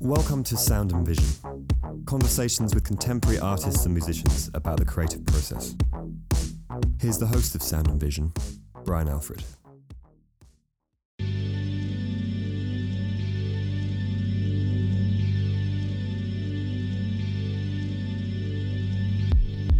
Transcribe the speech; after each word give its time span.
Welcome 0.00 0.44
to 0.44 0.56
Sound 0.56 0.92
and 0.92 1.06
Vision 1.06 1.26
conversations 2.08 2.74
with 2.74 2.84
contemporary 2.84 3.38
artists 3.38 3.84
and 3.84 3.92
musicians 3.92 4.50
about 4.54 4.78
the 4.78 4.84
creative 4.84 5.26
process. 5.26 5.74
Here's 6.98 7.18
the 7.18 7.26
host 7.26 7.54
of 7.54 7.62
Sound 7.62 7.88
and 7.88 8.00
Vision, 8.00 8.32
Brian 8.86 9.08
Alfred. 9.08 9.44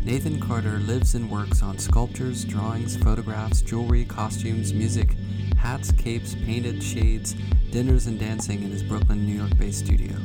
Nathan 0.09 0.41
Carter 0.41 0.79
lives 0.79 1.15
and 1.15 1.31
works 1.31 1.63
on 1.63 1.77
sculptures, 1.77 2.43
drawings, 2.43 2.97
photographs, 2.97 3.61
jewelry, 3.61 4.07
costumes, 4.07 4.73
music, 4.73 5.15
hats, 5.59 5.93
capes, 5.93 6.35
painted 6.35 6.83
shades, 6.83 7.35
dinners, 7.71 8.07
and 8.07 8.19
dancing 8.19 8.63
in 8.63 8.71
his 8.71 8.83
Brooklyn, 8.83 9.27
New 9.27 9.35
York 9.35 9.55
based 9.59 9.85
studio. 9.85 10.17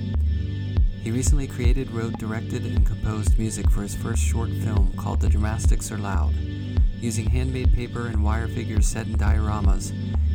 He 1.01 1.11
recently 1.11 1.47
created, 1.47 1.91
wrote, 1.91 2.17
directed, 2.17 2.65
and 2.65 2.85
composed 2.85 3.37
music 3.37 3.69
for 3.69 3.81
his 3.81 3.93
first 3.93 4.23
short 4.23 4.51
film 4.51 4.93
called 4.95 5.19
The 5.19 5.27
Dramastics 5.27 5.91
Are 5.91 5.97
Loud. 5.97 6.33
Using 7.01 7.29
handmade 7.29 7.73
paper 7.73 8.07
and 8.07 8.23
wire 8.23 8.47
figures 8.47 8.87
set 8.87 9.07
in 9.07 9.17
dioramas, 9.17 9.91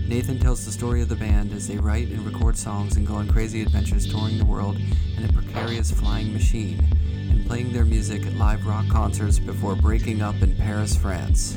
Nathan 0.07 0.39
tells 0.39 0.67
the 0.67 0.73
story 0.73 1.01
of 1.01 1.09
the 1.09 1.17
band 1.17 1.55
as 1.55 1.67
they 1.67 1.79
write 1.79 2.09
and 2.09 2.27
record 2.27 2.59
songs 2.59 2.97
and 2.97 3.07
go 3.07 3.15
on 3.15 3.27
crazy 3.27 3.63
adventures 3.63 4.07
touring 4.07 4.37
the 4.37 4.45
world 4.45 4.77
in 5.17 5.25
a 5.25 5.33
precarious 5.33 5.91
flying 5.91 6.35
machine 6.35 6.98
and 7.31 7.47
playing 7.47 7.73
their 7.73 7.85
music 7.85 8.27
at 8.27 8.35
live 8.35 8.67
rock 8.67 8.89
concerts 8.89 9.39
before 9.39 9.75
breaking 9.75 10.23
up 10.23 10.41
in 10.43 10.57
Paris, 10.57 10.97
France. 10.97 11.57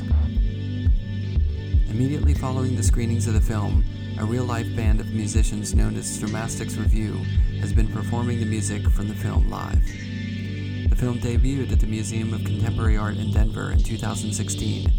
Immediately 1.90 2.34
following 2.34 2.76
the 2.76 2.82
screenings 2.82 3.26
of 3.26 3.34
the 3.34 3.40
film, 3.40 3.84
a 4.18 4.24
real 4.24 4.44
life 4.44 4.74
band 4.76 5.00
of 5.00 5.12
musicians 5.12 5.74
known 5.74 5.96
as 5.96 6.18
Dramastics 6.18 6.76
Revue 6.76 7.16
has 7.60 7.72
been 7.72 7.88
performing 7.88 8.40
the 8.40 8.46
music 8.46 8.88
from 8.88 9.08
the 9.08 9.14
film 9.14 9.50
live. 9.50 9.84
The 10.90 10.96
film 10.96 11.18
debuted 11.18 11.72
at 11.72 11.80
the 11.80 11.86
Museum 11.86 12.32
of 12.32 12.44
Contemporary 12.44 12.96
Art 12.96 13.16
in 13.16 13.30
Denver 13.30 13.72
in 13.72 13.82
2016 13.82 14.90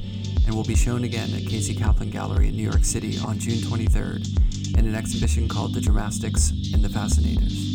and 0.45 0.55
will 0.55 0.63
be 0.63 0.75
shown 0.75 1.03
again 1.03 1.33
at 1.33 1.47
Casey 1.47 1.73
Kaplan 1.75 2.09
Gallery 2.09 2.49
in 2.49 2.55
New 2.55 2.63
York 2.63 2.83
City 2.83 3.17
on 3.19 3.39
June 3.39 3.59
23rd 3.59 4.77
in 4.77 4.87
an 4.87 4.95
exhibition 4.95 5.47
called 5.47 5.73
The 5.73 5.81
Dramastics 5.81 6.51
and 6.73 6.83
the 6.83 6.89
Fascinators. 6.89 7.72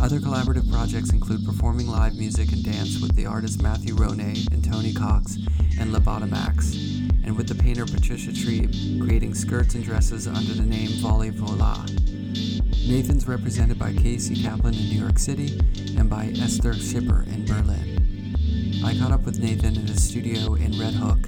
Other 0.00 0.20
collaborative 0.20 0.70
projects 0.70 1.10
include 1.10 1.44
performing 1.44 1.88
live 1.88 2.16
music 2.16 2.52
and 2.52 2.62
dance 2.62 3.00
with 3.00 3.16
the 3.16 3.26
artists 3.26 3.60
Matthew 3.60 3.94
Ronay 3.94 4.46
and 4.52 4.62
Tony 4.62 4.92
Cox 4.92 5.36
and 5.80 5.92
LOBOTOMAXXX, 5.92 7.24
and 7.24 7.36
with 7.36 7.48
the 7.48 7.54
painter 7.54 7.86
Patricia 7.86 8.30
Treib, 8.30 9.00
creating 9.00 9.34
skirts 9.34 9.74
and 9.74 9.82
dresses 9.82 10.26
under 10.26 10.52
the 10.52 10.62
name 10.62 10.90
Volly 11.00 11.30
Voila. 11.30 11.86
Nathan's 12.86 13.26
represented 13.26 13.78
by 13.78 13.94
Casey 13.94 14.40
Kaplan 14.40 14.74
in 14.74 14.88
New 14.90 15.00
York 15.00 15.18
City 15.18 15.58
and 15.98 16.08
by 16.08 16.26
Esther 16.40 16.74
Schipper 16.74 17.26
in 17.26 17.46
Berlin. 17.46 18.84
I 18.84 18.96
caught 18.98 19.12
up 19.12 19.24
with 19.24 19.40
Nathan 19.40 19.76
in 19.76 19.86
his 19.86 20.04
studio 20.06 20.54
in 20.54 20.78
Red 20.78 20.94
Hook, 20.94 21.26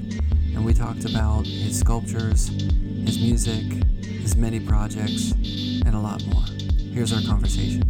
and 0.55 0.64
we 0.64 0.75
talked 0.75 1.05
about 1.05 1.47
his 1.47 1.80
sculptures, 1.80 2.48
his 2.48 3.19
music, 3.19 3.64
his 4.05 4.36
many 4.36 4.60
projects, 4.60 5.32
and 5.32 5.94
a 5.94 5.98
lot 5.98 6.25
more. 6.27 6.44
Here's 6.92 7.12
our 7.12 7.22
conversation. 7.22 7.82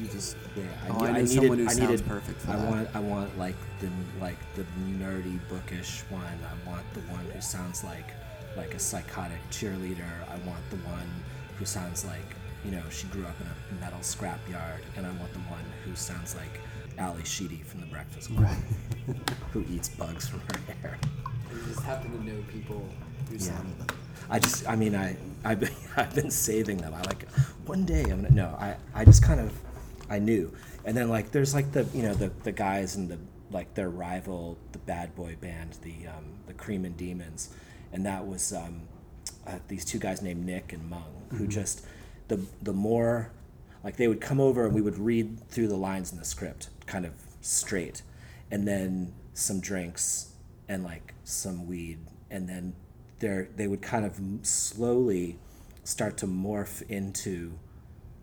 You 0.00 0.06
just 0.08 0.36
yeah. 0.56 0.64
I, 0.84 0.88
oh, 0.88 0.98
need, 1.00 1.04
I, 1.04 1.08
I 1.08 1.12
need 1.12 1.18
needed, 1.20 1.28
someone 1.30 1.58
who 1.58 1.64
I 1.64 1.72
sounds 1.72 1.90
needed, 1.90 2.06
perfect 2.08 2.40
for 2.40 2.50
I 2.52 2.56
that. 2.56 2.70
want 2.70 2.88
I 2.94 3.00
want 3.00 3.38
like 3.38 3.56
the 3.80 3.88
like 4.20 4.38
the 4.54 4.64
nerdy 4.98 5.38
bookish 5.48 6.00
one. 6.08 6.22
I 6.24 6.68
want 6.68 6.82
the 6.94 7.00
one 7.12 7.24
who 7.32 7.40
sounds 7.40 7.84
like 7.84 8.06
like 8.56 8.74
a 8.74 8.78
psychotic 8.78 9.38
cheerleader. 9.50 10.08
I 10.30 10.36
want 10.48 10.62
the 10.70 10.76
one 10.88 11.08
who 11.58 11.64
sounds 11.64 12.04
like 12.04 12.24
you 12.64 12.70
know 12.70 12.82
she 12.90 13.06
grew 13.08 13.24
up 13.26 13.34
in 13.40 13.46
a 13.46 13.80
metal 13.80 14.00
scrapyard, 14.00 14.80
and 14.96 15.06
I 15.06 15.10
want 15.12 15.32
the 15.34 15.40
one 15.40 15.64
who 15.84 15.94
sounds 15.94 16.34
like 16.36 16.60
Ally 16.98 17.22
Sheedy 17.24 17.62
from 17.66 17.80
The 17.80 17.86
Breakfast 17.86 18.28
Club, 18.30 18.44
Right. 18.44 19.16
who 19.52 19.64
eats 19.70 19.88
bugs 19.90 20.26
from 20.28 20.40
her 20.40 20.72
hair. 20.82 20.98
you 21.52 21.58
just 21.68 21.82
happen 21.82 22.10
to 22.12 22.24
know 22.24 22.42
people 22.52 22.82
who 23.28 23.34
Yeah. 23.36 23.40
sound 23.40 23.74
like 23.78 23.92
I 24.30 24.38
just, 24.38 24.68
I 24.68 24.76
mean, 24.76 24.94
I, 24.94 25.16
I've 25.44 25.60
been, 25.60 25.74
I've 25.96 26.14
been 26.14 26.30
saving 26.30 26.78
them. 26.78 26.94
I 26.94 27.02
like, 27.02 27.28
one 27.66 27.84
day 27.84 28.02
I'm 28.02 28.22
gonna, 28.22 28.30
no, 28.30 28.46
I, 28.58 28.76
I 28.94 29.04
just 29.04 29.22
kind 29.22 29.40
of, 29.40 29.52
I 30.08 30.18
knew. 30.18 30.52
And 30.84 30.96
then 30.96 31.08
like, 31.08 31.30
there's 31.30 31.54
like 31.54 31.72
the, 31.72 31.86
you 31.94 32.02
know, 32.02 32.14
the, 32.14 32.30
the 32.42 32.52
guys 32.52 32.96
and 32.96 33.08
the, 33.08 33.18
like 33.50 33.74
their 33.74 33.90
rival, 33.90 34.58
the 34.72 34.78
bad 34.78 35.14
boy 35.14 35.36
band, 35.40 35.76
the, 35.82 36.06
um, 36.08 36.24
the 36.46 36.54
Cream 36.54 36.84
and 36.84 36.96
Demons. 36.96 37.50
And 37.92 38.06
that 38.06 38.26
was, 38.26 38.52
um, 38.52 38.82
uh, 39.46 39.58
these 39.68 39.84
two 39.84 39.98
guys 39.98 40.22
named 40.22 40.44
Nick 40.44 40.72
and 40.72 40.88
Mung, 40.88 41.26
who 41.36 41.46
just, 41.46 41.84
the, 42.28 42.40
the 42.62 42.72
more, 42.72 43.30
like 43.84 43.96
they 43.96 44.08
would 44.08 44.20
come 44.20 44.40
over 44.40 44.64
and 44.64 44.74
we 44.74 44.80
would 44.80 44.98
read 44.98 45.48
through 45.48 45.68
the 45.68 45.76
lines 45.76 46.12
in 46.12 46.18
the 46.18 46.24
script 46.24 46.68
kind 46.86 47.04
of 47.04 47.12
straight 47.40 48.02
and 48.50 48.66
then 48.66 49.12
some 49.34 49.60
drinks 49.60 50.34
and 50.68 50.84
like 50.84 51.14
some 51.24 51.66
weed 51.66 51.98
and 52.30 52.48
then 52.48 52.74
they 53.22 53.46
they 53.56 53.66
would 53.66 53.80
kind 53.82 54.04
of 54.04 54.20
slowly 54.42 55.38
start 55.84 56.16
to 56.18 56.26
morph 56.26 56.82
into 56.90 57.52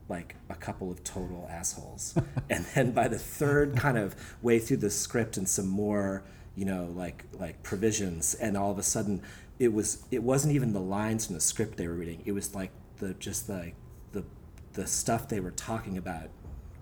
like 0.08 0.36
a 0.50 0.56
couple 0.56 0.92
of 0.92 1.04
total 1.04 1.48
assholes 1.52 2.16
and 2.50 2.66
then 2.76 2.92
by 2.92 3.08
the 3.08 3.20
third 3.20 3.76
kind 3.76 3.98
of 3.98 4.16
way 4.42 4.60
through 4.60 4.78
the 4.78 4.90
script 4.90 5.38
and 5.38 5.48
some 5.50 5.68
more 5.68 6.24
you 6.56 6.66
know 6.66 6.86
like 6.96 7.26
like 7.40 7.62
provisions 7.64 8.34
and 8.36 8.56
all 8.58 8.72
of 8.72 8.78
a 8.80 8.84
sudden 8.84 9.22
it 9.60 9.72
was 9.74 10.04
it 10.12 10.24
wasn't 10.24 10.54
even 10.54 10.74
the 10.74 10.80
lines 10.80 11.26
from 11.26 11.36
the 11.36 11.42
script 11.42 11.78
they 11.78 11.88
were 11.88 11.94
reading 11.96 12.22
it 12.26 12.32
was 12.32 12.56
like 12.56 12.72
the 12.98 13.14
just 13.16 13.50
like 13.50 13.76
the 14.14 14.24
the 14.74 14.88
stuff 14.88 15.28
they 15.28 15.40
were 15.40 15.52
talking 15.52 15.98
about 15.98 16.30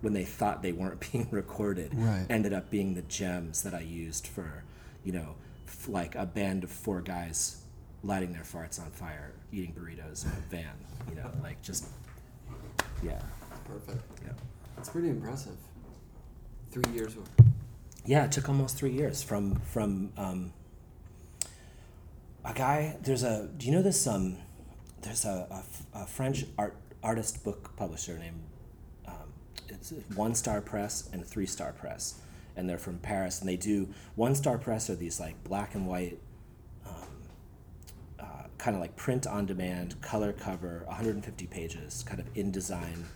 when 0.00 0.12
they 0.12 0.24
thought 0.24 0.62
they 0.62 0.72
weren't 0.72 1.00
being 1.12 1.28
recorded 1.30 1.92
Right. 1.94 2.24
ended 2.30 2.52
up 2.52 2.70
being 2.70 2.94
the 2.94 3.02
gems 3.02 3.62
that 3.64 3.74
I 3.74 3.80
used 3.80 4.28
for, 4.28 4.62
you 5.04 5.10
know, 5.12 5.34
f- 5.66 5.88
like 5.88 6.14
a 6.14 6.24
band 6.24 6.62
of 6.62 6.70
four 6.70 7.00
guys 7.00 7.62
lighting 8.02 8.32
their 8.32 8.42
farts 8.42 8.80
on 8.80 8.90
fire, 8.90 9.32
eating 9.52 9.74
burritos 9.74 10.24
in 10.24 10.30
a 10.30 10.42
van, 10.50 10.74
you 11.08 11.16
know, 11.16 11.30
like 11.42 11.60
just, 11.62 11.86
yeah, 13.02 13.20
perfect. 13.66 14.02
yeah. 14.24 14.32
That's 14.76 14.90
pretty 14.90 15.08
impressive. 15.08 15.56
Three 16.70 16.92
years 16.92 17.16
worth. 17.16 17.28
Yeah, 18.06 18.24
it 18.24 18.32
took 18.32 18.48
almost 18.48 18.76
three 18.76 18.92
years 18.92 19.22
from 19.22 19.56
from 19.56 20.12
um, 20.16 20.52
a 22.44 22.54
guy. 22.54 22.96
There's 23.02 23.22
a. 23.22 23.48
Do 23.56 23.66
you 23.66 23.72
know 23.72 23.82
this? 23.82 24.06
Um, 24.06 24.36
there's 25.02 25.24
a 25.24 25.62
a 25.94 26.06
French 26.06 26.44
art 26.56 26.76
artist 27.02 27.42
book 27.44 27.74
publisher 27.76 28.18
named 28.18 28.40
um, 29.06 29.32
it's 29.68 29.92
One 30.14 30.34
Star 30.34 30.60
Press 30.60 31.08
and 31.12 31.26
Three 31.26 31.46
Star 31.46 31.72
Press, 31.72 32.20
and 32.56 32.68
they're 32.68 32.78
from 32.78 32.98
Paris. 32.98 33.40
And 33.40 33.48
they 33.48 33.56
do 33.56 33.88
One 34.14 34.34
Star 34.34 34.58
Press 34.58 34.88
are 34.88 34.96
these 34.96 35.18
like 35.18 35.42
black 35.44 35.74
and 35.74 35.86
white, 35.86 36.18
kind 38.58 38.74
of 38.76 38.80
like 38.80 38.96
print 38.96 39.26
on 39.26 39.46
demand, 39.46 40.00
color 40.02 40.32
cover, 40.32 40.82
150 40.86 41.46
pages, 41.46 42.02
kind 42.06 42.20
of 42.20 42.26
in 42.34 42.50
design 42.50 43.06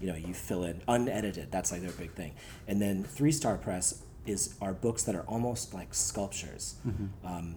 you 0.00 0.06
know 0.06 0.14
you 0.14 0.34
fill 0.34 0.64
in 0.64 0.82
unedited 0.88 1.50
that's 1.50 1.72
like 1.72 1.80
their 1.82 1.92
big 1.92 2.12
thing. 2.12 2.32
And 2.68 2.80
then 2.80 3.04
three 3.04 3.32
star 3.32 3.56
press 3.56 4.02
is 4.26 4.54
are 4.60 4.74
books 4.74 5.02
that 5.04 5.14
are 5.14 5.22
almost 5.22 5.72
like 5.74 5.94
sculptures 5.94 6.76
um, 7.24 7.56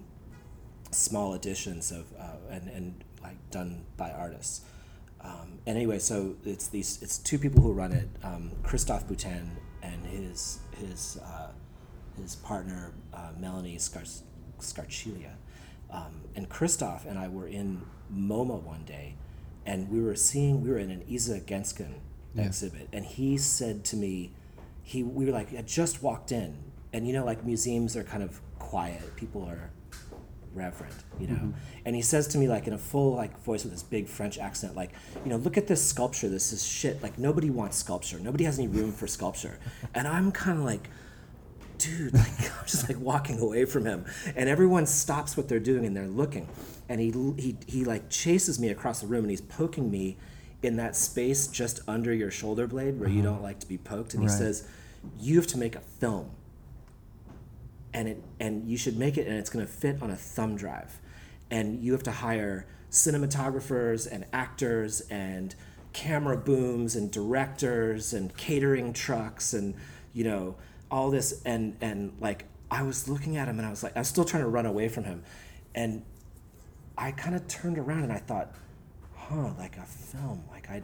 small 0.91 1.33
editions 1.33 1.91
of 1.91 2.05
uh, 2.19 2.35
and, 2.49 2.69
and 2.69 3.03
like 3.21 3.37
done 3.51 3.83
by 3.97 4.11
artists. 4.11 4.61
Um, 5.21 5.59
and 5.65 5.77
anyway 5.77 5.99
so 5.99 6.35
it's 6.45 6.67
these 6.67 7.01
it's 7.01 7.17
two 7.17 7.37
people 7.37 7.61
who 7.61 7.71
run 7.71 7.93
it 7.93 8.09
um, 8.23 8.51
christophe 8.63 9.07
boutin 9.07 9.51
and 9.81 10.05
his 10.05 10.59
his 10.77 11.17
uh, 11.23 11.51
his 12.21 12.35
partner 12.37 12.93
uh, 13.13 13.29
melanie 13.37 13.77
Scar- 13.77 14.03
Scarciglia 14.59 15.35
um, 15.93 16.21
and 16.35 16.49
Christoph 16.49 17.05
and 17.05 17.17
i 17.19 17.27
were 17.27 17.47
in 17.47 17.81
moma 18.13 18.61
one 18.61 18.83
day 18.85 19.15
and 19.65 19.89
we 19.89 20.01
were 20.01 20.15
seeing 20.15 20.61
we 20.61 20.69
were 20.69 20.77
in 20.77 20.91
an 20.91 21.03
Isa 21.07 21.39
Genzken 21.39 21.93
Yeah. 22.35 22.45
exhibit 22.45 22.89
and 22.91 23.05
he 23.05 23.37
said 23.37 23.83
to 23.85 23.95
me 23.95 24.31
he 24.81 25.03
we 25.03 25.25
were 25.25 25.31
like 25.31 25.49
I 25.57 25.61
just 25.61 26.03
walked 26.03 26.31
in 26.31 26.57
and 26.91 27.07
you 27.07 27.13
know 27.13 27.23
like 27.31 27.45
museums 27.45 27.95
are 27.95 28.03
kind 28.03 28.23
of 28.23 28.41
quiet 28.59 29.15
people 29.15 29.43
are 29.45 29.69
reverent, 30.53 30.93
you 31.19 31.25
know. 31.27 31.53
And 31.83 31.95
he 31.95 32.03
says 32.03 32.27
to 32.27 32.37
me 32.37 32.47
like 32.47 32.67
in 32.67 32.73
a 32.73 32.77
full 32.77 33.15
like 33.15 33.39
voice 33.41 33.63
with 33.63 33.73
this 33.73 33.81
big 33.81 34.07
French 34.07 34.37
accent, 34.37 34.75
like, 34.75 34.91
you 35.23 35.29
know, 35.31 35.37
look 35.37 35.57
at 35.57 35.65
this 35.65 35.83
sculpture. 35.83 36.29
This 36.29 36.53
is 36.53 36.63
shit. 36.63 37.01
Like 37.01 37.17
nobody 37.17 37.49
wants 37.49 37.77
sculpture. 37.77 38.19
Nobody 38.19 38.43
has 38.43 38.59
any 38.59 38.67
room 38.67 38.91
for 38.91 39.07
sculpture. 39.07 39.57
And 39.95 40.07
I'm 40.07 40.31
kind 40.31 40.59
of 40.59 40.63
like, 40.63 40.89
dude, 41.83 42.13
like 42.13 42.41
I'm 42.41 42.65
just 42.65 42.87
like 42.87 42.99
walking 42.99 43.39
away 43.39 43.65
from 43.65 43.85
him, 43.85 44.05
and 44.35 44.49
everyone 44.49 44.85
stops 44.85 45.35
what 45.35 45.47
they're 45.47 45.59
doing 45.59 45.85
and 45.85 45.95
they're 45.95 46.07
looking, 46.07 46.47
and 46.89 46.99
he 46.99 47.11
he 47.37 47.57
he 47.67 47.85
like 47.85 48.09
chases 48.09 48.59
me 48.59 48.69
across 48.69 49.01
the 49.01 49.07
room 49.07 49.23
and 49.23 49.29
he's 49.29 49.41
poking 49.41 49.89
me 49.89 50.17
in 50.61 50.77
that 50.77 50.95
space 50.95 51.47
just 51.47 51.81
under 51.87 52.13
your 52.13 52.31
shoulder 52.31 52.67
blade 52.67 52.97
where 52.97 53.09
you 53.09 53.15
mm-hmm. 53.15 53.25
don't 53.25 53.41
like 53.41 53.59
to 53.59 53.67
be 53.67 53.77
poked, 53.77 54.13
and 54.13 54.23
he 54.23 54.29
says, 54.29 54.67
you 55.19 55.35
have 55.37 55.47
to 55.47 55.57
make 55.57 55.75
a 55.75 55.81
film. 55.81 56.31
And 57.93 58.07
it 58.07 58.23
and 58.39 58.67
you 58.67 58.77
should 58.77 58.97
make 58.97 59.17
it 59.17 59.27
and 59.27 59.37
it's 59.37 59.49
going 59.49 59.65
to 59.65 59.71
fit 59.71 60.01
on 60.01 60.09
a 60.09 60.15
thumb 60.15 60.55
drive. 60.55 60.99
And 61.51 61.83
you 61.83 61.91
have 61.91 62.03
to 62.03 62.11
hire 62.11 62.65
cinematographers 62.89 64.11
and 64.11 64.25
actors 64.33 65.01
and 65.11 65.53
camera 65.91 66.35
booms 66.35 66.95
and 66.95 67.11
directors 67.11 68.13
and 68.13 68.35
catering 68.35 68.93
trucks 68.93 69.53
and 69.53 69.75
you 70.11 70.23
know 70.23 70.55
all 70.93 71.09
this 71.09 71.41
and 71.43 71.75
and 71.81 72.13
like 72.21 72.45
I 72.71 72.83
was 72.83 73.09
looking 73.09 73.35
at 73.35 73.47
him 73.47 73.57
and 73.57 73.67
I 73.67 73.69
was 73.69 73.83
like 73.83 73.95
I 73.97 73.99
was 73.99 74.07
still 74.07 74.25
trying 74.25 74.43
to 74.43 74.49
run 74.49 74.65
away 74.65 74.87
from 74.87 75.03
him 75.03 75.23
and 75.75 76.03
I 76.97 77.11
kind 77.11 77.35
of 77.35 77.47
turned 77.47 77.77
around 77.77 78.03
and 78.03 78.13
I 78.13 78.19
thought 78.19 78.53
huh 79.15 79.51
like 79.57 79.75
a 79.77 79.85
film 79.85 80.43
like 80.51 80.69
I'd 80.69 80.83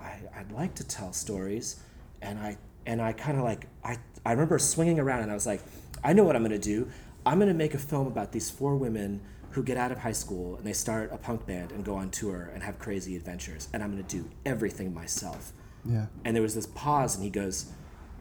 I, 0.00 0.40
I'd 0.40 0.52
like 0.52 0.74
to 0.76 0.84
tell 0.84 1.12
stories, 1.12 1.76
and 2.22 2.38
I 2.38 2.56
and 2.86 3.00
I 3.00 3.12
kind 3.12 3.38
of 3.38 3.44
like 3.44 3.66
I 3.84 3.98
I 4.24 4.32
remember 4.32 4.58
swinging 4.58 4.98
around 4.98 5.22
and 5.22 5.30
I 5.30 5.34
was 5.34 5.46
like, 5.46 5.62
I 6.02 6.12
know 6.12 6.24
what 6.24 6.36
I'm 6.36 6.42
gonna 6.42 6.58
do. 6.58 6.88
I'm 7.26 7.38
gonna 7.38 7.54
make 7.54 7.74
a 7.74 7.78
film 7.78 8.06
about 8.06 8.32
these 8.32 8.50
four 8.50 8.76
women 8.76 9.20
who 9.50 9.62
get 9.62 9.76
out 9.76 9.90
of 9.90 9.98
high 9.98 10.12
school 10.12 10.56
and 10.56 10.66
they 10.66 10.72
start 10.72 11.10
a 11.12 11.18
punk 11.18 11.46
band 11.46 11.72
and 11.72 11.84
go 11.84 11.96
on 11.96 12.10
tour 12.10 12.50
and 12.54 12.62
have 12.62 12.78
crazy 12.78 13.16
adventures, 13.16 13.68
and 13.72 13.82
I'm 13.82 13.90
gonna 13.90 14.02
do 14.02 14.28
everything 14.46 14.94
myself. 14.94 15.52
Yeah. 15.84 16.06
And 16.24 16.34
there 16.34 16.42
was 16.42 16.54
this 16.54 16.66
pause, 16.66 17.14
and 17.14 17.24
he 17.24 17.30
goes, 17.30 17.72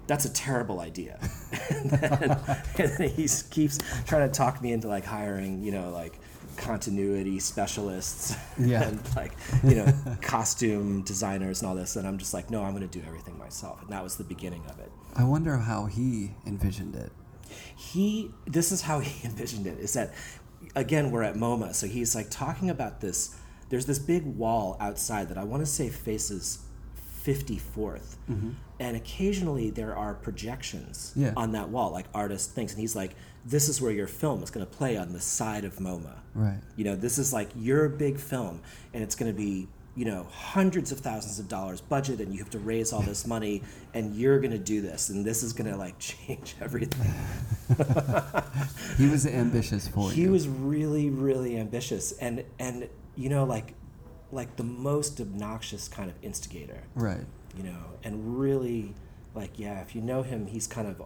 "That's 0.07 0.25
a 0.25 0.33
terrible 0.33 0.79
idea." 0.79 1.19
and, 1.69 1.89
then, 1.91 2.23
and 2.79 2.91
then 2.97 3.09
he 3.09 3.27
keeps 3.51 3.77
trying 4.05 4.27
to 4.27 4.33
talk 4.33 4.61
me 4.61 4.71
into 4.73 4.87
like 4.87 5.05
hiring, 5.05 5.63
you 5.63 5.71
know, 5.71 5.89
like 5.91 6.19
continuity 6.57 7.39
specialists 7.39 8.35
Yeah. 8.57 8.81
and 8.87 9.15
like 9.15 9.33
you 9.63 9.75
know 9.75 9.93
costume 10.21 11.03
designers 11.03 11.61
and 11.61 11.69
all 11.69 11.75
this. 11.75 11.95
And 11.95 12.07
I'm 12.07 12.17
just 12.17 12.33
like, 12.33 12.49
no, 12.49 12.63
I'm 12.63 12.75
going 12.75 12.87
to 12.87 12.99
do 12.99 13.05
everything 13.07 13.37
myself. 13.37 13.81
And 13.83 13.91
that 13.91 14.03
was 14.03 14.15
the 14.17 14.23
beginning 14.23 14.63
of 14.69 14.79
it. 14.79 14.91
I 15.15 15.23
wonder 15.23 15.57
how 15.57 15.85
he 15.85 16.31
envisioned 16.45 16.95
it. 16.95 17.11
he 17.75 18.31
this 18.45 18.71
is 18.71 18.81
how 18.81 18.99
he 19.07 19.25
envisioned 19.27 19.67
it 19.67 19.79
is 19.79 19.93
that 19.93 20.13
again 20.75 21.11
we're 21.11 21.23
at 21.23 21.35
moma 21.35 21.73
so 21.73 21.87
he's 21.87 22.13
like 22.15 22.29
talking 22.29 22.69
about 22.69 22.99
this 22.99 23.35
there's 23.69 23.85
this 23.85 23.99
big 23.99 24.25
wall 24.25 24.75
outside 24.81 25.29
that 25.29 25.37
i 25.37 25.43
want 25.43 25.61
to 25.61 25.65
say 25.65 25.87
faces 25.89 26.59
54th 27.27 28.15
mm-hmm. 28.29 28.51
and 28.79 28.95
occasionally 28.95 29.69
there 29.69 29.95
are 29.95 30.13
projections 30.13 31.11
Yeah. 31.15 31.33
on 31.35 31.51
that 31.51 31.69
wall 31.69 31.91
like 31.91 32.05
artist 32.13 32.51
thinks 32.51 32.71
and 32.73 32.79
he's 32.79 32.95
like 32.95 33.15
this 33.45 33.67
is 33.69 33.81
where 33.81 33.91
your 33.91 34.07
film 34.07 34.43
is 34.43 34.49
going 34.49 34.65
to 34.65 34.71
play 34.71 34.97
on 34.97 35.13
the 35.13 35.19
side 35.19 35.65
of 35.65 35.75
moma 35.77 36.15
Right. 36.33 36.59
you 36.77 36.83
know 36.85 36.95
this 36.95 37.17
is 37.17 37.33
like 37.33 37.49
your 37.55 37.89
big 37.89 38.17
film 38.17 38.61
and 38.93 39.03
it's 39.03 39.15
going 39.15 39.31
to 39.31 39.37
be 39.37 39.67
you 39.95 40.05
know 40.05 40.27
hundreds 40.31 40.91
of 40.91 40.99
thousands 40.99 41.39
of 41.39 41.47
dollars 41.47 41.81
budget 41.81 42.21
and 42.21 42.31
you 42.31 42.39
have 42.39 42.51
to 42.51 42.59
raise 42.59 42.93
all 42.93 43.01
this 43.01 43.25
money 43.25 43.63
and 43.95 44.15
you're 44.15 44.39
going 44.39 44.51
to 44.51 44.59
do 44.59 44.79
this 44.81 45.09
and 45.09 45.25
this 45.25 45.41
is 45.43 45.51
going 45.53 45.69
to 45.69 45.75
like 45.77 45.97
change 46.11 46.55
everything 46.61 47.11
He 48.97 49.07
was 49.07 49.25
ambitious 49.27 49.87
for 49.87 50.11
he 50.11 50.21
you. 50.23 50.31
was 50.31 50.47
really 50.47 51.09
really 51.09 51.57
ambitious 51.57 52.11
and 52.13 52.43
and 52.59 52.87
you 53.15 53.29
know 53.29 53.43
like 53.43 53.73
like 54.31 54.55
the 54.57 54.63
most 54.63 55.19
obnoxious 55.21 55.87
kind 55.87 56.09
of 56.09 56.15
instigator. 56.21 56.83
Right. 56.95 57.25
you 57.55 57.63
know 57.63 57.83
and 58.03 58.39
really 58.39 58.93
like 59.33 59.57
yeah 59.57 59.81
if 59.81 59.95
you 59.95 60.01
know 60.01 60.21
him 60.23 60.47
he's 60.47 60.67
kind 60.67 60.87
of 60.87 61.01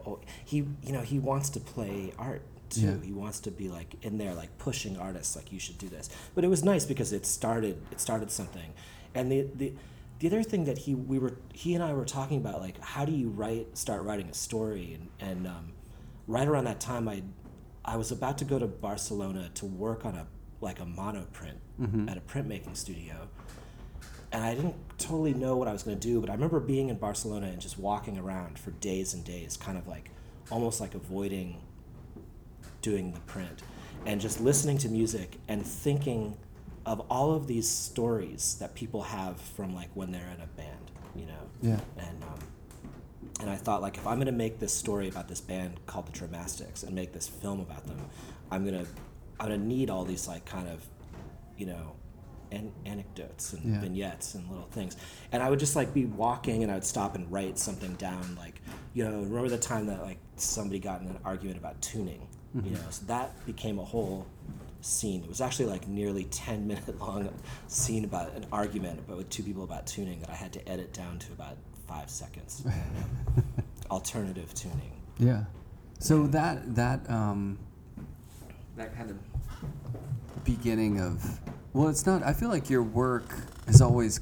he 0.46 0.58
you 0.58 0.92
know 0.92 1.02
he 1.02 1.20
wants 1.20 1.50
to 1.52 1.60
play 1.60 2.14
art 2.18 2.42
too. 2.70 2.82
Yeah. 2.82 3.04
he 3.04 3.12
wants 3.12 3.40
to 3.42 3.52
be 3.52 3.70
like 3.70 3.96
in 4.02 4.18
there 4.18 4.34
like 4.34 4.58
pushing 4.58 4.98
artists 4.98 5.36
like 5.36 5.52
you 5.52 5.60
should 5.60 5.78
do 5.78 5.90
this. 5.90 6.10
But 6.34 6.44
it 6.44 6.48
was 6.48 6.64
nice 6.64 6.86
because 6.86 7.14
it 7.14 7.26
started 7.26 7.82
it 7.92 8.00
started 8.00 8.32
something. 8.32 8.74
And 9.14 9.32
the 9.32 9.48
the 9.56 9.74
the 10.20 10.28
other 10.28 10.44
thing 10.44 10.66
that 10.66 10.80
he 10.80 10.96
we 10.96 11.20
were 11.20 11.38
he 11.54 11.76
and 11.76 11.84
I 11.84 11.94
were 11.94 12.06
talking 12.06 12.38
about 12.38 12.62
like 12.62 12.80
how 12.80 13.06
do 13.06 13.12
you 13.12 13.30
write 13.30 13.78
start 13.78 14.04
writing 14.04 14.30
a 14.30 14.34
story? 14.34 14.98
And 14.98 15.30
and 15.30 15.48
um, 15.48 15.74
right 16.28 16.48
around 16.48 16.66
that 16.66 16.80
time 16.80 17.08
I 17.08 17.24
I 17.84 17.98
was 17.98 18.12
about 18.12 18.38
to 18.40 18.46
go 18.46 18.60
to 18.60 18.68
Barcelona 18.68 19.50
to 19.56 19.66
work 19.66 20.06
on 20.06 20.16
a 20.16 20.28
like 20.62 20.80
a 20.80 20.86
monoprint 20.86 21.58
at 22.10 22.18
a 22.18 22.22
printmaking 22.22 22.78
studio 22.78 23.28
and 24.32 24.44
I 24.44 24.56
didn't 24.56 24.76
totally 24.98 25.34
know 25.34 25.58
what 25.58 25.68
I 25.68 25.74
was 25.74 25.84
going 25.84 26.00
to 26.00 26.08
do, 26.08 26.22
but 26.22 26.30
I 26.30 26.34
remember 26.34 26.60
being 26.60 26.90
in 26.90 26.96
Barcelona 26.96 27.48
and 27.48 27.60
just 27.60 27.78
walking 27.78 28.18
around 28.18 28.58
for 28.58 28.72
days 28.72 29.14
and 29.14 29.24
days, 29.26 29.58
kind 29.58 29.78
of 29.78 29.88
like 29.88 30.10
almost 30.50 30.80
like 30.80 30.96
avoiding 30.96 31.62
doing 32.82 33.12
the 33.12 33.20
print 33.22 33.62
and 34.06 34.22
just 34.22 34.40
listening 34.42 34.78
to 34.80 34.90
music 34.90 35.38
and 35.48 35.66
thinking 35.66 36.38
of 36.86 37.02
all 37.12 37.34
of 37.34 37.46
these 37.46 37.70
stories 37.70 38.56
that 38.60 38.74
people 38.74 39.04
have 39.04 39.40
from 39.40 39.76
like 39.76 39.90
when 39.94 40.12
they're 40.12 40.32
in 40.36 40.42
a 40.42 40.48
band, 40.58 40.92
you 41.14 41.26
know? 41.26 41.50
Yeah. 41.62 41.80
And, 41.98 42.24
um, 42.24 42.40
and 43.42 43.50
I 43.50 43.56
thought 43.56 43.82
like 43.82 43.98
if 43.98 44.08
I'm 44.08 44.18
gonna 44.18 44.32
make 44.32 44.60
this 44.60 44.74
story 44.74 45.10
about 45.10 45.28
this 45.28 45.42
band 45.42 45.86
called 45.86 46.08
the 46.08 46.12
Dramastics 46.12 46.84
and 46.84 46.96
make 46.96 47.12
this 47.12 47.28
film 47.28 47.60
about 47.60 47.86
them, 47.86 47.98
I'm 48.50 48.66
gonna 48.66 48.86
I'm 49.42 49.48
gonna 49.50 49.58
need 49.58 49.90
all 49.90 50.06
these 50.06 50.28
like 50.28 50.46
kind 50.46 50.68
of, 50.70 50.86
you 51.58 51.66
know, 51.66 51.94
an- 52.52 52.72
anecdotes 52.86 53.54
and 53.54 53.74
Yeah. 53.74 53.80
vignettes 53.82 54.36
and 54.36 54.48
little 54.50 54.68
things. 54.68 54.98
And 55.32 55.42
I 55.42 55.50
would 55.50 55.58
just 55.60 55.76
like 55.76 55.94
be 55.94 56.06
walking 56.06 56.62
and 56.64 56.72
I 56.72 56.76
would 56.76 56.86
stop 56.86 57.16
and 57.16 57.30
write 57.32 57.58
something 57.58 57.96
down 57.96 58.36
like, 58.38 58.62
you 58.94 59.04
know, 59.04 59.22
remember 59.22 59.50
the 59.50 59.58
time 59.58 59.88
that 59.88 60.04
like 60.04 60.20
somebody 60.36 60.80
got 60.80 61.02
in 61.02 61.08
an 61.08 61.18
argument 61.26 61.58
about 61.58 61.82
tuning, 61.82 62.28
Mm-hmm. 62.56 62.68
you 62.68 62.74
know, 62.74 62.82
so 62.90 63.06
that 63.06 63.46
became 63.46 63.80
a 63.80 63.84
whole 63.86 64.28
scene. 64.82 65.24
It 65.24 65.30
was 65.30 65.40
actually 65.42 65.68
like 65.68 65.88
nearly 65.88 66.26
10 66.26 66.68
minute 66.72 67.00
long 67.00 67.30
scene 67.68 68.04
about 68.06 68.36
an 68.36 68.46
argument 68.52 69.00
about 69.00 69.18
with 69.18 69.30
two 69.30 69.42
people 69.44 69.64
about 69.64 69.88
tuning 69.88 70.20
that 70.20 70.30
I 70.30 70.36
had 70.36 70.52
to 70.54 70.70
edit 70.70 70.94
down 70.94 71.18
to 71.20 71.32
about 71.34 71.56
five 71.88 72.10
seconds. 72.12 72.64
Alternative 73.90 74.54
tuning. 74.54 74.92
Yeah. 75.18 75.46
So 76.00 76.28
that 76.28 76.76
that 76.76 77.10
um 77.10 77.58
that 78.78 78.96
kind 78.96 79.12
of 79.12 79.18
beginning 80.44 81.00
of 81.00 81.40
well, 81.74 81.88
it's 81.88 82.06
not. 82.06 82.22
I 82.24 82.34
feel 82.34 82.50
like 82.50 82.70
your 82.70 82.84
work 82.84 83.34
has 83.66 83.82
always 83.82 84.20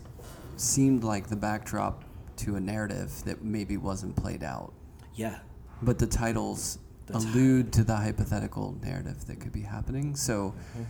seemed 0.57 1.03
like 1.03 1.27
the 1.29 1.35
backdrop 1.35 2.03
to 2.37 2.55
a 2.55 2.59
narrative 2.59 3.23
that 3.25 3.43
maybe 3.43 3.75
wasn't 3.75 4.15
played 4.15 4.43
out, 4.43 4.71
Yeah. 5.15 5.39
but 5.81 5.97
the 5.99 6.05
titles 6.07 6.77
The 7.07 7.17
allude 7.17 7.73
to 7.73 7.83
the 7.83 7.95
hypothetical 7.95 8.77
narrative 8.83 9.25
that 9.25 9.39
could 9.39 9.51
be 9.51 9.61
happening. 9.61 10.15
So. 10.15 10.53
Mm-hmm. 10.73 10.83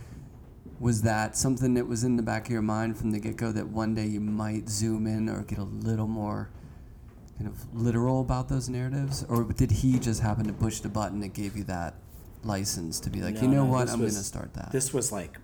Was 0.78 1.02
that 1.02 1.36
something 1.36 1.74
that 1.74 1.86
was 1.86 2.04
in 2.04 2.16
the 2.16 2.22
back 2.22 2.46
of 2.46 2.52
your 2.52 2.62
mind 2.62 2.96
from 2.96 3.10
the 3.10 3.18
get 3.20 3.36
go 3.36 3.52
that 3.52 3.68
one 3.68 3.94
day 3.94 4.06
you 4.06 4.18
might 4.18 4.66
zoom 4.70 5.06
in 5.06 5.28
or 5.28 5.42
get 5.42 5.58
a 5.58 5.62
little 5.64 6.06
more 6.06 6.48
kind 7.36 7.50
of 7.50 7.74
literal 7.74 8.22
about 8.22 8.48
those 8.48 8.70
narratives? 8.70 9.22
Or 9.28 9.44
did 9.44 9.70
he 9.70 9.98
just 9.98 10.22
happen 10.22 10.46
to 10.46 10.54
push 10.54 10.80
the 10.80 10.88
button 10.88 11.20
that 11.20 11.34
gave 11.34 11.54
you 11.54 11.64
that 11.64 11.96
license 12.44 13.00
to 13.00 13.10
be 13.10 13.20
like, 13.22 13.34
No, 13.36 13.42
you 13.42 13.48
know 13.48 13.64
no, 13.64 13.70
what, 13.72 13.88
I'm 13.90 13.98
going 13.98 14.10
to 14.10 14.16
start 14.16 14.54
that? 14.54 14.70
This 14.72 14.92
was 14.94 15.12
like 15.12 15.38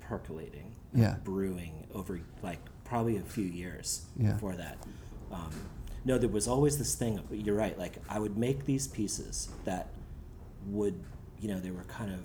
percolating, 0.00 0.74
Yeah. 0.94 1.16
brewing 1.24 1.86
over 1.94 2.20
like 2.42 2.58
probably 2.84 3.16
a 3.16 3.22
few 3.22 3.44
years 3.44 4.02
Yeah. 4.16 4.32
before 4.32 4.54
that. 4.56 4.78
Um, 5.30 5.50
no, 6.04 6.18
there 6.18 6.28
was 6.28 6.48
always 6.48 6.78
this 6.78 6.94
thing. 6.94 7.18
of- 7.18 7.32
You're 7.34 7.54
right. 7.56 7.78
Like 7.78 7.98
I 8.08 8.18
would 8.18 8.36
make 8.36 8.64
these 8.64 8.88
pieces 8.88 9.48
that 9.64 9.88
would, 10.66 10.98
you 11.40 11.48
know, 11.48 11.60
they 11.60 11.70
were 11.70 11.84
kind 11.84 12.12
of. 12.12 12.20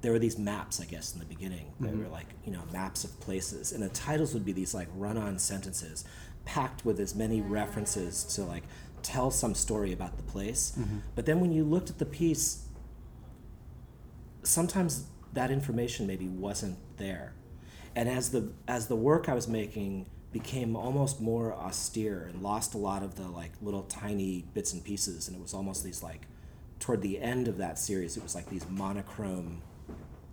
There 0.00 0.10
were 0.10 0.18
these 0.18 0.36
maps, 0.36 0.80
I 0.80 0.84
guess, 0.84 1.12
in 1.12 1.20
the 1.20 1.24
beginning. 1.26 1.66
They 1.78 1.88
Mm-hmm. 1.88 2.02
were 2.02 2.08
like, 2.08 2.26
you 2.44 2.52
know, 2.52 2.62
maps 2.72 3.04
of 3.04 3.18
places, 3.20 3.70
and 3.70 3.80
the 3.82 3.88
titles 3.90 4.34
would 4.34 4.44
be 4.44 4.52
these 4.52 4.74
like 4.74 4.88
run-on 4.96 5.38
sentences, 5.38 6.04
packed 6.44 6.84
with 6.84 6.98
as 6.98 7.14
many 7.14 7.40
references 7.40 8.24
to 8.34 8.42
like 8.42 8.64
tell 9.02 9.30
some 9.30 9.54
story 9.54 9.92
about 9.92 10.16
the 10.16 10.22
place. 10.22 10.72
Mm-hmm. 10.78 10.98
But 11.14 11.26
then 11.26 11.40
when 11.40 11.52
you 11.52 11.64
looked 11.64 11.90
at 11.90 11.98
the 11.98 12.06
piece, 12.06 12.66
sometimes 14.42 15.06
that 15.32 15.50
information 15.50 16.06
maybe 16.06 16.28
wasn't 16.28 16.76
there 16.98 17.32
and 17.94 18.08
as 18.08 18.30
the 18.30 18.50
as 18.68 18.88
the 18.88 18.96
work 18.96 19.28
i 19.28 19.34
was 19.34 19.46
making 19.48 20.06
became 20.32 20.74
almost 20.76 21.20
more 21.20 21.52
austere 21.54 22.24
and 22.30 22.42
lost 22.42 22.74
a 22.74 22.78
lot 22.78 23.02
of 23.02 23.14
the 23.16 23.28
like 23.28 23.52
little 23.62 23.82
tiny 23.84 24.44
bits 24.54 24.72
and 24.72 24.82
pieces 24.84 25.28
and 25.28 25.36
it 25.36 25.40
was 25.42 25.54
almost 25.54 25.84
these 25.84 26.02
like 26.02 26.26
toward 26.80 27.00
the 27.02 27.18
end 27.20 27.48
of 27.48 27.56
that 27.58 27.78
series 27.78 28.16
it 28.16 28.22
was 28.22 28.34
like 28.34 28.48
these 28.50 28.66
monochrome 28.68 29.62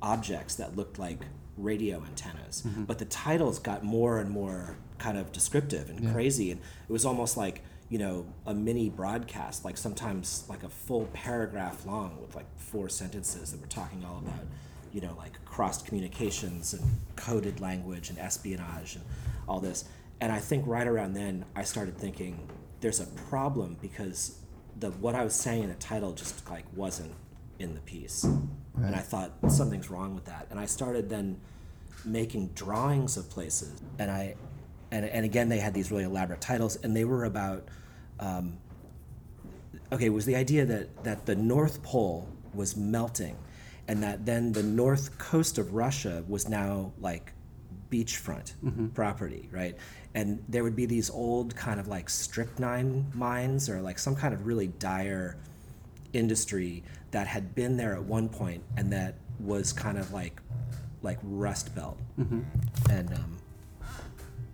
objects 0.02 0.56
that 0.56 0.76
looked 0.76 0.98
like 0.98 1.20
radio 1.58 2.04
antennas 2.06 2.62
but 2.88 2.98
the 2.98 3.06
titles 3.06 3.60
got 3.60 3.84
more 3.84 4.20
and 4.20 4.30
more 4.30 4.78
kind 4.98 5.18
of 5.18 5.32
descriptive 5.32 5.90
and 5.90 6.00
Yeah. 6.04 6.14
crazy 6.14 6.52
and 6.52 6.60
it 6.88 6.92
was 6.92 7.06
almost 7.06 7.38
like 7.38 7.62
you 7.90 7.98
know, 7.98 8.26
a 8.46 8.54
mini 8.54 8.90
broadcast, 8.90 9.66
like 9.66 9.76
sometimes 9.76 10.46
like 10.48 10.64
a 10.64 10.70
full 10.70 11.06
paragraph 11.08 11.86
long 11.86 12.22
with 12.22 12.36
like 12.36 12.46
four 12.56 12.88
sentences 12.88 13.52
that 13.52 13.60
we're 13.60 13.68
talking 13.68 14.06
all 14.06 14.20
about, 14.20 14.46
you 14.94 15.02
know, 15.02 15.16
like 15.18 15.44
cross 15.44 15.82
communications 15.82 16.74
and 16.74 16.84
coded 17.16 17.60
language 17.60 18.10
and 18.10 18.20
espionage 18.20 18.96
and 18.96 19.04
all 19.48 19.60
this. 19.60 19.86
And 20.22 20.32
I 20.32 20.40
think 20.40 20.68
right 20.68 20.86
around 20.86 21.14
then 21.14 21.46
I 21.56 21.64
started 21.64 21.98
thinking 21.98 22.48
there's 22.80 23.00
a 23.00 23.08
problem 23.30 23.78
because 23.82 24.38
the 24.80 24.92
what 24.92 25.16
I 25.16 25.24
was 25.24 25.34
saying 25.34 25.64
in 25.64 25.70
the 25.70 25.76
title 25.76 26.14
just 26.14 26.48
like 26.50 26.66
wasn't 26.76 27.14
in 27.58 27.74
the 27.74 27.82
piece. 27.82 28.24
And 28.24 28.96
I 28.96 29.00
thought 29.00 29.32
something's 29.50 29.90
wrong 29.90 30.16
with 30.16 30.26
that. 30.26 30.48
And 30.52 30.60
I 30.60 30.66
started 30.66 31.10
then 31.10 31.42
making 32.06 32.50
drawings 32.50 33.18
of 33.18 33.30
places. 33.30 33.82
And 33.98 34.10
I 34.10 34.36
and, 34.92 35.06
and 35.06 35.26
again 35.26 35.50
they 35.50 35.60
had 35.60 35.74
these 35.74 35.92
really 35.92 36.04
elaborate 36.04 36.42
titles 36.42 36.78
and 36.78 36.96
they 36.96 37.04
were 37.04 37.26
about 37.26 37.68
um, 38.20 38.58
okay 39.92 40.06
it 40.06 40.14
was 40.14 40.26
the 40.26 40.36
idea 40.36 40.66
that 40.66 41.04
that 41.04 41.26
the 41.26 41.36
north 41.36 41.82
pole 41.84 42.28
was 42.54 42.76
melting 42.76 43.36
and 43.88 44.04
that 44.04 44.26
then 44.26 44.52
the 44.52 44.64
north 44.64 45.18
coast 45.18 45.58
of 45.58 45.74
russia 45.74 46.24
was 46.28 46.48
now 46.48 46.92
like 47.00 47.34
beachfront 47.92 48.54
property 48.94 49.50
right? 49.52 49.76
And 50.16 50.44
there 50.50 50.64
would 50.64 50.76
be 50.76 50.86
these 50.86 51.10
old 51.10 51.56
kind 51.56 51.80
of 51.80 51.88
like 51.88 52.10
strychnine 52.10 53.06
mines 53.14 53.70
or 53.70 53.82
like 53.82 54.00
some 54.00 54.16
kind 54.16 54.34
of 54.34 54.46
really 54.48 54.68
dire 54.68 55.38
industry 56.14 56.84
that 57.12 57.28
had 57.28 57.54
been 57.54 57.78
there 57.78 57.94
at 57.94 58.04
one 58.04 58.28
point 58.30 58.64
and 58.78 58.92
that 58.92 59.16
was 59.40 59.72
kind 59.74 59.98
of 59.98 60.12
like 60.12 60.42
like 61.02 61.20
rust 61.24 61.74
belt. 61.76 61.98
And 62.90 63.14
um, 63.14 63.38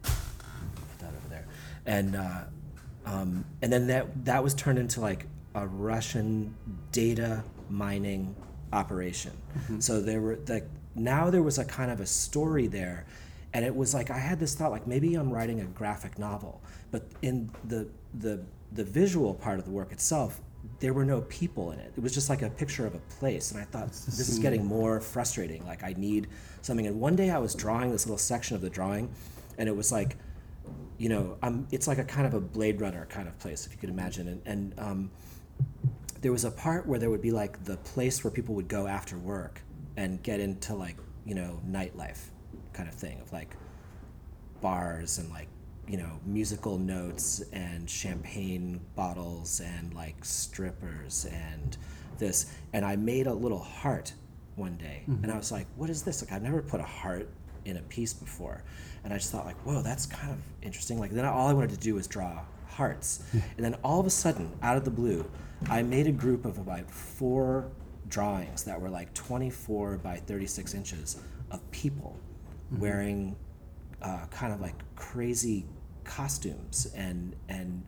put 0.04 1.00
that 1.00 1.08
over 1.08 1.30
there, 1.30 1.46
and 1.86 2.16
uh, 2.16 2.42
um, 3.06 3.46
and 3.62 3.72
then 3.72 3.88
that 3.88 4.26
that 4.26 4.44
was 4.44 4.54
turned 4.54 4.80
into 4.80 5.00
like 5.00 5.28
a 5.54 5.68
Russian 5.68 6.54
data 6.92 7.44
mining 7.70 8.36
operation. 8.74 9.32
So 9.80 10.02
there 10.02 10.22
were 10.22 10.40
like 10.48 10.68
now 10.96 11.30
there 11.30 11.44
was 11.44 11.58
a 11.58 11.66
kind 11.66 11.92
of 11.92 12.00
a 12.00 12.06
story 12.06 12.68
there, 12.68 13.06
and 13.54 13.64
it 13.64 13.76
was 13.76 13.94
like 13.94 14.10
I 14.10 14.18
had 14.18 14.40
this 14.40 14.56
thought 14.56 14.72
like 14.72 14.88
maybe 14.88 15.16
I'm 15.16 15.32
writing 15.32 15.62
a 15.62 15.66
graphic 15.66 16.18
novel, 16.20 16.62
but 16.92 17.04
in 17.22 17.50
the 17.66 17.88
the 18.16 18.42
the 18.72 18.84
visual 18.84 19.34
part 19.34 19.60
of 19.60 19.66
the 19.66 19.72
work 19.72 19.92
itself. 19.92 20.42
There 20.80 20.94
were 20.94 21.06
no 21.06 21.22
people 21.22 21.72
in 21.72 21.80
it. 21.80 21.94
It 21.96 22.02
was 22.02 22.12
just 22.12 22.28
like 22.28 22.42
a 22.42 22.50
picture 22.50 22.88
of 22.88 22.96
a 22.96 23.00
place, 23.20 23.52
and 23.52 23.62
I 23.62 23.66
thought 23.66 23.90
this 23.90 24.28
is 24.28 24.40
getting 24.40 24.66
more 24.66 25.00
frustrating. 25.00 25.64
Like 25.68 25.84
I 25.84 25.94
need 25.96 26.28
something. 26.64 26.88
And 26.88 27.00
one 27.00 27.16
day 27.16 27.30
I 27.30 27.38
was 27.38 27.54
drawing 27.54 27.92
this 27.92 28.08
little 28.08 28.18
section 28.18 28.56
of 28.56 28.62
the 28.62 28.70
drawing, 28.70 29.10
and 29.60 29.70
it 29.70 29.76
was 29.76 29.92
like 29.92 30.18
you 30.98 31.10
know, 31.10 31.38
um, 31.42 31.68
it's 31.72 31.88
like 31.88 31.98
a 31.98 32.04
kind 32.04 32.26
of 32.26 32.34
a 32.34 32.40
Blade 32.40 32.80
Runner 32.82 33.06
kind 33.08 33.28
of 33.28 33.38
place, 33.40 33.66
if 33.66 33.74
you 33.74 33.78
could 33.78 33.90
imagine. 33.90 34.28
And, 34.28 34.42
and 34.46 34.80
um, 34.80 35.12
there 36.22 36.32
was 36.32 36.46
a 36.46 36.52
part 36.52 36.88
where 36.88 37.00
there 37.00 37.10
would 37.10 37.22
be 37.22 37.32
like 37.32 37.64
the 37.66 37.78
place 37.78 38.24
where 38.24 38.32
people 38.32 38.56
would 38.56 38.68
go 38.68 38.88
after 38.88 39.18
work 39.18 39.62
and 39.98 40.22
get 40.24 40.40
into 40.40 40.74
like, 40.74 40.98
you 41.26 41.36
know, 41.36 41.62
nightlife 41.68 42.30
kind 42.74 42.90
of 42.90 42.96
thing 42.96 43.20
of 43.22 43.32
like 43.32 43.56
bars 44.62 45.18
and 45.18 45.30
like, 45.30 45.48
you 45.88 45.98
know, 45.98 46.20
musical 46.26 46.78
notes 46.78 47.44
and 47.54 47.90
champagne 47.90 48.80
bottles 48.96 49.60
and 49.60 49.94
like 49.94 50.24
strippers 50.24 51.28
and 51.32 51.78
this. 52.18 52.52
And 52.74 52.84
I 52.84 52.96
made 52.96 53.28
a 53.28 53.34
little 53.34 53.60
heart 53.60 54.14
one 54.56 54.78
day 54.78 55.04
and 55.24 55.32
I 55.32 55.38
was 55.38 55.52
like, 55.52 55.68
what 55.76 55.90
is 55.90 56.02
this? 56.02 56.24
Like, 56.24 56.32
I've 56.32 56.42
never 56.42 56.62
put 56.62 56.80
a 56.80 56.86
heart 56.86 57.30
in 57.66 57.78
a 57.78 57.82
piece 57.82 58.14
before. 58.14 58.64
And 59.06 59.14
I 59.14 59.18
just 59.18 59.32
thought 59.32 59.46
like, 59.46 59.58
whoa, 59.58 59.84
that's 59.84 60.08
kind 60.08 60.34
of 60.34 60.40
interesting. 60.64 61.00
Like 61.00 61.12
then 61.12 61.26
all 61.26 61.48
I 61.48 61.54
wanted 61.54 61.70
to 61.70 61.78
do 61.78 61.94
was 61.94 62.08
draw 62.08 62.42
hearts. 62.68 63.24
And 63.34 63.64
then 63.64 63.76
all 63.84 64.00
of 64.00 64.08
a 64.08 64.10
sudden, 64.10 64.52
out 64.62 64.78
of 64.78 64.84
the 64.84 64.92
blue, 64.92 65.30
I 65.70 65.84
made 65.84 66.08
a 66.08 66.12
group 66.12 66.44
of 66.44 66.58
about 66.58 66.90
four 66.90 67.70
drawings 68.10 68.64
that 68.64 68.82
were 68.82 68.90
like 68.90 69.14
24 69.14 69.98
by 69.98 70.18
36 70.18 70.74
inches 70.74 71.18
of 71.52 71.72
people 71.72 72.20
wearing 72.80 73.36
uh, 74.02 74.26
kind 74.32 74.52
of 74.52 74.60
like 74.60 74.76
crazy 74.96 75.66
costumes 76.04 76.92
and 76.96 77.36
and 77.48 77.84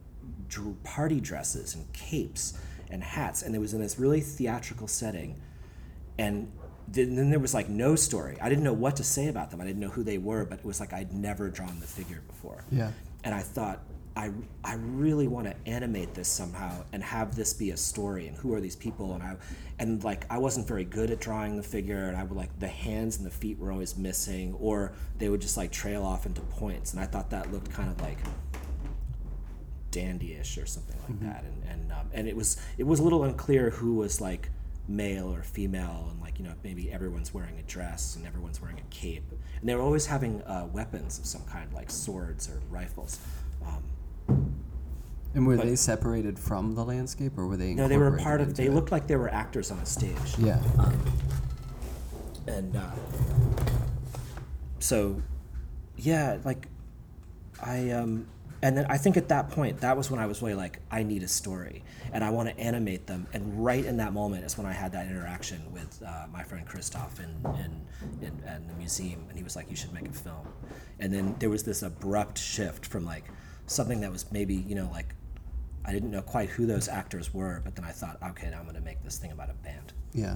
party 0.84 1.20
dresses 1.20 1.76
and 1.76 1.92
capes 1.94 2.58
and 2.90 3.04
hats. 3.04 3.42
And 3.42 3.56
it 3.56 3.60
was 3.60 3.74
in 3.74 3.82
this 3.82 4.00
really 4.00 4.22
theatrical 4.22 4.88
setting 4.88 5.36
and 6.18 6.52
then, 6.88 7.30
there 7.30 7.40
was 7.40 7.54
like 7.54 7.70
no 7.70 7.96
story. 7.96 8.38
I 8.42 8.50
didn't 8.50 8.64
know 8.64 8.74
what 8.74 8.96
to 8.98 9.04
say 9.04 9.28
about 9.28 9.52
them. 9.52 9.62
I 9.62 9.66
didn't 9.66 9.82
know 9.82 9.90
who 9.90 10.04
they 10.04 10.18
were, 10.18 10.46
but 10.46 10.60
it 10.60 10.66
was 10.66 10.80
like 10.80 10.94
I'd 10.94 11.14
never 11.14 11.50
drawn 11.50 11.80
the 11.80 11.88
figure 11.88 12.22
before. 12.28 12.64
Yeah. 12.72 12.92
And 13.24 13.36
I 13.36 13.42
thought, 13.42 13.82
I, 14.16 14.32
I 14.64 14.76
really 14.76 15.28
want 15.28 15.46
to 15.46 15.56
animate 15.70 16.16
this 16.16 16.28
somehow 16.28 16.84
and 16.92 17.04
have 17.04 17.36
this 17.36 17.54
be 17.54 17.70
a 17.70 17.78
story. 17.78 18.28
And 18.28 18.36
who 18.36 18.54
are 18.56 18.60
these 18.60 18.76
people? 18.76 19.14
And 19.14 19.22
I, 19.22 19.36
and 19.78 20.04
like 20.04 20.26
I 20.30 20.40
wasn't 20.40 20.68
very 20.68 20.86
good 20.86 21.12
at 21.12 21.20
drawing 21.20 21.56
the 21.56 21.64
figure, 21.64 22.08
and 22.08 22.18
I 22.18 22.24
would 22.24 22.36
like 22.36 22.58
the 22.60 22.68
hands 22.68 23.18
and 23.18 23.26
the 23.26 23.32
feet 23.32 23.60
were 23.60 23.72
always 23.72 23.96
missing, 23.96 24.56
or 24.56 24.94
they 25.20 25.30
would 25.30 25.42
just 25.42 25.56
like 25.56 25.72
trail 25.72 26.04
off 26.04 26.26
into 26.26 26.42
points. 26.42 26.94
And 26.94 27.02
I 27.02 27.06
thought 27.06 27.30
that 27.30 27.52
looked 27.52 27.70
kind 27.72 27.92
of 27.92 28.02
like 28.02 28.18
dandyish 29.92 30.62
or 30.62 30.66
something 30.66 30.98
like 31.08 31.20
that. 31.20 31.44
And 31.44 31.64
and 31.70 31.92
um, 31.92 32.10
and 32.12 32.28
it 32.28 32.36
was 32.36 32.58
it 32.78 32.84
was 32.86 33.00
a 33.00 33.04
little 33.04 33.24
unclear 33.24 33.70
who 33.70 33.96
was 33.96 34.20
like 34.20 34.50
male 34.88 35.34
or 35.34 35.44
female, 35.44 36.08
and 36.12 36.22
like 36.22 36.40
you 36.40 36.46
know 36.46 36.54
maybe 36.64 36.92
everyone's 36.92 37.34
wearing 37.34 37.58
a 37.60 37.64
dress 37.64 38.16
and 38.16 38.26
everyone's 38.26 38.62
wearing 38.62 38.78
a 38.80 38.90
cape, 38.90 39.24
and 39.60 39.68
they 39.70 39.76
were 39.76 39.82
always 39.82 40.06
having 40.06 40.42
uh, 40.44 40.68
weapons 40.72 41.20
of 41.20 41.26
some 41.26 41.44
kind, 41.44 41.72
like 41.74 41.90
swords 41.90 42.50
or 42.50 42.62
rifles. 42.70 43.20
Um, 43.66 43.84
And 45.34 45.46
were 45.46 45.58
But- 45.58 45.66
they 45.66 45.76
separated 45.76 46.40
from 46.40 46.74
the 46.76 46.84
landscape, 46.86 47.38
or 47.38 47.46
were 47.48 47.58
they? 47.58 47.74
no, 47.74 47.88
they 47.88 47.98
were 47.98 48.18
part 48.18 48.42
of. 48.42 48.56
They 48.56 48.68
it? 48.68 48.74
looked 48.74 48.92
like 48.92 49.08
they 49.08 49.16
were 49.18 49.30
actors 49.30 49.72
on 49.72 49.78
a 49.80 49.86
stage. 49.86 50.38
Yeah. 50.40 50.62
and 52.48 52.76
uh, 52.78 52.92
so 54.80 55.22
yeah 55.98 56.38
like 56.46 56.68
i 57.62 57.90
um 57.92 58.26
and 58.62 58.78
then 58.78 58.86
i 58.90 58.98
think 58.98 59.18
at 59.18 59.28
that 59.30 59.50
point 59.50 59.80
that 59.82 59.96
was 59.96 60.10
when 60.10 60.20
i 60.20 60.26
was 60.26 60.42
really 60.42 60.56
like 60.56 60.80
i 60.92 61.04
need 61.04 61.24
a 61.24 61.28
story. 61.28 61.84
And 62.14 62.24
i 62.24 62.30
want 62.30 62.50
to 62.50 62.58
animate 62.58 63.06
them. 63.06 63.28
And 63.34 63.64
right 63.64 63.84
in 63.84 63.98
that 63.98 64.14
moment 64.14 64.46
is 64.46 64.58
when 64.58 64.66
i 64.66 64.72
had 64.72 64.92
that 64.94 65.08
interaction 65.08 65.62
with 65.72 66.02
uh, 66.06 66.26
my 66.32 66.44
friend 66.44 66.66
christoph 66.66 67.20
in, 67.20 67.32
in, 67.64 67.82
in, 68.22 68.34
in 68.56 68.68
the 68.68 68.74
museum. 68.78 69.26
And 69.30 69.38
he 69.38 69.44
was 69.44 69.56
like 69.56 69.70
you 69.70 69.76
should 69.76 69.94
make 69.94 70.08
a 70.08 70.14
film. 70.14 70.48
And 71.00 71.14
then 71.14 71.36
there 71.40 71.50
was 71.50 71.64
this 71.64 71.84
abrupt 71.84 72.38
shift 72.38 72.86
from 72.86 73.06
like 73.06 73.26
something 73.66 74.00
that 74.02 74.12
was 74.12 74.32
maybe 74.32 74.56
you 74.56 74.76
know 74.76 74.90
like 74.92 75.14
i 75.86 75.92
didn't 75.92 76.12
know 76.12 76.22
quite 76.22 76.50
who 76.50 76.66
those 76.66 76.88
actors 76.88 77.34
were 77.34 77.62
but 77.66 77.76
then 77.76 77.84
i 77.86 77.92
thought 77.92 78.18
okay 78.24 78.50
now 78.50 78.58
i'm 78.60 78.64
going 78.64 78.76
to 78.76 78.82
make 78.82 79.04
this 79.04 79.18
thing 79.18 79.32
about 79.32 79.50
a 79.50 79.54
band. 79.56 79.94
Yeah. 80.14 80.36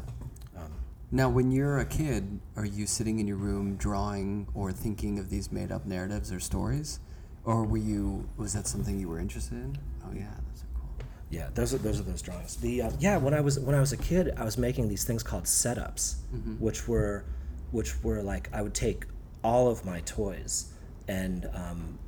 Um, 0.58 0.72
Now, 1.14 1.30
when 1.30 1.52
you're 1.52 1.80
a 1.80 1.86
kid, 1.86 2.40
are 2.56 2.66
you 2.66 2.86
sitting 2.86 3.20
in 3.20 3.28
your 3.28 3.38
room 3.38 3.76
drawing 3.78 4.48
or 4.54 4.72
thinking 4.72 5.20
of 5.20 5.30
these 5.30 5.52
made-up 5.52 5.86
narratives 5.86 6.32
or 6.32 6.40
stories, 6.40 7.00
or 7.46 7.64
were 7.64 7.78
you? 7.78 8.28
Was 8.38 8.54
that 8.54 8.68
something 8.68 9.00
you 9.00 9.10
were 9.10 9.20
interested 9.20 9.54
in? 9.54 9.78
Oh 10.06 10.14
yeah, 10.14 10.30
that's 10.48 10.64
cool. 10.76 10.90
Yeah, 11.30 11.50
those 11.54 11.74
are 11.74 11.78
those 11.78 12.00
are 12.00 12.04
those 12.04 12.22
drawings. 12.22 12.56
The 12.58 12.84
uh, 12.84 12.92
yeah, 13.00 13.18
when 13.18 13.34
I 13.34 13.42
was 13.42 13.60
when 13.60 13.76
I 13.76 13.80
was 13.80 13.94
a 13.94 13.98
kid, 13.98 14.34
I 14.38 14.44
was 14.44 14.58
making 14.58 14.90
these 14.90 15.04
things 15.04 15.24
called 15.24 15.46
setups, 15.46 16.16
which 16.60 16.88
were 16.88 17.26
which 17.72 18.04
were 18.04 18.22
like 18.22 18.50
I 18.54 18.62
would 18.62 18.74
take 18.74 19.06
all 19.44 19.70
of 19.70 19.86
my 19.86 20.02
toys 20.02 20.72
and 21.08 21.50
um, 21.54 22.00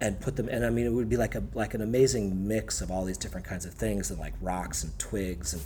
and 0.00 0.20
put 0.20 0.36
them 0.36 0.48
and 0.48 0.64
I 0.64 0.70
mean 0.70 0.86
it 0.86 0.92
would 0.92 1.08
be 1.08 1.16
like 1.16 1.34
a 1.34 1.42
like 1.54 1.74
an 1.74 1.82
amazing 1.82 2.46
mix 2.46 2.80
of 2.80 2.90
all 2.90 3.04
these 3.04 3.18
different 3.18 3.46
kinds 3.46 3.64
of 3.64 3.74
things 3.74 4.10
and 4.10 4.18
like 4.18 4.34
rocks 4.40 4.82
and 4.84 4.96
twigs 4.98 5.52
and 5.54 5.62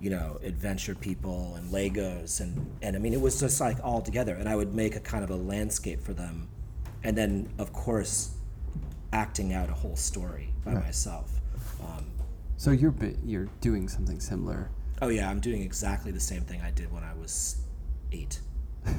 you 0.00 0.10
know 0.10 0.38
adventure 0.42 0.94
people 0.94 1.54
and 1.56 1.72
Legos 1.72 2.40
and 2.40 2.76
and 2.82 2.96
I 2.96 2.98
mean 2.98 3.12
it 3.12 3.20
was 3.20 3.40
just 3.40 3.60
like 3.60 3.78
all 3.82 4.02
together 4.02 4.34
and 4.34 4.48
I 4.48 4.56
would 4.56 4.74
make 4.74 4.96
a 4.96 5.00
kind 5.00 5.24
of 5.24 5.30
a 5.30 5.36
landscape 5.36 6.00
for 6.00 6.12
them 6.12 6.48
and 7.04 7.16
then 7.16 7.48
of 7.58 7.72
course 7.72 8.32
acting 9.12 9.52
out 9.52 9.68
a 9.70 9.74
whole 9.74 9.96
story 9.96 10.48
by 10.64 10.74
myself. 10.74 11.30
Um, 11.80 12.06
So 12.56 12.70
you're 12.72 12.94
you're 13.24 13.48
doing 13.60 13.88
something 13.88 14.18
similar. 14.20 14.70
Oh 15.02 15.08
yeah, 15.08 15.28
I'm 15.30 15.40
doing 15.40 15.62
exactly 15.62 16.10
the 16.10 16.20
same 16.20 16.42
thing 16.42 16.60
I 16.62 16.70
did 16.70 16.90
when 16.92 17.04
I 17.04 17.14
was 17.14 17.56
eight, 18.12 18.40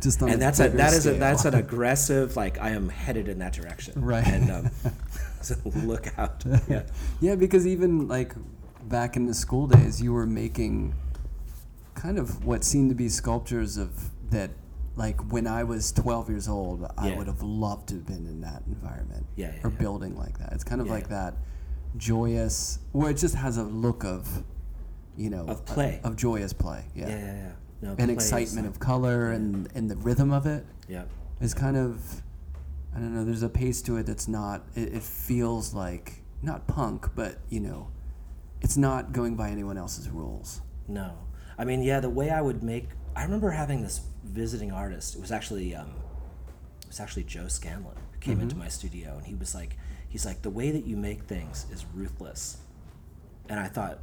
Just 0.00 0.22
and 0.22 0.40
that's 0.40 0.60
a 0.60 0.68
that 0.70 0.92
is 0.92 1.06
a 1.06 1.12
that's 1.14 1.44
an 1.44 1.54
aggressive 1.54 2.36
like 2.36 2.58
I 2.60 2.70
am 2.70 2.88
headed 2.88 3.28
in 3.28 3.38
that 3.40 3.52
direction. 3.52 4.00
Right. 4.00 4.26
and 4.26 4.50
um, 4.50 4.70
so 5.42 5.54
look 5.64 6.06
out. 6.18 6.44
Yeah, 6.68 6.82
Yeah, 7.20 7.34
because 7.34 7.66
even 7.66 8.08
like 8.08 8.34
back 8.84 9.16
in 9.16 9.26
the 9.26 9.34
school 9.34 9.66
days, 9.66 10.00
you 10.00 10.12
were 10.12 10.26
making 10.26 10.94
kind 11.94 12.18
of 12.18 12.44
what 12.44 12.64
seemed 12.64 12.90
to 12.90 12.94
be 12.94 13.08
sculptures 13.08 13.76
of 13.76 14.10
that. 14.30 14.50
Like 14.98 15.20
when 15.32 15.46
I 15.46 15.62
was 15.62 15.92
12 15.92 16.28
years 16.28 16.48
old, 16.48 16.84
I 16.98 17.10
Yeah. 17.10 17.18
would 17.18 17.28
have 17.28 17.40
loved 17.42 17.88
to 17.90 17.94
have 17.94 18.06
been 18.06 18.26
in 18.26 18.40
that 18.40 18.64
environment 18.66 19.26
Yeah, 19.36 19.52
yeah, 19.54 19.60
or 19.62 19.70
yeah. 19.70 19.78
building 19.78 20.16
like 20.16 20.38
that. 20.38 20.52
It's 20.52 20.64
kind 20.64 20.80
of 20.80 20.88
Yeah. 20.88 20.94
like 20.94 21.08
that 21.08 21.36
joyous, 21.96 22.80
where 22.92 23.10
it 23.10 23.16
just 23.16 23.36
has 23.36 23.56
a 23.58 23.62
look 23.62 24.04
of, 24.04 24.42
you 25.16 25.30
know, 25.30 25.44
Of 25.46 25.64
play. 25.64 26.00
of 26.02 26.16
joyous 26.16 26.52
play. 26.52 26.84
Yeah, 26.94 27.08
yeah, 27.08 27.16
yeah. 27.18 27.34
yeah. 27.34 27.52
No, 27.80 27.94
and 27.96 28.10
is 28.10 28.16
excitement 28.16 28.66
like- 28.66 28.74
of 28.74 28.80
color 28.80 29.30
and 29.30 29.68
and 29.74 29.88
the 29.88 29.96
rhythm 29.96 30.32
of 30.32 30.46
it 30.46 30.66
yeah. 30.88 31.04
is 31.40 31.54
kind 31.54 31.76
of 31.76 32.22
I 32.92 32.98
don't 33.00 33.14
know. 33.14 33.24
There's 33.24 33.42
a 33.44 33.48
pace 33.50 33.82
to 33.82 33.96
it 33.98 34.06
that's 34.06 34.26
not. 34.26 34.64
It, 34.74 34.94
it 34.94 35.02
feels 35.04 35.74
like 35.74 36.24
not 36.42 36.66
punk, 36.66 37.10
but 37.14 37.36
you 37.48 37.60
know, 37.60 37.88
it's 38.62 38.76
not 38.76 39.12
going 39.12 39.36
by 39.36 39.50
anyone 39.50 39.78
else's 39.78 40.08
rules. 40.10 40.60
No, 40.88 41.12
I 41.56 41.64
mean, 41.64 41.82
yeah, 41.82 42.00
the 42.00 42.10
way 42.10 42.30
I 42.30 42.40
would 42.40 42.64
make. 42.64 42.88
I 43.14 43.22
remember 43.22 43.50
having 43.50 43.82
this 43.82 44.00
visiting 44.28 44.72
artist. 44.72 45.14
It 45.16 45.20
was 45.20 45.32
actually, 45.32 45.74
um, 45.74 45.90
it 46.82 46.88
was 46.88 47.00
actually 47.00 47.24
Joe 47.24 47.48
Scanlan 47.48 47.96
who 48.12 48.18
came 48.20 48.40
into 48.40 48.56
my 48.56 48.68
studio, 48.68 49.16
and 49.16 49.26
he 49.26 49.34
was 49.34 49.54
like, 49.54 49.76
he's 50.08 50.24
like, 50.26 50.42
the 50.42 50.50
way 50.50 50.70
that 50.70 50.84
you 50.86 50.96
make 50.96 51.22
things 51.24 51.66
is 51.72 51.84
ruthless, 51.94 52.58
and 53.48 53.58
I 53.58 53.66
thought, 53.68 53.98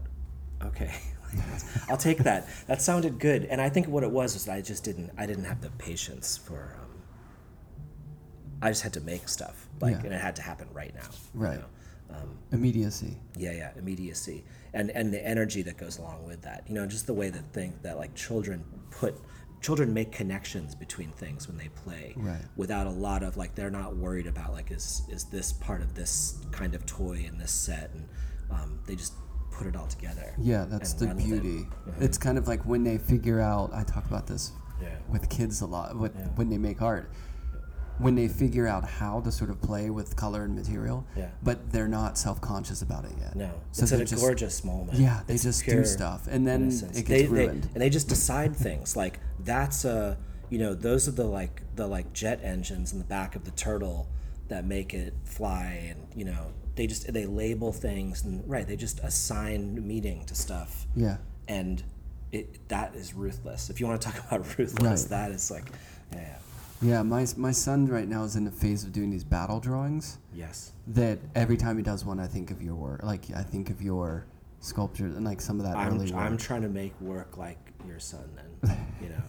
okay, 0.63 0.93
I'll 1.89 1.97
take 1.97 2.19
that. 2.19 2.47
That 2.67 2.81
sounded 2.81 3.19
good, 3.19 3.45
and 3.45 3.59
I 3.61 3.69
think 3.69 3.87
what 3.87 4.03
it 4.03 4.11
was 4.11 4.33
was 4.33 4.45
that 4.45 4.55
I 4.55 4.61
just 4.61 4.83
didn't, 4.83 5.11
I 5.17 5.25
didn't 5.25 5.45
have 5.45 5.61
the 5.61 5.69
patience 5.71 6.37
for. 6.37 6.75
Um, 6.79 6.91
I 8.61 8.69
just 8.69 8.83
had 8.83 8.93
to 8.93 9.01
make 9.01 9.27
stuff 9.27 9.67
like, 9.81 9.95
Yeah. 9.97 10.03
and 10.05 10.13
it 10.13 10.21
had 10.21 10.35
to 10.37 10.41
happen 10.41 10.67
right 10.73 10.93
now. 10.95 11.01
you 11.33 11.39
Right. 11.39 11.59
know? 11.59 11.65
Um, 12.09 12.37
Immediacy. 12.51 13.17
yeah 13.35 13.51
yeah 13.51 13.71
immediacy 13.75 14.45
and 14.75 14.91
and 14.91 15.11
the 15.11 15.27
energy 15.27 15.63
that 15.63 15.75
goes 15.75 15.97
along 15.97 16.23
with 16.27 16.43
that 16.43 16.63
you 16.67 16.75
know 16.75 16.85
just 16.85 17.07
the 17.07 17.13
way 17.15 17.29
that 17.31 17.43
think 17.51 17.81
that 17.81 17.97
like 17.97 18.13
children 18.13 18.63
put 18.91 19.19
children 19.61 19.93
make 19.93 20.11
connections 20.11 20.75
between 20.75 21.11
things 21.11 21.47
when 21.47 21.57
they 21.57 21.69
play 21.69 22.13
Right. 22.17 22.41
without 22.55 22.87
a 22.87 22.91
lot 22.91 23.23
of 23.23 23.35
like 23.37 23.55
they're 23.55 23.71
not 23.71 23.95
worried 23.95 24.27
about 24.27 24.53
like 24.53 24.71
is 24.71 25.03
is 25.09 25.25
this 25.25 25.51
part 25.53 25.81
of 25.81 25.95
this 25.95 26.39
kind 26.51 26.75
of 26.75 26.85
toy 26.85 27.25
in 27.27 27.37
this 27.37 27.51
set 27.51 27.91
and 27.93 28.07
um, 28.51 28.79
they 28.85 28.95
just 28.95 29.13
put 29.51 29.65
it 29.67 29.75
all 29.75 29.87
together 29.87 30.33
Yeah, 30.37 30.65
that's 30.65 30.93
the 30.93 31.07
run 31.07 31.15
with 31.15 31.25
it. 31.25 31.41
beauty. 31.41 31.67
It's 31.99 32.17
kind 32.17 32.37
of 32.37 32.47
like 32.47 32.65
when 32.65 32.83
they 32.83 32.97
figure 32.97 33.39
out. 33.39 33.73
I 33.73 33.83
talk 33.83 34.05
about 34.05 34.27
this 34.27 34.51
Yeah. 34.81 34.97
with 35.09 35.29
kids 35.29 35.61
a 35.61 35.65
lot. 35.65 35.97
With 35.97 36.13
Yeah. 36.15 36.27
when 36.35 36.49
they 36.49 36.57
make 36.57 36.81
art, 36.81 37.09
when 37.97 38.15
they 38.15 38.27
figure 38.27 38.67
out 38.67 38.83
how 38.83 39.21
to 39.21 39.31
sort 39.31 39.49
of 39.49 39.61
play 39.61 39.89
with 39.89 40.15
color 40.15 40.43
and 40.43 40.53
material. 40.55 41.05
Yeah. 41.15 41.29
But 41.41 41.71
they're 41.71 41.87
not 41.87 42.17
self-conscious 42.17 42.81
about 42.81 43.05
it 43.05 43.11
yet. 43.19 43.35
no 43.35 43.51
So 43.71 43.83
it's 43.83 43.91
a 43.93 44.03
just 44.05 44.21
gorgeous 44.21 44.63
moment 44.63 44.99
yeah, 44.99 45.21
they 45.27 45.35
It's 45.35 45.43
just 45.43 45.65
do 45.65 45.85
stuff, 45.85 46.27
and 46.29 46.45
then 46.47 46.63
innocence. 46.63 46.97
it 46.99 47.05
they, 47.05 47.19
gets 47.19 47.31
they- 47.31 47.37
ruined. 47.45 47.69
and 47.73 47.81
they 47.81 47.89
just 47.89 48.07
decide 48.09 48.55
things 48.55 48.95
like 48.95 49.19
that's 49.39 49.85
a 49.85 50.17
you 50.49 50.59
know 50.59 50.73
those 50.75 51.07
are 51.07 51.11
the 51.11 51.23
like 51.25 51.61
the 51.75 51.87
like 51.87 52.11
jet 52.13 52.39
engines 52.43 52.91
in 52.93 52.99
the 52.99 53.05
back 53.05 53.35
of 53.35 53.43
the 53.45 53.51
turtle 53.51 54.07
that 54.47 54.63
make 54.65 54.93
it 54.93 55.13
fly 55.23 55.87
and 55.89 56.07
you 56.15 56.23
know 56.25 56.51
they 56.75 56.85
just 56.87 57.11
they 57.11 57.25
label 57.25 57.71
things 57.71 58.23
and 58.23 58.47
right 58.47 58.67
they 58.67 58.75
just 58.75 58.99
assign 58.99 59.87
meaning 59.87 60.23
to 60.25 60.35
stuff 60.35 60.85
yeah. 60.95 61.17
and 61.47 61.83
it 62.31 62.67
that 62.67 62.93
is 62.95 63.13
ruthless 63.15 63.69
if 63.71 63.79
you 63.79 63.87
want 63.87 63.99
to 63.99 64.07
talk 64.07 64.19
about 64.27 64.45
ruthless 64.57 65.01
Right. 65.03 65.09
that 65.09 65.31
is 65.31 65.49
like 65.49 65.65
yeah 66.13 66.37
Yeah, 66.81 67.03
my 67.03 67.25
my 67.37 67.51
son 67.51 67.87
right 67.87 68.07
now 68.07 68.23
is 68.23 68.35
in 68.35 68.43
the 68.45 68.51
phase 68.51 68.83
of 68.83 68.91
doing 68.91 69.09
these 69.09 69.23
battle 69.23 69.59
drawings. 69.59 70.17
yes 70.33 70.73
That 70.87 71.19
every 71.33 71.57
time 71.57 71.77
he 71.77 71.83
does 71.83 72.05
one, 72.05 72.19
I 72.19 72.27
think 72.27 72.51
of 72.51 72.61
your 72.61 72.75
work. 72.75 73.03
Like 73.03 73.25
I 73.35 73.43
think 73.43 73.69
of 73.69 73.81
your 73.81 74.25
sculpture 74.59 75.05
and 75.05 75.23
like 75.23 75.41
some 75.41 75.59
of 75.59 75.65
that 75.65 75.77
I'm, 75.77 75.93
early 75.93 76.11
work. 76.11 76.21
I'm 76.21 76.37
trying 76.37 76.63
to 76.63 76.69
make 76.69 76.99
work 76.99 77.37
like 77.37 77.59
your 77.87 77.99
son 77.99 78.27
then 78.35 78.77
you 79.01 79.09
know 79.09 79.21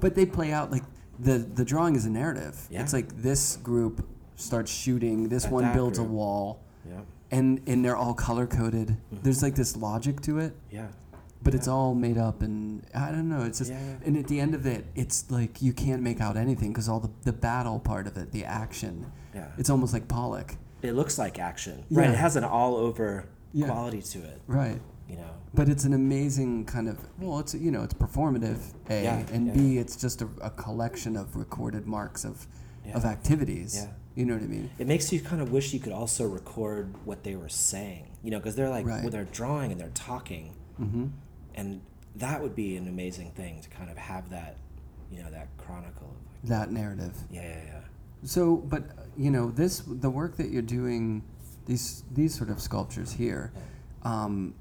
But 0.00 0.14
they 0.14 0.24
play 0.26 0.52
out 0.52 0.70
like 0.70 0.84
the 1.18 1.38
the 1.38 1.64
drawing 1.64 1.94
is 1.96 2.04
a 2.04 2.10
narrative. 2.10 2.66
Yeah. 2.70 2.82
It's 2.82 2.92
like 2.92 3.08
this 3.22 3.56
group 3.56 4.06
starts 4.36 4.70
shooting, 4.72 5.28
this 5.28 5.46
At 5.46 5.52
one 5.52 5.72
builds 5.72 5.98
group. 5.98 6.10
a 6.10 6.12
wall, 6.12 6.60
yeah 6.88 7.00
and 7.30 7.60
and 7.66 7.84
they're 7.84 7.96
all 7.96 8.14
color 8.14 8.46
coded. 8.46 8.88
Mm-hmm. 8.88 9.22
There's 9.22 9.42
like 9.42 9.54
this 9.54 9.76
logic 9.76 10.20
to 10.22 10.38
it, 10.38 10.54
yeah 10.70 10.88
but 11.42 11.54
it's 11.54 11.68
all 11.68 11.94
made 11.94 12.18
up 12.18 12.42
and 12.42 12.84
I 12.94 13.10
don't 13.12 13.28
know. 13.28 13.42
It's 13.42 13.58
just 13.58 13.70
Yeah, 13.70 13.80
yeah. 13.80 14.06
and 14.06 14.16
at 14.16 14.26
the 14.26 14.40
end 14.40 14.54
of 14.54 14.66
it, 14.66 14.86
it's 14.94 15.30
like 15.30 15.62
you 15.62 15.72
can't 15.72 16.02
make 16.02 16.20
out 16.20 16.36
anything 16.36 16.72
because 16.72 16.88
all 16.88 17.00
the 17.00 17.10
the 17.24 17.32
battle 17.32 17.78
part 17.78 18.06
of 18.06 18.16
it, 18.16 18.32
the 18.32 18.44
action, 18.44 19.10
yeah 19.34 19.46
it's 19.58 19.70
almost 19.70 19.92
like 19.92 20.08
Pollock, 20.08 20.56
it 20.82 20.92
looks 20.92 21.18
like 21.18 21.38
action 21.38 21.84
right 21.90 22.10
it 22.10 22.16
has 22.16 22.36
an 22.36 22.44
all 22.44 22.76
over 22.76 23.26
Yeah. 23.52 23.66
quality 23.66 24.02
to 24.02 24.18
it 24.18 24.40
right? 24.46 24.80
you 25.08 25.16
know 25.16 25.30
But 25.54 25.68
it's 25.68 25.84
an 25.84 25.94
amazing 25.94 26.64
kind 26.66 26.88
of 26.88 26.96
well, 27.18 27.38
it's 27.38 27.54
you 27.54 27.70
know 27.70 27.82
it's 27.82 27.94
performative 27.94 28.58
a 28.90 29.02
Yeah, 29.04 29.22
and 29.32 29.46
yeah. 29.46 29.52
b 29.54 29.78
it's 29.78 29.96
just 29.96 30.22
a, 30.22 30.28
a 30.42 30.50
collection 30.50 31.16
of 31.16 31.36
recorded 31.36 31.86
marks 31.86 32.24
of 32.24 32.46
of 32.94 33.04
activities. 33.04 33.74
Yeah. 33.76 33.90
You 34.14 34.24
know 34.26 34.34
what 34.34 34.42
I 34.42 34.46
mean? 34.46 34.70
it 34.78 34.86
makes 34.88 35.12
you 35.12 35.20
kind 35.20 35.40
of 35.42 35.52
wish 35.52 35.72
you 35.74 35.78
could 35.80 35.92
also 35.92 36.26
record 36.26 36.94
what 37.04 37.22
they 37.22 37.36
were 37.36 37.48
saying 37.50 38.04
you 38.24 38.30
know 38.32 38.38
because 38.40 38.56
they're 38.56 38.70
like 38.78 38.86
Right. 38.86 39.02
when 39.04 39.12
they're 39.12 39.32
drawing 39.40 39.70
and 39.72 39.80
they're 39.80 39.98
talking 40.12 40.54
Mm-hmm. 40.80 41.06
And 41.58 41.80
that 42.16 42.40
would 42.40 42.54
be 42.54 42.76
an 42.76 42.88
amazing 42.88 43.30
thing 43.32 43.60
to 43.60 43.68
kind 43.68 43.90
of 43.90 43.96
have 43.96 44.30
that 44.30 44.56
you 45.12 45.22
know 45.22 45.30
that 45.30 45.48
chronicle 45.58 46.08
of 46.08 46.40
like 46.42 46.48
That 46.50 46.70
narrative. 46.72 47.14
yeah 47.30 47.42
yeah 47.42 47.62
yeah 47.72 47.80
So, 48.24 48.56
but 48.56 48.82
you 49.16 49.30
know, 49.30 49.50
this 49.50 49.82
the 49.86 50.10
work 50.10 50.36
that 50.36 50.50
you're 50.50 50.62
doing, 50.80 51.22
these 51.66 52.02
these 52.18 52.34
sort 52.36 52.50
of 52.50 52.60
sculptures 52.60 53.12
here, 53.12 53.52
um, 54.02 54.54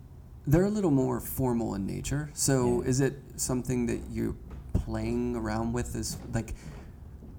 they're 0.47 0.65
a 0.65 0.75
little 0.77 0.91
more 0.91 1.19
formal 1.19 1.75
in 1.75 1.85
nature. 1.85 2.29
So, 2.33 2.55
Yeah. 2.81 2.89
is 2.89 2.99
it 3.01 3.15
something 3.35 3.85
that 3.87 3.99
you're 4.11 4.35
playing 4.85 5.35
around 5.35 5.73
with? 5.73 5.95
Is 5.95 6.17
like, 6.33 6.53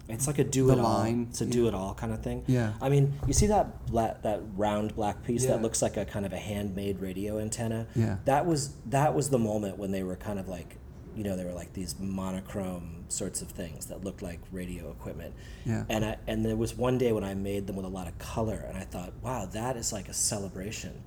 It's 0.09 0.27
like 0.27 0.39
a 0.39 0.45
do 0.45 0.71
it 0.71 0.79
all. 0.79 1.03
It's 1.05 1.41
a 1.43 1.45
yeah. 1.45 1.53
do 1.53 1.69
it 1.69 1.75
all 1.75 1.95
kind 1.95 2.13
of 2.13 2.23
thing. 2.23 2.43
Yeah. 2.47 2.73
I 2.81 2.89
mean, 2.89 3.13
you 3.27 3.35
see 3.35 3.47
that 3.49 3.87
black, 3.87 4.23
that 4.23 4.41
round 4.57 4.95
black 4.95 5.23
piece 5.23 5.45
Yeah. 5.45 5.51
that 5.51 5.63
looks 5.63 5.83
like 5.83 5.97
a 5.99 6.05
kind 6.07 6.25
of 6.25 6.33
a 6.33 6.39
handmade 6.39 7.01
radio 7.01 7.39
antenna. 7.39 7.87
Yeah. 7.95 8.17
That 8.25 8.47
was 8.47 8.75
that 8.87 9.15
was 9.15 9.29
the 9.31 9.39
moment 9.39 9.77
when 9.79 9.91
they 9.91 10.03
were 10.03 10.17
kind 10.17 10.39
of 10.39 10.49
like, 10.49 10.79
you 11.15 11.25
know, 11.25 11.37
they 11.37 11.45
were 11.45 11.53
like 11.53 11.75
these 11.75 11.95
monochrome 11.99 13.05
sorts 13.09 13.43
of 13.43 13.49
things 13.49 13.87
that 13.87 14.03
looked 14.03 14.23
like 14.23 14.41
radio 14.51 14.91
equipment. 14.91 15.35
Yeah. 15.67 15.85
And 15.91 16.05
I 16.05 16.17
and 16.27 16.45
there 16.45 16.57
was 16.57 16.75
one 16.75 16.97
day 16.97 17.13
when 17.13 17.25
I 17.25 17.35
made 17.35 17.67
them 17.67 17.77
with 17.77 17.85
a 17.85 17.91
lot 17.91 18.07
of 18.09 18.19
color, 18.19 18.65
and 18.67 18.79
I 18.79 18.85
thought, 18.85 19.13
wow, 19.23 19.45
that 19.53 19.77
is 19.77 19.93
like 19.93 20.09
a 20.09 20.15
celebration. 20.15 21.03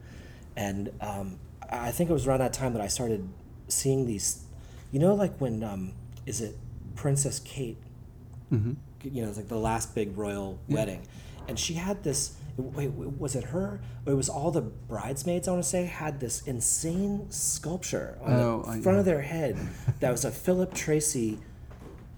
And 0.55 0.91
um, 1.01 1.39
I 1.71 1.87
I 1.87 1.91
think 1.91 2.09
it 2.09 2.13
was 2.13 2.27
around 2.27 2.39
that 2.41 2.53
time 2.53 2.73
that 2.73 2.81
I 2.81 2.87
started 2.87 3.27
seeing 3.67 4.05
these, 4.05 4.43
you 4.91 4.99
know, 4.99 5.15
like 5.15 5.37
when 5.39 5.63
um, 5.63 5.93
is 6.27 6.39
it 6.41 6.55
Princess 6.95 7.39
Kate? 7.39 7.77
mm-hmm. 8.51 8.73
You 9.03 9.23
know, 9.23 9.29
it's 9.29 9.37
like 9.37 9.47
the 9.47 9.57
last 9.57 9.95
big 9.95 10.17
royal 10.17 10.59
wedding, 10.69 11.01
and 11.47 11.57
she 11.59 11.73
had 11.75 12.03
this. 12.03 12.35
Wait, 12.57 12.89
was 12.91 13.35
it 13.35 13.45
her? 13.45 13.79
Or 14.05 14.13
it 14.13 14.15
was 14.15 14.27
all 14.29 14.51
the 14.51 14.61
bridesmaids. 14.61 15.47
I 15.47 15.51
want 15.51 15.63
to 15.63 15.69
say 15.69 15.85
had 15.85 16.19
this 16.19 16.41
insane 16.47 17.31
sculpture 17.31 18.17
on 18.21 18.33
Oh, 18.33 18.63
the 18.63 18.71
I- 18.71 18.81
front 18.81 18.99
of 18.99 19.05
their 19.05 19.21
head 19.21 19.57
that 20.01 20.11
was 20.11 20.25
a 20.25 20.31
Philip 20.45 20.73
Treacy. 20.73 21.39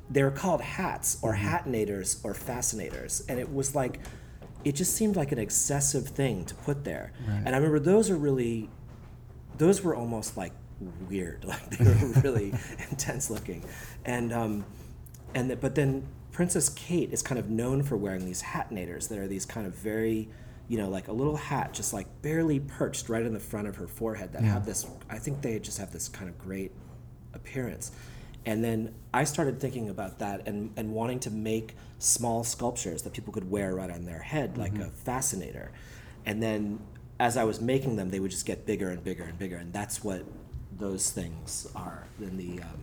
They 0.10 0.24
were 0.24 0.32
called 0.32 0.62
hats 0.62 1.18
or 1.22 1.34
Mm-hmm. 1.36 1.48
hatnators 1.48 2.20
or 2.26 2.34
fascinators, 2.34 3.24
and 3.30 3.40
it 3.40 3.54
was 3.54 3.76
like, 3.76 4.00
it 4.66 4.74
just 4.76 4.96
seemed 4.96 5.16
like 5.16 5.32
an 5.32 5.40
excessive 5.40 6.08
thing 6.08 6.46
to 6.46 6.56
put 6.56 6.84
there. 6.84 7.14
Right. 7.28 7.44
And 7.46 7.50
I 7.50 7.58
remember 7.58 7.80
those 7.80 8.10
are 8.10 8.18
really, 8.18 8.70
those 9.58 9.82
were 9.84 9.96
almost 9.96 10.36
like 10.36 10.52
weird, 11.10 11.46
like 11.46 11.70
they 11.78 11.86
were 11.86 12.22
really 12.22 12.54
intense 12.90 13.30
looking, 13.30 13.64
and 14.04 14.34
um, 14.34 14.66
and 15.36 15.50
the, 15.52 15.56
but 15.56 15.76
then 15.76 16.06
Princess 16.34 16.68
Kate 16.70 17.14
is 17.14 17.22
kind 17.22 17.40
of 17.40 17.50
known 17.50 17.84
for 17.84 17.96
wearing 17.96 18.26
these 18.26 18.42
hatnators 18.42 19.08
that 19.10 19.20
are 19.20 19.28
these 19.28 19.46
kind 19.46 19.66
of 19.68 19.76
very, 19.76 20.28
you 20.68 20.78
know, 20.78 20.90
like 20.90 21.08
a 21.08 21.14
little 21.14 21.38
hat 21.38 21.74
just 21.74 21.94
like 21.94 22.08
barely 22.22 22.60
perched 22.60 23.08
right 23.08 23.24
in 23.26 23.34
the 23.34 23.40
front 23.40 23.68
of 23.68 23.76
her 23.78 23.88
forehead 23.88 24.34
that 24.34 24.42
Yeah. 24.42 24.54
have 24.54 24.66
this. 24.66 24.86
I 25.10 25.20
think 25.20 25.42
they 25.42 25.58
just 25.60 25.78
have 25.78 25.92
this 25.94 26.10
kind 26.10 26.28
of 26.30 26.38
great 26.40 26.72
appearance. 27.34 27.92
And 28.46 28.64
then 28.64 28.94
I 29.14 29.24
started 29.24 29.60
thinking 29.62 29.90
about 29.90 30.20
that 30.20 30.48
and, 30.48 30.72
and 30.76 30.92
wanting 30.92 31.20
to 31.22 31.32
make 31.32 31.76
small 32.00 32.44
sculptures 32.44 33.04
that 33.04 33.14
people 33.14 33.32
could 33.32 33.50
wear 33.50 33.76
right 33.76 33.90
on 33.90 34.06
their 34.06 34.20
head, 34.20 34.58
like 34.58 34.78
a 34.80 34.90
fascinator. 34.90 35.72
And 36.26 36.42
then 36.44 36.80
as 37.20 37.38
I 37.38 37.44
was 37.46 37.62
making 37.62 37.96
them, 37.96 38.10
they 38.10 38.20
would 38.20 38.32
just 38.32 38.46
get 38.46 38.66
bigger 38.66 38.90
and 38.90 39.02
bigger 39.04 39.24
and 39.24 39.38
bigger. 39.38 39.56
And 39.58 39.72
that's 39.72 40.04
what 40.04 40.24
those 40.78 41.12
things 41.12 41.68
are. 41.76 42.06
Then 42.20 42.36
the, 42.38 42.64
um, 42.64 42.82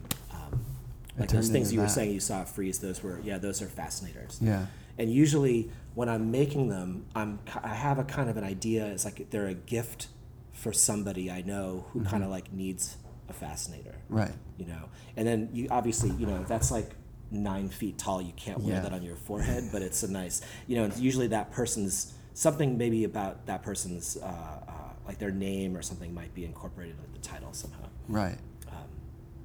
like 1.21 1.29
those 1.31 1.49
things 1.49 1.73
you 1.73 1.81
were 1.81 1.89
saying 1.89 2.13
you 2.13 2.21
saw 2.21 2.45
Frieze, 2.45 2.79
those 2.81 3.03
were, 3.03 3.21
yeah, 3.23 3.39
those 3.39 3.63
are 3.63 3.67
fascinators. 3.67 4.39
Yeah. 4.43 4.67
And 4.99 5.11
usually 5.13 5.71
when 5.95 6.09
I'm 6.09 6.31
making 6.31 6.69
them, 6.69 7.07
I'm, 7.15 7.39
I 7.63 7.69
have 7.75 7.99
a 7.99 8.05
kind 8.05 8.29
of 8.31 8.37
an 8.37 8.45
idea. 8.45 8.87
It's 8.87 9.05
like 9.05 9.31
they're 9.31 9.47
a 9.47 9.55
gift 9.55 10.09
for 10.53 10.73
somebody 10.73 11.31
I 11.31 11.43
know 11.43 11.87
who 11.93 12.03
kind 12.05 12.23
of 12.25 12.31
like 12.31 12.53
needs 12.53 12.97
a 13.29 13.33
fascinator 13.33 13.95
Right. 14.09 14.33
you 14.59 14.67
know 14.67 14.89
and 15.17 15.25
then 15.27 15.49
you 15.53 15.69
obviously 15.71 16.11
you 16.19 16.27
know 16.27 16.43
that's 16.49 16.71
like 16.73 16.91
nine 17.31 17.69
feet 17.69 17.97
tall 17.97 18.21
you 18.21 18.33
can't 18.37 18.59
wear 18.61 18.75
Yeah. 18.75 18.81
that 18.81 18.93
on 18.93 19.03
your 19.05 19.15
forehead 19.15 19.69
but 19.73 19.81
it's 19.83 20.03
a 20.03 20.11
nice 20.11 20.43
you 20.67 20.77
know 20.77 20.85
it's 20.85 20.99
usually 21.01 21.29
that 21.29 21.53
person's 21.53 22.13
something 22.35 22.77
maybe 22.77 23.05
about 23.05 23.47
that 23.47 23.63
person's 23.63 24.17
uh, 24.21 24.27
uh, 24.27 24.73
like 25.07 25.19
their 25.19 25.31
name 25.31 25.77
or 25.77 25.81
something 25.83 26.13
might 26.13 26.35
be 26.35 26.45
incorporated 26.45 26.97
into 26.99 27.11
the 27.13 27.25
title 27.27 27.53
somehow 27.53 27.87
Right. 28.09 28.37
um, 28.69 28.89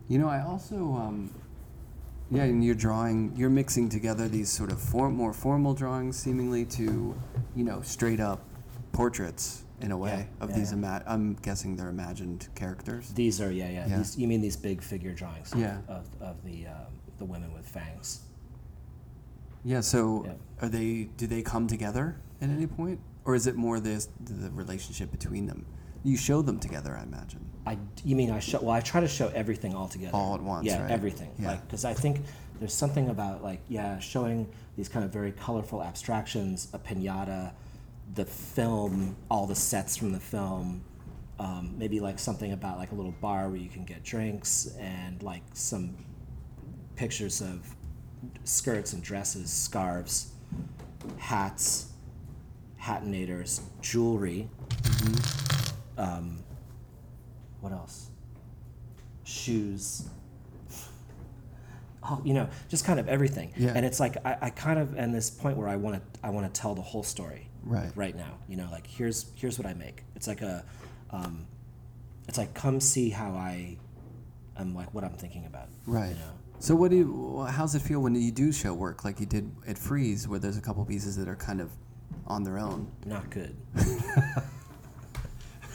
You 0.10 0.18
know, 0.18 0.28
I 0.28 0.42
also, 0.42 0.76
um, 0.96 1.32
yeah, 2.32 2.44
and 2.44 2.64
you're 2.64 2.76
drawing, 2.76 3.34
you're 3.36 3.50
mixing 3.50 3.90
together 3.90 4.28
these 4.28 4.50
sort 4.52 4.72
of 4.72 4.82
form, 4.82 5.16
more 5.16 5.34
formal 5.34 5.74
drawings, 5.74 6.18
seemingly 6.18 6.66
to, 6.66 7.16
you 7.56 7.64
know, 7.64 7.82
straight 7.82 8.20
up 8.20 8.42
portraits 8.92 9.64
in 9.82 9.92
a 9.92 9.98
way 9.98 10.28
Yeah, 10.40 10.44
of 10.44 10.50
yeah, 10.52 10.56
these. 10.58 10.72
yeah. 10.72 10.78
Ima- 10.78 11.04
I'm 11.06 11.34
guessing 11.42 11.76
they're 11.76 11.90
imagined 11.90 12.48
characters. 12.56 13.10
these 13.14 13.42
are 13.42 13.52
yeah 13.52 13.70
yeah, 13.70 13.88
Yeah. 13.88 13.98
These, 13.98 14.18
you 14.18 14.28
mean 14.28 14.42
these 14.42 14.56
big 14.56 14.82
figure 14.82 15.12
drawings 15.14 15.52
of, 15.54 15.60
Yeah. 15.60 15.80
of, 15.90 16.08
of 16.22 16.44
the 16.46 16.68
um, 16.68 16.94
the 17.18 17.26
women 17.26 17.54
with 17.54 17.68
fangs 17.68 18.22
Yeah. 19.64 19.82
So 19.82 20.38
are 20.62 20.70
they? 20.70 21.10
Do 21.18 21.28
they 21.28 21.42
come 21.42 21.68
together 21.68 22.16
at 22.42 22.50
any 22.50 22.68
point, 22.68 23.00
or 23.26 23.36
is 23.36 23.48
it 23.48 23.56
more 23.56 23.80
this 23.82 24.08
the 24.24 24.50
relationship 24.52 25.12
between 25.12 25.46
them? 25.48 25.66
You 26.04 26.16
show 26.18 26.42
them 26.42 26.60
together, 26.60 26.96
I 26.98 27.04
imagine. 27.04 27.46
I, 27.66 27.78
you 28.04 28.16
mean 28.16 28.30
I 28.32 28.40
show? 28.40 28.60
Well, 28.62 28.72
I 28.76 28.80
try 28.82 29.02
to 29.02 29.08
show 29.08 29.28
everything 29.30 29.74
all 29.74 29.88
together. 29.88 30.16
All 30.16 30.36
at 30.36 30.42
once, 30.42 30.66
Yeah, 30.66 30.82
right? 30.84 30.92
everything. 30.92 31.32
Yeah. 31.40 31.52
Like, 31.52 31.66
because 31.66 31.84
I 31.86 31.94
think 31.94 32.22
there's 32.60 32.74
something 32.74 33.10
about 33.10 33.44
like, 33.44 33.60
yeah, 33.68 34.00
showing 34.00 34.48
these 34.78 34.88
kind 34.88 35.04
of 35.04 35.12
very 35.12 35.32
colorful 35.32 35.82
abstractions, 35.84 36.68
a 36.74 36.80
pinata, 36.80 37.52
the 38.14 38.26
film, 38.26 39.16
all 39.30 39.48
the 39.48 39.56
sets 39.56 39.98
from 39.98 40.12
the 40.12 40.20
film. 40.20 40.84
Um, 41.38 41.74
maybe 41.78 42.00
like 42.00 42.18
something 42.20 42.54
about 42.54 42.78
like 42.78 42.92
a 42.92 42.96
little 42.96 43.16
bar 43.20 43.50
where 43.50 43.58
you 43.58 43.68
can 43.68 43.84
get 43.84 44.04
drinks 44.04 44.74
and 44.80 45.22
like 45.22 45.42
some 45.54 45.96
pictures 46.96 47.42
of 47.42 47.76
skirts 48.46 48.94
and 48.94 49.04
dresses, 49.04 49.52
scarves, 49.52 50.32
hats, 51.18 51.88
hatinators, 52.82 53.62
jewelry. 53.82 54.48
Um, 55.98 56.40
what 57.66 57.74
else? 57.74 58.12
Shoes. 59.24 60.08
Oh, 62.04 62.22
you 62.24 62.36
know, 62.36 62.48
just 62.70 62.86
kind 62.86 63.00
of 63.00 63.10
everything. 63.10 63.52
Yeah. 63.58 63.74
And 63.76 63.84
it's 63.84 64.00
like 64.00 64.24
I, 64.24 64.38
I 64.40 64.50
kind 64.52 64.78
of 64.78 64.96
am 65.00 65.12
this 65.12 65.32
point 65.32 65.58
where 65.58 65.68
I 65.68 65.76
want 65.76 65.96
to 65.96 66.20
I 66.24 66.30
want 66.30 66.46
to 66.54 66.62
tell 66.62 66.76
the 66.76 66.84
whole 66.84 67.02
story. 67.02 67.50
Right. 67.64 67.92
Right 67.96 68.16
now, 68.16 68.38
you 68.48 68.56
know, 68.56 68.68
like 68.72 68.86
here's 68.86 69.32
here's 69.34 69.58
what 69.58 69.66
I 69.66 69.74
make. 69.74 70.04
It's 70.16 70.28
like 70.28 70.44
a, 70.44 70.64
um, 71.10 71.48
it's 72.28 72.38
like 72.38 72.54
come 72.54 72.80
see 72.80 73.10
how 73.10 73.32
I, 73.32 73.78
am 74.60 74.76
like 74.76 74.94
what 74.94 75.04
I'm 75.04 75.18
thinking 75.18 75.48
about. 75.48 75.70
Right. 75.88 76.10
You 76.10 76.16
know. 76.16 76.32
So 76.60 76.76
what 76.76 76.92
do 76.92 76.98
you? 76.98 77.48
How's 77.50 77.74
it 77.74 77.82
feel 77.82 78.00
when 78.00 78.14
you 78.14 78.32
do 78.32 78.52
show 78.52 78.76
work 78.76 79.04
like 79.04 79.20
you 79.20 79.26
did 79.26 79.52
at 79.66 79.80
Frieze, 79.80 80.28
where 80.28 80.38
there's 80.38 80.58
a 80.58 80.62
couple 80.62 80.86
pieces 80.86 81.18
that 81.18 81.28
are 81.28 81.36
kind 81.36 81.60
of 81.60 81.72
on 82.28 82.44
their 82.44 82.60
own? 82.60 82.92
not 83.08 83.32
good. 83.32 83.58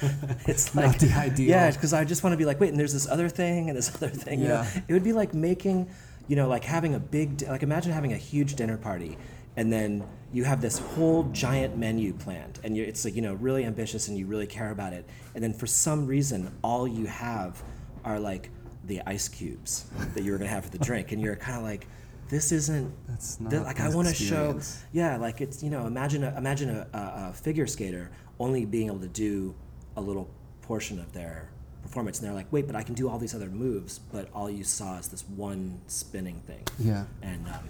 it's 0.46 0.74
Not 0.74 0.86
like 0.86 0.98
the 0.98 1.12
ideal. 1.12 1.48
Yeah, 1.48 1.70
because 1.70 1.92
I 1.92 2.04
just 2.04 2.22
want 2.22 2.32
to 2.32 2.36
be 2.36 2.44
like, 2.44 2.60
wait, 2.60 2.70
and 2.70 2.78
there's 2.78 2.92
this 2.92 3.08
other 3.08 3.28
thing 3.28 3.68
and 3.68 3.76
this 3.76 3.94
other 3.94 4.08
thing. 4.08 4.40
You 4.40 4.48
know? 4.48 4.62
Yeah. 4.62 4.80
It 4.88 4.92
would 4.92 5.04
be 5.04 5.12
like 5.12 5.34
making, 5.34 5.90
you 6.28 6.36
know, 6.36 6.48
like 6.48 6.64
having 6.64 6.94
a 6.94 7.00
big, 7.00 7.42
like 7.42 7.62
imagine 7.62 7.92
having 7.92 8.12
a 8.12 8.16
huge 8.16 8.54
dinner 8.54 8.76
party, 8.76 9.18
and 9.56 9.72
then 9.72 10.04
you 10.32 10.44
have 10.44 10.60
this 10.60 10.78
whole 10.78 11.24
giant 11.24 11.76
menu 11.76 12.12
planned, 12.12 12.60
and 12.64 12.76
you're, 12.76 12.86
it's 12.86 13.04
like 13.04 13.14
you 13.14 13.22
know 13.22 13.34
really 13.34 13.64
ambitious 13.64 14.08
and 14.08 14.16
you 14.16 14.26
really 14.26 14.46
care 14.46 14.70
about 14.70 14.92
it, 14.92 15.08
and 15.34 15.42
then 15.42 15.52
for 15.52 15.66
some 15.66 16.06
reason 16.06 16.52
all 16.62 16.86
you 16.86 17.06
have 17.06 17.62
are 18.04 18.18
like 18.18 18.50
the 18.84 19.02
ice 19.06 19.28
cubes 19.28 19.86
that 20.14 20.22
you 20.22 20.32
were 20.32 20.38
gonna 20.38 20.50
have 20.50 20.64
for 20.64 20.70
the 20.70 20.78
drink, 20.78 21.12
and 21.12 21.20
you're 21.20 21.36
kind 21.36 21.56
of 21.56 21.64
like. 21.64 21.86
This 22.28 22.52
isn't. 22.52 22.94
That's 23.08 23.38
th- 23.38 23.50
not 23.50 23.64
like 23.64 23.80
I 23.80 23.88
want 23.92 24.06
to 24.06 24.14
show. 24.14 24.60
Yeah, 24.92 25.16
like 25.16 25.40
it's 25.40 25.64
you 25.64 25.70
know 25.70 25.88
imagine 25.88 26.22
a, 26.22 26.32
imagine 26.38 26.70
a, 26.70 26.86
a 26.92 27.32
figure 27.32 27.66
skater 27.66 28.08
only 28.38 28.64
being 28.64 28.86
able 28.86 29.00
to 29.00 29.08
do 29.08 29.52
a 30.00 30.02
little 30.02 30.28
portion 30.62 30.98
of 30.98 31.12
their 31.12 31.50
performance, 31.82 32.18
and 32.18 32.26
they're 32.28 32.34
like, 32.34 32.50
wait, 32.52 32.66
but 32.66 32.74
I 32.76 32.82
can 32.82 32.94
do 32.94 33.08
all 33.08 33.18
these 33.18 33.34
other 33.34 33.48
moves, 33.48 33.98
but 33.98 34.28
all 34.34 34.50
you 34.50 34.64
saw 34.64 34.98
is 34.98 35.08
this 35.08 35.22
one 35.28 35.80
spinning 35.86 36.40
thing. 36.46 36.62
Yeah. 36.78 37.04
And 37.22 37.46
um, 37.46 37.68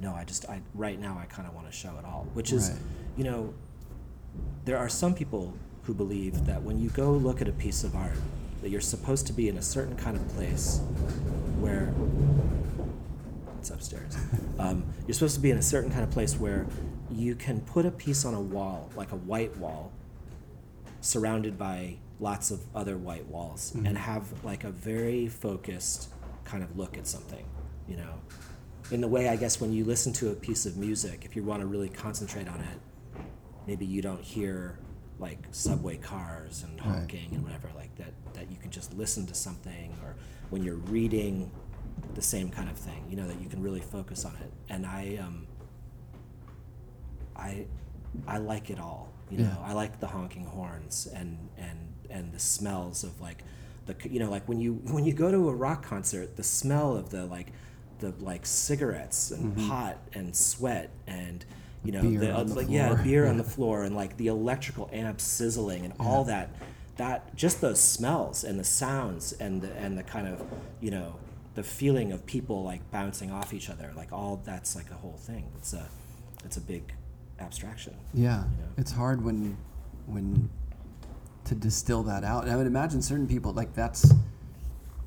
no, 0.00 0.14
I 0.14 0.24
just 0.24 0.48
I 0.48 0.60
right 0.74 0.98
now 1.00 1.18
I 1.20 1.26
kind 1.26 1.46
of 1.48 1.54
want 1.54 1.66
to 1.66 1.72
show 1.72 1.90
it 1.98 2.04
all, 2.04 2.26
which 2.34 2.52
is, 2.52 2.70
Right. 2.70 2.78
you 3.16 3.24
know, 3.24 3.54
there 4.64 4.78
are 4.78 4.88
some 4.88 5.14
people 5.14 5.52
who 5.84 5.94
believe 5.94 6.46
that 6.46 6.62
when 6.62 6.78
you 6.80 6.88
go 6.90 7.12
look 7.12 7.40
at 7.42 7.48
a 7.48 7.52
piece 7.52 7.84
of 7.84 7.94
art, 7.96 8.12
that 8.62 8.68
you're 8.70 8.80
supposed 8.80 9.26
to 9.26 9.32
be 9.32 9.48
in 9.48 9.56
a 9.56 9.62
certain 9.62 9.96
kind 9.96 10.16
of 10.16 10.26
place 10.36 10.80
where 11.58 11.92
it's 13.58 13.70
upstairs. 13.70 14.16
Um, 14.60 14.84
you're 15.06 15.14
supposed 15.14 15.36
to 15.36 15.40
be 15.40 15.50
in 15.50 15.56
a 15.56 15.62
certain 15.62 15.90
kind 15.90 16.02
of 16.02 16.10
place 16.10 16.36
where 16.36 16.66
you 17.10 17.34
can 17.34 17.62
put 17.62 17.86
a 17.86 17.90
piece 17.90 18.26
on 18.26 18.34
a 18.34 18.40
wall, 18.40 18.90
like 18.94 19.10
a 19.12 19.16
white 19.16 19.56
wall, 19.56 19.90
surrounded 21.00 21.58
by 21.58 21.96
lots 22.18 22.50
of 22.50 22.60
other 22.74 22.96
white 22.98 23.26
walls, 23.26 23.72
and 23.74 23.96
have 23.96 24.24
like 24.44 24.64
a 24.64 24.70
very 24.70 25.26
focused 25.28 26.10
kind 26.44 26.62
of 26.62 26.76
look 26.76 26.98
at 26.98 27.06
something, 27.06 27.44
you 27.88 27.96
know. 27.96 28.14
In 28.90 29.00
the 29.00 29.08
way, 29.08 29.28
I 29.28 29.36
guess, 29.36 29.60
when 29.60 29.72
you 29.72 29.84
listen 29.84 30.12
to 30.14 30.30
a 30.30 30.34
piece 30.34 30.66
of 30.66 30.76
music, 30.76 31.24
if 31.24 31.36
you 31.36 31.44
want 31.44 31.60
to 31.60 31.66
really 31.66 31.88
concentrate 31.88 32.48
on 32.48 32.60
it, 32.60 33.20
maybe 33.66 33.86
you 33.86 34.02
don't 34.02 34.20
hear 34.22 34.78
like 35.18 35.38
subway 35.52 35.96
cars 35.96 36.64
and 36.64 36.78
Right. 36.80 36.88
honking 37.00 37.34
and 37.34 37.42
whatever 37.44 37.68
like 37.76 37.94
that 37.96 38.12
that 38.32 38.50
you 38.50 38.56
can 38.56 38.70
just 38.70 38.94
listen 38.94 39.26
to 39.26 39.34
something 39.34 39.94
or 40.02 40.16
when 40.48 40.62
you're 40.62 40.76
reading 40.76 41.50
the 42.14 42.22
same 42.22 42.48
kind 42.50 42.70
of 42.70 42.76
thing 42.78 43.04
you 43.10 43.16
know 43.16 43.26
that 43.28 43.38
you 43.38 43.46
can 43.46 43.62
really 43.62 43.82
focus 43.82 44.24
on 44.24 44.34
it 44.36 44.50
and 44.70 44.86
i 44.86 45.18
um 45.20 45.46
i 47.36 47.66
i 48.26 48.38
like 48.38 48.70
it 48.70 48.80
all 48.80 49.09
you 49.30 49.38
know 49.38 49.44
Yeah. 49.44 49.70
i 49.70 49.72
like 49.72 50.00
the 50.00 50.06
honking 50.08 50.44
horns 50.46 51.06
and 51.14 51.38
and 51.58 51.78
and 52.10 52.32
the 52.32 52.38
smells 52.38 53.04
of 53.04 53.20
like 53.20 53.44
the 53.86 53.94
you 54.08 54.18
know 54.20 54.30
like 54.30 54.48
when 54.48 54.60
you 54.60 54.74
when 54.94 55.04
you 55.04 55.12
go 55.12 55.30
to 55.30 55.48
a 55.48 55.54
rock 55.54 55.84
concert 55.84 56.36
the 56.36 56.42
smell 56.42 56.96
of 56.96 57.10
the 57.10 57.24
like 57.26 57.52
the 58.00 58.12
like 58.18 58.46
cigarettes 58.46 59.30
and 59.30 59.56
pot 59.68 59.98
and 60.14 60.34
sweat 60.34 60.90
and 61.06 61.44
you 61.84 61.92
know 61.92 62.00
Mm-hmm. 62.02 62.20
Beer 62.20 62.32
the, 62.32 62.32
on 62.34 62.46
the 62.46 62.54
like 62.54 62.66
yeah 62.70 62.94
beer 63.02 63.26
on 63.26 63.36
the 63.36 63.44
floor 63.56 63.84
and 63.84 63.94
like 63.94 64.16
the 64.16 64.26
electrical 64.28 64.88
amps 64.92 65.24
sizzling 65.24 65.84
and 65.84 65.94
all 66.00 66.24
that 66.24 66.50
that 66.96 67.34
just 67.34 67.60
those 67.60 67.80
smells 67.80 68.44
and 68.44 68.58
the 68.58 68.64
sounds 68.64 69.32
and 69.34 69.62
the 69.62 69.72
and 69.76 69.96
the 69.96 70.02
kind 70.02 70.26
of 70.28 70.42
you 70.80 70.90
know 70.90 71.16
the 71.54 71.62
feeling 71.62 72.12
of 72.12 72.24
people 72.26 72.62
like 72.62 72.90
bouncing 72.90 73.30
off 73.30 73.52
each 73.54 73.68
other 73.70 73.92
like 73.96 74.12
all 74.12 74.40
that's 74.44 74.76
like 74.76 74.90
a 74.90 74.94
whole 74.94 75.16
thing 75.18 75.44
it's 75.58 75.72
a 75.72 75.88
it's 76.44 76.56
a 76.56 76.60
big 76.60 76.92
abstraction 77.40 77.94
Yeah, 78.14 78.38
know? 78.38 78.44
it's 78.76 78.92
hard 78.92 79.24
when 79.24 79.56
when 80.06 80.50
to 81.44 81.54
distill 81.54 82.02
that 82.04 82.22
out. 82.24 82.44
And 82.44 82.52
I 82.52 82.56
would 82.56 82.66
imagine 82.66 83.00
certain 83.02 83.26
people 83.26 83.52
like 83.52 83.74
that's 83.74 84.12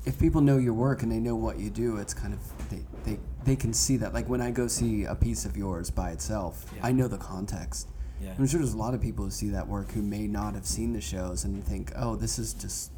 if 0.04 0.18
people 0.18 0.40
know 0.42 0.58
your 0.58 0.74
work 0.74 1.02
and 1.02 1.10
they 1.10 1.20
know 1.20 1.36
what 1.36 1.58
you 1.58 1.70
do, 1.70 1.96
it's 1.96 2.12
kind 2.14 2.34
of 2.34 2.40
they 2.70 2.84
they, 3.04 3.18
they 3.44 3.56
can 3.56 3.72
see 3.72 3.96
that. 3.98 4.12
Like 4.12 4.28
when 4.28 4.40
I 4.40 4.50
go 4.50 4.66
see 4.66 5.04
a 5.04 5.14
piece 5.14 5.44
of 5.44 5.56
yours 5.56 5.90
by 5.90 6.10
itself, 6.10 6.66
Yeah. 6.76 6.86
I 6.86 6.92
know 6.92 7.08
the 7.08 7.18
context. 7.18 7.88
Yeah. 8.20 8.34
I'm 8.38 8.46
sure 8.46 8.58
there's 8.60 8.74
a 8.74 8.78
lot 8.78 8.94
of 8.94 9.00
people 9.00 9.24
who 9.24 9.30
see 9.30 9.50
that 9.50 9.66
work 9.68 9.92
who 9.92 10.02
may 10.02 10.26
not 10.26 10.54
have 10.54 10.66
seen 10.66 10.92
the 10.92 11.00
shows 11.00 11.44
and 11.44 11.62
think, 11.64 11.92
oh, 11.96 12.16
this 12.16 12.38
is 12.38 12.54
just, 12.54 12.90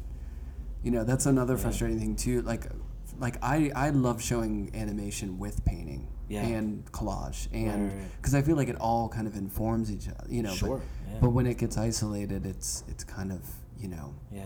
you 0.83 0.91
know, 0.91 1.03
that's 1.03 1.25
another 1.25 1.55
Yeah. 1.55 1.59
frustrating 1.61 1.99
thing 1.99 2.15
too. 2.15 2.41
Like, 2.41 2.67
like 3.19 3.37
I 3.43 3.71
I 3.75 3.89
love 3.91 4.21
showing 4.21 4.71
animation 4.73 5.39
with 5.39 5.63
painting 5.65 6.07
Yeah. 6.29 6.41
and 6.43 6.85
collage 6.91 7.47
and 7.53 7.83
right, 7.89 7.97
right. 7.97 8.15
because 8.17 8.35
I 8.35 8.41
feel 8.41 8.55
like 8.57 8.67
it 8.67 8.75
all 8.81 9.07
kind 9.07 9.27
of 9.27 9.35
informs 9.35 9.91
each 9.91 10.07
other, 10.09 10.25
you 10.29 10.43
know. 10.43 10.49
but- 10.51 10.57
Sure, 10.57 10.81
yeah. 11.09 11.17
But, 11.21 11.29
when 11.29 11.45
it 11.47 11.57
gets 11.57 11.77
isolated, 11.77 12.45
it's 12.45 12.83
it's 12.87 13.03
kind 13.03 13.31
of 13.31 13.41
you 13.79 13.87
know. 13.87 14.13
yeah 14.31 14.39
yeah 14.39 14.45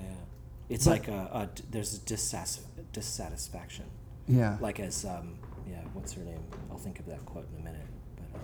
it's 0.70 0.86
But- 0.86 0.92
like 0.92 1.08
a, 1.08 1.22
a 1.34 1.50
there's 1.72 1.96
a 1.96 2.00
dissatis- 2.02 2.60
dissatisfaction 2.94 3.86
Yeah. 4.28 4.58
like 4.62 4.80
as 4.80 5.06
um, 5.06 5.40
yeah 5.68 5.82
what's 5.94 6.14
her 6.14 6.24
name 6.24 6.44
i'll 6.70 6.78
think 6.78 7.00
of 7.00 7.06
that 7.08 7.26
quote 7.26 7.48
in 7.54 7.62
a 7.62 7.64
minute 7.64 7.88
but 8.16 8.36
um, 8.40 8.42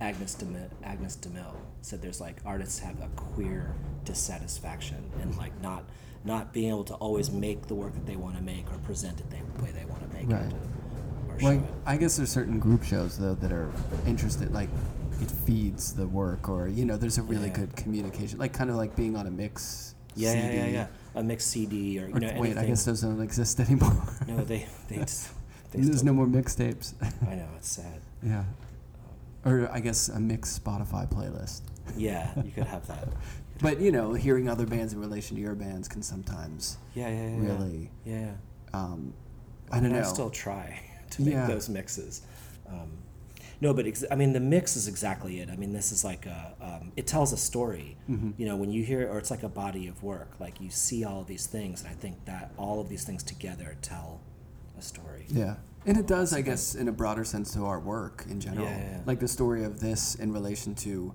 agnes 0.00 0.36
DeMille, 0.36 0.70
agnes 0.82 1.16
DeMille 1.16 1.54
said 1.82 2.00
there's 2.02 2.20
like 2.20 2.36
artists 2.46 2.78
have 2.80 3.00
a 3.00 3.08
queer 3.16 3.74
dissatisfaction 4.04 5.10
and 5.22 5.36
like 5.36 5.52
not 5.60 5.84
not 6.24 6.52
being 6.54 6.70
able 6.70 6.84
to 6.84 6.94
always 6.94 7.30
make 7.30 7.66
the 7.66 7.74
work 7.74 7.92
that 7.94 8.06
they 8.06 8.16
want 8.16 8.36
to 8.36 8.42
make 8.42 8.64
or 8.72 8.78
present 8.78 9.20
it 9.20 9.28
the 9.30 9.62
way 9.62 9.70
they 9.72 9.84
want 9.84 10.00
to 10.08 10.16
make 10.16 10.28
Right. 10.30 10.50
it 10.50 10.54
or 11.42 11.44
Well, 11.44 11.68
I 11.86 11.96
guess 11.96 12.16
there's 12.16 12.30
certain 12.30 12.58
group 12.58 12.82
shows 12.84 13.18
though 13.18 13.34
that 13.34 13.52
are 13.52 13.70
interested, 14.06 14.52
like 14.52 14.68
it 15.20 15.30
feeds 15.30 15.94
the 15.94 16.06
work, 16.06 16.48
or 16.48 16.68
you 16.68 16.84
know, 16.84 16.96
there's 16.96 17.18
a 17.18 17.22
really 17.22 17.46
Yeah. 17.48 17.54
good 17.60 17.76
communication, 17.76 18.38
like 18.38 18.52
kind 18.52 18.70
of 18.70 18.76
like 18.76 18.94
being 18.96 19.16
on 19.16 19.26
a 19.26 19.30
mix. 19.30 19.94
yeah, 20.16 20.32
yeah 20.32 20.42
CD. 20.42 20.56
yeah 20.56 20.66
yeah 20.66 20.86
a 21.16 21.22
mixed 21.22 21.48
cd 21.50 21.98
or 22.00 22.08
you 22.08 22.14
know 22.14 22.26
wait, 22.26 22.36
anything. 22.36 22.58
I 22.58 22.66
guess 22.66 22.84
those 22.84 23.00
don't 23.02 23.20
exist 23.20 23.58
anymore. 23.60 24.02
no 24.28 24.42
they 24.44 24.66
they, 24.88 24.96
just, 25.06 25.28
they 25.70 25.80
there's 25.80 25.98
still, 25.98 26.06
no 26.06 26.12
more 26.12 26.26
mixtapes. 26.26 26.94
i 27.28 27.34
know 27.36 27.48
it's 27.56 27.68
sad 27.70 28.00
yeah. 28.22 28.44
Or 29.44 29.68
I 29.70 29.80
guess 29.80 30.08
a 30.08 30.18
mixed 30.18 30.62
Spotify 30.64 31.08
playlist. 31.08 31.62
yeah 31.96 32.32
you 32.44 32.50
could 32.52 32.66
have 32.66 32.86
that 32.88 33.08
But 33.62 33.80
you 33.80 33.92
know, 33.92 34.14
hearing 34.14 34.48
other 34.48 34.66
bands 34.66 34.92
in 34.92 35.00
relation 35.00 35.36
to 35.36 35.42
your 35.42 35.54
bands 35.54 35.86
can 35.88 36.02
sometimes 36.02 36.78
yeah 36.94 37.08
yeah 37.08 37.28
yeah 37.28 37.40
really. 37.42 37.90
yeah, 38.04 38.18
yeah. 38.20 38.32
Um, 38.72 39.14
I 39.70 39.78
don't 39.80 39.92
know. 39.92 40.00
I 40.00 40.02
still 40.02 40.30
try 40.30 40.80
to 41.16 41.22
make 41.22 41.34
Yeah. 41.34 41.46
those 41.46 41.68
mixes. 41.68 42.22
Um, 42.68 42.98
no, 43.60 43.72
but 43.72 43.86
ex- 43.86 44.04
I 44.10 44.16
mean, 44.16 44.32
the 44.32 44.40
mix 44.40 44.76
is 44.76 44.88
exactly 44.88 45.40
it. 45.40 45.48
I 45.48 45.56
mean, 45.56 45.72
this 45.72 45.92
is 45.92 46.04
like 46.04 46.26
a, 46.26 46.54
um, 46.60 46.92
it 46.96 47.06
tells 47.06 47.32
a 47.32 47.36
story. 47.36 47.96
Mm-hmm. 48.10 48.30
You 48.36 48.46
know, 48.46 48.56
when 48.56 48.70
you 48.70 48.82
hear, 48.82 49.08
or 49.10 49.18
it's 49.18 49.30
like 49.30 49.42
a 49.42 49.48
body 49.48 49.86
of 49.86 50.02
work. 50.02 50.32
Like 50.40 50.60
you 50.60 50.70
see 50.70 51.04
all 51.04 51.20
of 51.20 51.26
these 51.26 51.46
things, 51.46 51.80
and 51.82 51.90
I 51.90 51.94
think 51.94 52.24
that 52.26 52.52
all 52.56 52.80
of 52.80 52.88
these 52.88 53.04
things 53.04 53.22
together 53.22 53.76
tell 53.80 54.20
a 54.78 54.82
story. 54.82 55.26
Yeah. 55.28 55.56
And 55.86 55.96
it 55.98 56.06
does, 56.06 56.32
I 56.32 56.40
guess, 56.40 56.74
in 56.74 56.88
a 56.88 56.92
broader 56.92 57.24
sense 57.24 57.52
to 57.54 57.64
our 57.66 57.78
work 57.78 58.24
in 58.28 58.40
general. 58.40 58.66
Yeah, 58.66 58.78
yeah. 58.78 59.00
Like 59.06 59.20
the 59.20 59.28
story 59.28 59.64
of 59.64 59.80
this 59.80 60.14
in 60.14 60.32
relation 60.32 60.74
to 60.76 61.12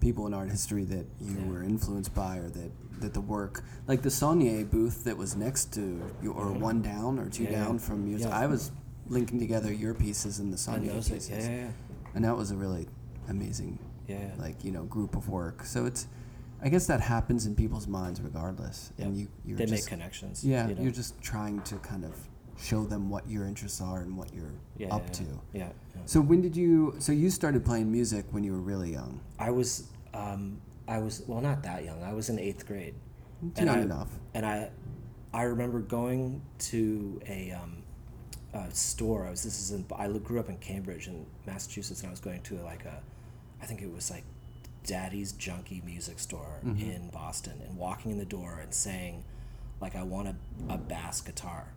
people 0.00 0.26
in 0.26 0.34
art 0.34 0.48
history 0.50 0.84
that 0.84 1.06
you 1.20 1.36
Yeah. 1.38 1.46
were 1.46 1.62
influenced 1.62 2.14
by 2.14 2.36
or 2.38 2.48
that, 2.50 2.70
that 3.00 3.14
the 3.14 3.20
work, 3.20 3.64
like 3.88 4.02
the 4.02 4.08
Saunier 4.08 4.68
booth 4.70 5.04
that 5.04 5.16
was 5.16 5.36
next 5.36 5.72
to 5.74 6.00
you, 6.22 6.32
or 6.32 6.52
one 6.52 6.82
down 6.82 7.18
or 7.18 7.28
two 7.28 7.46
down 7.46 7.78
from 7.78 8.04
music. 8.04 8.28
Yeah. 8.30 8.38
I 8.38 8.46
was 8.46 8.70
linking 9.08 9.38
together 9.38 9.72
your 9.72 9.94
pieces 9.94 10.38
and 10.38 10.48
the 10.48 10.52
And 10.52 10.60
Sonia 10.60 10.92
pieces. 10.94 11.28
yeah, 11.30 11.38
yeah, 11.38 11.56
yeah. 11.56 11.68
And 12.14 12.24
that 12.24 12.36
was 12.36 12.50
a 12.50 12.56
really 12.56 12.86
amazing, 13.28 13.78
Yeah, 14.08 14.30
like 14.38 14.64
you 14.64 14.70
know, 14.72 14.84
group 14.84 15.16
of 15.16 15.28
work. 15.28 15.64
So 15.64 15.86
it's, 15.86 16.06
I 16.62 16.68
guess 16.68 16.86
that 16.86 17.00
happens 17.00 17.46
in 17.46 17.54
people's 17.54 17.86
minds 17.86 18.20
regardless, 18.20 18.92
and 18.98 19.16
you 19.16 19.28
you're 19.44 19.58
they 19.58 19.66
just, 19.66 19.84
make 19.84 19.88
connections. 19.90 20.44
Yeah, 20.44 20.68
you 20.68 20.74
know? 20.74 20.82
you're 20.82 20.92
just 20.92 21.20
trying 21.20 21.60
to 21.62 21.76
kind 21.76 22.04
of 22.04 22.14
show 22.58 22.84
them 22.84 23.10
what 23.10 23.28
your 23.28 23.44
interests 23.46 23.80
are 23.82 24.00
and 24.00 24.16
what 24.16 24.32
you're 24.34 24.54
yeah, 24.78 24.94
up 24.94 25.02
yeah, 25.06 25.12
to. 25.12 25.22
Yeah, 25.52 25.68
yeah. 25.94 26.00
So 26.06 26.20
when 26.20 26.40
did 26.40 26.56
you? 26.56 26.94
So 26.98 27.12
you 27.12 27.28
started 27.30 27.64
playing 27.64 27.92
music 27.92 28.24
when 28.30 28.42
you 28.44 28.52
were 28.52 28.60
really 28.60 28.92
young. 28.92 29.20
I 29.38 29.50
was, 29.50 29.88
um, 30.14 30.58
I 30.88 30.98
was 30.98 31.22
well, 31.26 31.42
not 31.42 31.62
that 31.64 31.84
young. 31.84 32.02
I 32.02 32.14
was 32.14 32.30
in 32.30 32.38
eighth 32.38 32.66
grade. 32.66 32.94
It's 33.50 33.58
And 33.60 33.66
young 33.68 33.78
I- 33.78 33.82
enough. 33.82 34.08
And 34.32 34.46
I, 34.46 34.70
I 35.34 35.42
remember 35.42 35.80
going 35.80 36.40
to 36.70 37.20
a, 37.28 37.50
um, 37.52 37.82
a 38.56 38.74
store. 38.74 39.26
I 39.26 39.30
was 39.30 39.42
this 39.42 39.60
is 39.60 39.70
in 39.72 39.84
I 39.96 40.08
grew 40.08 40.40
up 40.40 40.48
in 40.48 40.56
Cambridge 40.58 41.06
in 41.08 41.26
Massachusetts, 41.46 42.00
and 42.00 42.08
I 42.08 42.10
was 42.10 42.20
going 42.20 42.42
to 42.42 42.54
like 42.62 42.84
a, 42.84 43.00
I 43.62 43.66
think 43.66 43.82
it 43.82 43.92
was 43.92 44.10
like, 44.10 44.24
Daddy's 44.84 45.32
Junky 45.32 45.84
Music 45.84 46.18
Store 46.18 46.60
Mm-hmm. 46.64 46.90
in 46.90 47.08
Boston, 47.10 47.60
and 47.66 47.76
walking 47.76 48.12
in 48.12 48.18
the 48.18 48.24
door 48.24 48.58
and 48.62 48.72
saying, 48.72 49.24
like 49.80 49.94
I 49.96 50.02
want 50.02 50.28
a, 50.28 50.34
a 50.72 50.78
bass 50.78 51.20
guitar, 51.20 51.72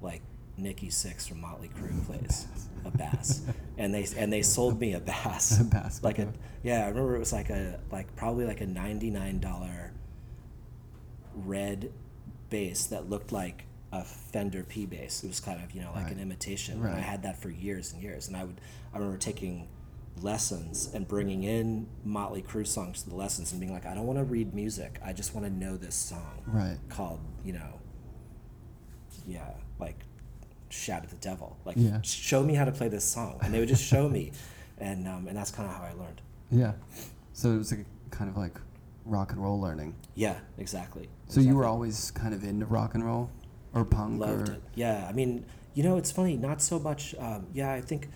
like 0.00 0.22
Nikki 0.56 0.88
Sixx 0.88 1.26
from 1.28 1.40
Motley 1.40 1.70
Crue 1.76 2.04
plays 2.06 2.46
a 2.84 2.90
bass, 2.90 3.42
and 3.78 3.92
they 3.94 4.06
and 4.16 4.32
they 4.32 4.42
sold 4.42 4.78
me 4.80 4.92
a 4.92 5.00
bass, 5.00 5.60
A 5.60 5.64
bass 5.64 6.02
like 6.02 6.18
a 6.18 6.32
yeah. 6.62 6.84
I 6.84 6.88
remember 6.88 7.16
it 7.16 7.20
was 7.20 7.32
like 7.32 7.50
a 7.50 7.80
like 7.90 8.14
probably 8.16 8.44
like 8.44 8.60
a 8.60 8.66
ninety 8.66 9.10
nine 9.10 9.40
dollar 9.40 9.92
red 11.34 11.90
bass 12.50 12.84
that 12.86 13.08
looked 13.08 13.32
like 13.32 13.64
a 13.92 14.02
Fender 14.02 14.64
P 14.64 14.86
bass. 14.86 15.22
It 15.22 15.28
was 15.28 15.38
kind 15.40 15.62
of 15.62 15.72
you 15.72 15.80
know 15.82 15.90
like 15.94 16.04
Right. 16.04 16.12
an 16.14 16.20
imitation. 16.20 16.80
And 16.82 16.94
I 16.94 17.00
had 17.00 17.22
that 17.24 17.36
for 17.40 17.50
years 17.50 17.92
and 17.92 18.02
years, 18.02 18.26
and 18.28 18.36
I 18.36 18.44
would 18.44 18.60
I 18.94 18.98
remember 18.98 19.18
taking 19.18 19.68
lessons 20.20 20.90
and 20.92 21.06
bringing 21.08 21.42
in 21.42 21.86
Motley 22.04 22.42
Crue 22.42 22.66
songs 22.66 23.02
to 23.02 23.08
the 23.10 23.16
lessons 23.16 23.50
and 23.52 23.60
being 23.60 23.72
like, 23.72 23.86
I 23.86 23.94
don't 23.94 24.06
want 24.06 24.18
to 24.18 24.24
read 24.24 24.52
music. 24.54 24.98
I 25.04 25.12
just 25.14 25.34
want 25.34 25.46
to 25.46 25.52
know 25.52 25.76
this 25.76 25.94
song 25.94 26.42
Right. 26.46 26.78
called 26.88 27.20
you 27.44 27.52
know 27.54 27.80
yeah 29.26 29.50
like 29.78 29.96
shout 30.68 31.02
at 31.04 31.10
the 31.10 31.16
devil 31.16 31.56
like 31.64 31.76
Yeah. 31.78 32.00
show 32.02 32.42
me 32.42 32.54
how 32.54 32.64
to 32.64 32.72
play 32.72 32.88
this 32.88 33.04
song 33.04 33.38
and 33.42 33.52
they 33.52 33.58
would 33.60 33.68
just 33.68 33.84
show 33.84 34.08
me 34.08 34.32
and 34.78 35.06
um, 35.06 35.28
and 35.28 35.36
that's 35.36 35.50
kind 35.50 35.68
of 35.68 35.76
how 35.76 35.82
I 35.84 35.92
learned. 35.92 36.20
Yeah. 36.50 36.72
So 37.34 37.50
it 37.52 37.58
was 37.58 37.70
like 37.72 37.86
kind 38.10 38.28
of 38.28 38.36
like 38.36 38.58
rock 39.04 39.32
and 39.32 39.42
roll 39.42 39.60
learning. 39.60 39.94
Yeah, 40.14 40.38
exactly. 40.58 41.08
So 41.28 41.40
you 41.40 41.54
were 41.56 41.64
always 41.66 42.10
kind 42.10 42.34
of 42.34 42.42
into 42.44 42.66
rock 42.66 42.94
and 42.94 43.04
roll, 43.04 43.30
or 43.74 43.84
punk, 43.84 44.20
loved 44.20 44.48
or 44.48 44.52
it. 44.54 44.62
Yeah, 44.74 45.06
I 45.08 45.12
mean, 45.12 45.44
you 45.74 45.82
know, 45.82 45.96
it's 45.96 46.10
funny. 46.10 46.36
Not 46.36 46.60
so 46.62 46.78
much. 46.78 47.14
Um, 47.18 47.46
yeah, 47.52 47.72
I 47.72 47.80
think. 47.80 48.08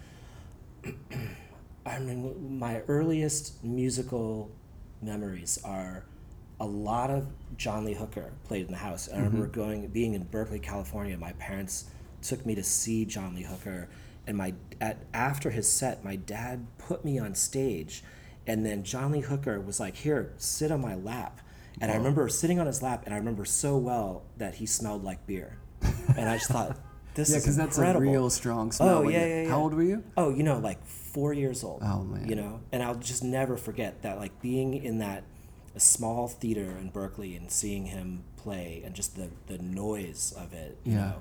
I 1.87 2.01
mean, 2.01 2.59
my 2.59 2.81
earliest 2.89 3.63
musical 3.63 4.51
memories 5.01 5.59
are 5.65 6.05
a 6.59 6.67
lot 6.67 7.11
of 7.11 7.29
John 7.57 7.85
Lee 7.85 7.95
Hooker 7.95 8.33
played 8.45 8.67
in 8.67 8.73
the 8.73 8.79
house. 8.79 9.09
I 9.13 9.17
remember 9.19 9.47
going, 9.47 9.87
being 9.89 10.15
in 10.15 10.25
Berkeley, 10.25 10.59
California. 10.59 11.17
My 11.17 11.33
parents 11.33 11.85
took 12.23 12.45
me 12.45 12.55
to 12.55 12.63
see 12.63 13.05
John 13.05 13.35
Lee 13.35 13.43
Hooker, 13.43 13.89
and 14.27 14.37
my 14.37 14.55
at 14.81 14.99
after 15.15 15.51
his 15.51 15.71
set, 15.71 16.05
my 16.05 16.17
dad 16.17 16.67
put 16.79 17.05
me 17.05 17.19
on 17.19 17.35
stage, 17.35 18.03
and 18.47 18.65
then 18.65 18.83
John 18.83 19.13
Lee 19.13 19.21
Hooker 19.21 19.61
was 19.61 19.79
like, 19.79 19.97
"Here, 19.97 20.33
sit 20.39 20.71
on 20.71 20.81
my 20.81 20.95
lap." 20.95 21.41
And 21.81 21.91
I 21.91 21.97
remember 21.97 22.29
sitting 22.29 22.59
on 22.59 22.67
his 22.67 22.83
lap, 22.83 23.03
and 23.05 23.15
I 23.15 23.19
remember 23.19 23.45
so 23.45 23.77
well 23.77 24.23
that 24.39 24.55
he 24.55 24.67
smelled 24.67 25.05
like 25.05 25.27
beer, 25.27 25.59
and 26.17 26.29
I 26.29 26.37
just 26.39 26.49
thought, 26.51 26.79
"This 27.15 27.31
yeah, 27.31 27.37
is 27.37 27.43
because 27.45 27.57
that's 27.57 27.79
a 27.79 27.99
real 27.99 28.31
strong 28.31 28.69
oh, 28.69 28.71
smell. 28.71 28.99
Oh 28.99 29.09
yeah, 29.09 29.27
yeah, 29.27 29.43
yeah. 29.43 29.49
How 29.51 29.61
old 29.61 29.75
were 29.75 29.83
you? 29.83 30.03
Oh, 30.17 30.31
you 30.35 30.43
know, 30.43 30.59
like 30.59 30.85
four 30.87 31.33
years 31.35 31.63
old. 31.63 31.83
Oh, 31.85 32.03
man. 32.03 32.29
You 32.29 32.35
know, 32.37 32.61
and 32.73 32.83
I'll 32.83 32.95
just 32.95 33.23
never 33.23 33.57
forget 33.59 34.03
that, 34.03 34.19
like 34.19 34.41
being 34.41 34.75
in 34.75 34.99
that 35.01 35.25
a 35.75 35.81
small 35.81 36.29
theater 36.29 36.63
in 36.81 36.89
Berkeley 36.89 37.37
and 37.37 37.51
seeing 37.51 37.87
him 37.87 38.25
play, 38.39 38.83
and 38.85 38.95
just 38.95 39.17
the 39.17 39.29
the 39.47 39.59
noise 39.59 40.33
of 40.37 40.55
it. 40.55 40.79
You 40.85 40.93
Yeah. 40.95 40.99
know, 40.99 41.15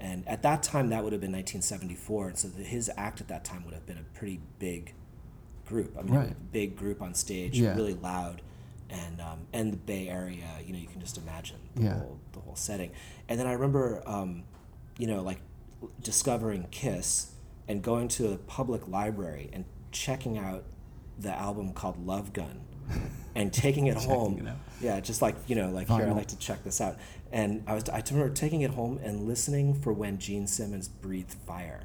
and 0.00 0.28
at 0.28 0.42
that 0.42 0.62
time, 0.62 0.90
that 0.90 1.02
would 1.02 1.12
have 1.14 1.20
been 1.22 1.32
1974, 1.32 2.28
and 2.28 2.38
so 2.38 2.48
the, 2.48 2.62
his 2.62 2.90
act 2.98 3.22
at 3.22 3.28
that 3.28 3.42
time 3.44 3.64
would 3.64 3.72
have 3.72 3.86
been 3.86 3.96
a 3.96 4.18
pretty 4.18 4.40
big 4.58 4.92
group. 5.66 5.96
I 5.98 6.02
mean, 6.02 6.14
Right. 6.14 6.30
a 6.32 6.34
big 6.34 6.76
group 6.76 7.00
on 7.00 7.14
stage, 7.14 7.58
Yeah. 7.58 7.74
really 7.74 7.94
loud, 7.94 8.42
and 8.90 9.20
um, 9.20 9.46
and 9.52 9.72
the 9.72 9.76
Bay 9.76 10.08
Area. 10.08 10.48
You 10.64 10.72
know, 10.72 10.78
you 10.78 10.86
can 10.88 11.00
just 11.00 11.18
imagine 11.18 11.58
the 11.74 11.82
Yeah. 11.84 11.98
whole 11.98 12.18
the 12.32 12.40
whole 12.40 12.56
setting. 12.56 12.90
And 13.28 13.38
then 13.40 13.46
I 13.46 13.52
remember, 13.52 14.02
um, 14.06 14.44
you 14.98 15.06
know, 15.06 15.22
like 15.22 15.40
discovering 16.02 16.66
Kiss 16.70 17.32
and 17.68 17.82
going 17.82 18.08
to 18.08 18.32
a 18.32 18.36
public 18.38 18.88
library 18.88 19.50
and 19.52 19.64
checking 19.90 20.38
out 20.38 20.64
the 21.18 21.32
album 21.32 21.72
called 21.72 22.04
Love 22.04 22.32
Gun 22.32 22.60
and 23.34 23.52
taking 23.52 23.86
it 23.86 23.96
home. 23.96 24.46
it. 24.46 24.54
Yeah, 24.80 25.00
just 25.00 25.22
like 25.22 25.36
you 25.46 25.56
know, 25.56 25.70
like 25.70 25.88
here 25.88 26.06
I 26.06 26.10
like 26.12 26.28
to 26.28 26.38
check 26.38 26.64
this 26.64 26.80
out. 26.80 26.96
And 27.32 27.64
I 27.66 27.74
was 27.74 27.88
I 27.88 28.02
remember 28.10 28.32
taking 28.34 28.60
it 28.62 28.70
home 28.72 28.98
and 29.02 29.26
listening 29.26 29.74
for 29.74 29.92
when 29.92 30.18
Gene 30.18 30.46
Simmons 30.46 30.88
breathed 30.88 31.34
fire 31.46 31.84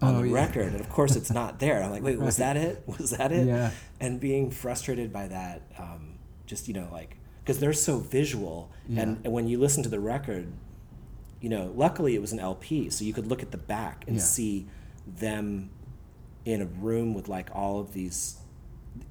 on 0.00 0.14
Oh, 0.16 0.22
the 0.22 0.28
yeah. 0.28 0.34
record, 0.34 0.72
and 0.72 0.80
of 0.80 0.88
course 0.88 1.16
it's 1.16 1.30
not 1.30 1.58
there. 1.58 1.82
I'm 1.82 1.90
like, 1.90 2.02
wait, 2.02 2.18
was 2.20 2.36
that 2.44 2.56
it? 2.56 2.82
Was 2.86 3.10
that 3.10 3.32
it? 3.32 3.46
Yeah. 3.46 3.70
And 4.00 4.18
being 4.20 4.50
frustrated 4.50 5.12
by 5.12 5.28
that, 5.28 5.62
um, 5.78 6.07
just 6.48 6.66
you 6.66 6.74
know, 6.74 6.88
like 6.90 7.16
because 7.44 7.60
they're 7.60 7.72
so 7.72 7.98
visual, 7.98 8.70
and, 8.88 9.20
and 9.24 9.32
when 9.32 9.46
you 9.48 9.58
listen 9.58 9.82
to 9.84 9.88
the 9.88 10.00
record, 10.00 10.48
you 11.40 11.48
know, 11.48 11.72
luckily 11.76 12.14
it 12.14 12.20
was 12.20 12.32
an 12.32 12.40
LP, 12.40 12.90
so 12.90 13.04
you 13.04 13.12
could 13.12 13.26
look 13.26 13.42
at 13.42 13.52
the 13.52 13.56
back 13.58 14.04
and 14.08 14.16
Yeah. 14.16 14.22
see 14.22 14.66
them 15.06 15.70
in 16.44 16.60
a 16.62 16.66
room 16.66 17.14
with 17.14 17.28
like 17.28 17.48
all 17.54 17.78
of 17.80 17.92
these 17.94 18.38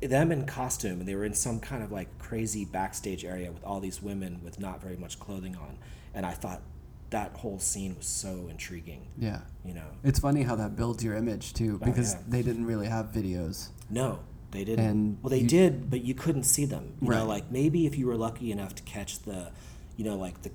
them 0.01 0.31
in 0.31 0.45
costume 0.45 0.99
and 0.99 1.07
they 1.07 1.15
were 1.15 1.23
in 1.23 1.33
some 1.33 1.59
kind 1.59 1.81
of 1.81 1.91
like 1.91 2.09
crazy 2.19 2.65
backstage 2.65 3.23
area 3.23 3.51
with 3.51 3.63
all 3.63 3.79
these 3.79 4.01
women 4.01 4.39
with 4.43 4.59
not 4.59 4.81
very 4.81 4.97
much 4.97 5.17
clothing 5.19 5.55
on 5.55 5.77
and 6.13 6.25
i 6.25 6.31
thought 6.31 6.61
that 7.09 7.31
whole 7.37 7.57
scene 7.59 7.95
was 7.95 8.05
so 8.05 8.47
intriguing 8.49 9.07
Yeah. 9.17 9.39
you 9.63 9.73
know 9.73 9.87
It's 10.03 10.19
funny 10.19 10.43
how 10.43 10.55
that 10.55 10.75
builds 10.75 11.03
your 11.03 11.15
image 11.15 11.53
too, 11.53 11.79
oh, 11.81 11.85
because 11.85 12.15
Oh, 12.15 12.17
yeah. 12.17 12.23
they 12.27 12.41
didn't 12.41 12.65
really 12.65 12.87
have 12.87 13.11
videos. 13.13 13.69
no 13.89 14.19
they 14.51 14.63
didn't 14.63 14.85
And 14.85 15.17
well 15.21 15.29
they 15.29 15.39
you- 15.41 15.47
did 15.47 15.89
but 15.89 16.01
you 16.03 16.13
couldn't 16.13 16.43
see 16.43 16.65
them 16.65 16.93
you 17.01 17.09
know 17.09 17.25
like 17.25 17.51
maybe 17.51 17.85
if 17.85 17.97
you 17.97 18.07
were 18.07 18.15
lucky 18.17 18.51
enough 18.51 18.73
to 18.75 18.83
catch 18.83 19.19
the 19.23 19.51
you 19.97 20.05
know 20.05 20.15
like 20.15 20.41
the 20.43 20.51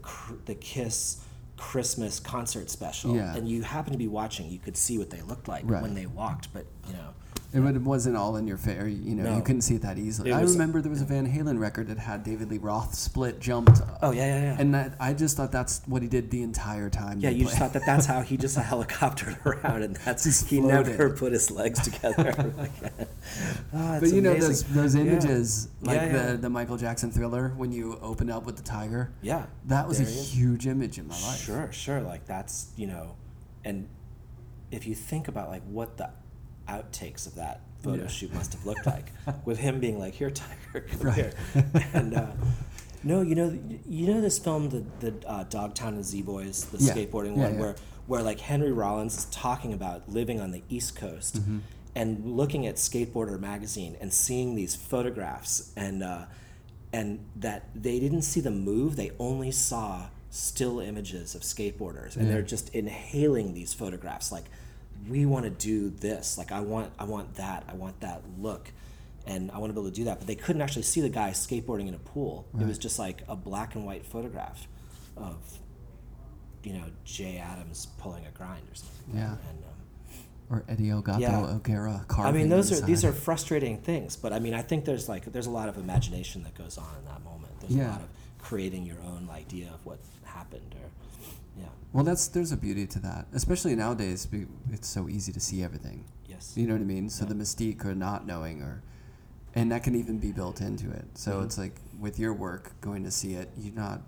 the 0.46 0.54
kiss 0.54 1.20
christmas 1.56 2.18
concert 2.18 2.70
special 2.70 3.14
Yeah. 3.14 3.34
and 3.36 3.48
you 3.48 3.62
happened 3.62 3.92
to 3.92 3.98
be 3.98 4.08
watching 4.08 4.50
you 4.50 4.58
could 4.58 4.76
see 4.76 4.98
what 4.98 5.10
they 5.10 5.20
looked 5.22 5.46
like 5.48 5.64
Right. 5.66 5.82
when 5.82 5.94
they 5.94 6.06
walked 6.06 6.52
but 6.52 6.66
you 6.88 6.94
know 6.94 7.10
It 7.54 7.60
wa- 7.60 7.70
wasn't 7.72 8.16
all 8.16 8.36
in 8.36 8.46
your 8.46 8.56
face. 8.56 8.78
You 9.02 9.14
know, 9.14 9.24
No. 9.24 9.36
you 9.36 9.42
couldn't 9.42 9.60
see 9.60 9.74
it 9.74 9.82
that 9.82 9.98
easily. 9.98 10.30
It 10.30 10.34
I 10.34 10.40
was- 10.42 10.52
remember 10.52 10.80
there 10.80 10.90
was 10.90 11.02
a 11.02 11.04
Van 11.04 11.26
Halen 11.30 11.58
record 11.58 11.88
that 11.88 11.98
had 11.98 12.24
David 12.24 12.50
Lee 12.50 12.56
Roth 12.58 12.94
split 12.94 13.40
jumped. 13.40 13.80
oh 14.00 14.10
yeah 14.10 14.26
yeah 14.26 14.40
yeah 14.42 14.56
And 14.58 14.74
that, 14.74 14.94
I 14.98 15.12
just 15.12 15.36
thought 15.36 15.52
that's 15.52 15.82
what 15.86 16.00
he 16.00 16.08
did 16.08 16.30
the 16.30 16.42
entire 16.42 16.88
time. 16.88 17.20
Yeah, 17.20 17.28
you 17.30 17.44
just 17.44 17.58
thought 17.58 17.74
that 17.74 17.84
that's 17.84 18.06
how 18.06 18.22
he 18.22 18.36
just 18.38 18.56
helicoptered 18.70 19.44
around, 19.64 19.82
and 19.82 19.96
that's 19.96 20.24
Just 20.24 20.48
he 20.48 20.60
floated. 20.60 20.92
never 20.92 21.10
put 21.10 21.32
his 21.32 21.50
legs 21.50 21.80
together. 21.82 22.32
oh, 23.74 24.00
But 24.00 24.12
you 24.12 24.22
know 24.22 24.34
those 24.34 24.62
those 24.64 24.94
Yeah. 24.94 25.02
images, 25.02 25.68
like 25.82 25.96
Yeah, 25.96 26.06
yeah. 26.06 26.30
the 26.32 26.36
the 26.38 26.50
Michael 26.50 26.76
Jackson 26.76 27.10
Thriller, 27.10 27.52
when 27.56 27.70
you 27.72 27.98
open 28.00 28.30
up 28.30 28.44
with 28.46 28.56
the 28.56 28.62
tiger. 28.62 29.10
Yeah, 29.20 29.46
That 29.66 29.86
was 29.88 30.00
a 30.00 30.04
there 30.04 30.12
he 30.12 30.18
is. 30.20 30.32
huge 30.32 30.66
image 30.66 30.98
in 30.98 31.06
my 31.06 31.20
life. 31.20 31.40
Sure, 31.42 31.70
sure. 31.70 32.00
Like 32.00 32.26
that's 32.26 32.68
you 32.76 32.86
know, 32.86 33.16
and 33.64 33.88
if 34.70 34.86
you 34.86 34.94
think 34.94 35.28
about 35.28 35.48
like 35.50 35.62
what 35.64 35.98
the 35.98 36.08
outtakes 36.76 37.26
of 37.26 37.34
that 37.36 37.60
photo 37.82 38.02
Yeah. 38.02 38.08
shoot 38.08 38.32
must 38.34 38.52
have 38.54 38.64
looked 38.64 38.86
like, 38.96 39.06
with 39.44 39.58
him 39.58 39.80
being 39.80 39.98
like, 39.98 40.14
"Here, 40.14 40.30
Tiger, 40.30 40.80
come 40.90 41.00
Right. 41.00 41.14
here," 41.14 41.32
and 41.94 42.14
uh, 42.14 42.26
no, 43.04 43.20
you 43.20 43.34
know, 43.34 43.58
you 43.86 44.06
know 44.12 44.20
this 44.20 44.38
film, 44.38 44.70
the 44.70 44.84
the 45.00 45.28
uh, 45.28 45.44
Dogtown 45.44 45.94
and 45.94 46.04
Z 46.04 46.22
Boys, 46.22 46.64
the 46.66 46.78
Yeah. 46.78 46.92
skateboarding 46.94 47.36
Yeah, 47.36 47.44
one, 47.48 47.58
where 47.58 47.76
where 48.06 48.22
like 48.22 48.40
Henry 48.40 48.72
Rollins 48.72 49.16
is 49.18 49.24
talking 49.26 49.72
about 49.72 50.08
living 50.08 50.40
on 50.40 50.50
the 50.52 50.62
East 50.68 50.96
Coast 50.96 51.36
Mm-hmm. 51.36 51.58
and 51.94 52.36
looking 52.36 52.66
at 52.66 52.76
Skateboarder 52.76 53.38
magazine 53.38 53.96
and 54.00 54.12
seeing 54.12 54.54
these 54.54 54.74
photographs 54.76 55.72
and 55.76 56.02
uh, 56.02 56.24
and 56.92 57.20
that 57.36 57.68
they 57.74 57.98
didn't 58.00 58.22
see 58.22 58.40
the 58.40 58.50
move; 58.50 58.96
they 58.96 59.10
only 59.18 59.50
saw 59.50 60.06
still 60.30 60.80
images 60.80 61.34
of 61.34 61.42
skateboarders, 61.42 62.16
and 62.16 62.26
Yeah. 62.26 62.32
they're 62.34 62.42
just 62.42 62.68
inhaling 62.74 63.52
these 63.54 63.72
photographs 63.74 64.30
like 64.32 64.44
we 65.08 65.26
want 65.26 65.44
to 65.44 65.50
do 65.50 65.90
this 65.90 66.38
like 66.38 66.52
i 66.52 66.60
want 66.60 66.92
i 66.98 67.04
want 67.04 67.34
that 67.34 67.64
i 67.68 67.74
want 67.74 67.98
that 68.00 68.22
look 68.38 68.70
and 69.26 69.50
i 69.50 69.58
want 69.58 69.68
to 69.70 69.74
be 69.74 69.80
able 69.80 69.90
to 69.90 69.94
do 69.96 70.04
that 70.04 70.18
but 70.18 70.26
they 70.26 70.34
couldn't 70.34 70.62
actually 70.62 70.82
see 70.82 71.00
the 71.00 71.08
guy 71.08 71.30
skateboarding 71.30 71.88
in 71.88 71.94
a 71.94 71.98
pool 71.98 72.46
it 72.60 72.66
was 72.66 72.78
just 72.78 72.98
like 72.98 73.22
a 73.28 73.34
black 73.36 73.74
and 73.74 73.84
white 73.84 74.04
photograph 74.06 74.66
of 75.16 75.36
you 76.62 76.72
know 76.72 76.84
jay 77.04 77.38
adams 77.38 77.86
pulling 77.98 78.24
a 78.26 78.30
grind 78.30 78.62
or 78.70 78.74
something 78.74 79.16
Yeah. 79.16 79.30
and 79.48 79.58
um, 79.64 80.18
Or 80.50 80.64
Eddie 80.68 80.88
Ogato 80.90 81.18
Yeah. 81.20 81.46
O'Gara 81.46 82.04
I 82.18 82.30
mean, 82.30 82.48
those 82.48 82.70
are 82.72 82.84
these 82.84 83.04
are 83.04 83.12
frustrating 83.12 83.78
things, 83.78 84.16
but 84.16 84.32
I 84.34 84.38
mean, 84.38 84.52
I 84.54 84.60
think 84.62 84.84
there's 84.84 85.08
like 85.08 85.24
there's 85.32 85.46
a 85.46 85.50
lot 85.50 85.68
of 85.70 85.76
imagination 85.78 86.42
that 86.44 86.54
goes 86.54 86.76
on 86.76 86.90
in 86.98 87.04
that 87.06 87.24
moment. 87.24 87.52
There's 87.60 87.74
a 87.74 87.78
Yeah. 87.78 87.90
lot 87.92 88.02
of 88.02 88.08
creating 88.38 88.84
your 88.84 89.00
own 89.00 89.28
idea 89.32 89.70
of 89.72 89.80
what 89.86 89.98
happened 90.24 90.74
or 90.80 90.88
Well, 91.92 92.04
that's 92.04 92.26
there's 92.28 92.52
a 92.52 92.56
beauty 92.56 92.86
to 92.86 92.98
that, 93.00 93.26
especially 93.32 93.74
nowadays. 93.76 94.26
It's 94.70 94.88
so 94.88 95.08
easy 95.08 95.32
to 95.32 95.40
see 95.40 95.62
everything. 95.62 96.04
yes 96.26 96.52
You 96.56 96.66
know 96.66 96.74
what 96.74 96.80
I 96.80 96.84
mean? 96.84 97.10
So 97.10 97.24
Yeah. 97.24 97.28
the 97.30 97.34
mystique 97.34 97.84
or 97.84 97.94
not 97.94 98.26
knowing, 98.26 98.62
or 98.62 98.82
and 99.54 99.70
that 99.70 99.82
can 99.82 99.94
even 99.94 100.18
be 100.18 100.32
built 100.32 100.60
into 100.62 100.90
it. 100.90 101.06
So 101.14 101.40
Mhm. 101.40 101.44
it's 101.44 101.58
like 101.58 101.78
with 102.00 102.18
your 102.18 102.32
work, 102.32 102.72
going 102.80 103.04
to 103.04 103.10
see 103.10 103.34
it, 103.34 103.50
you're 103.58 103.74
not 103.74 104.00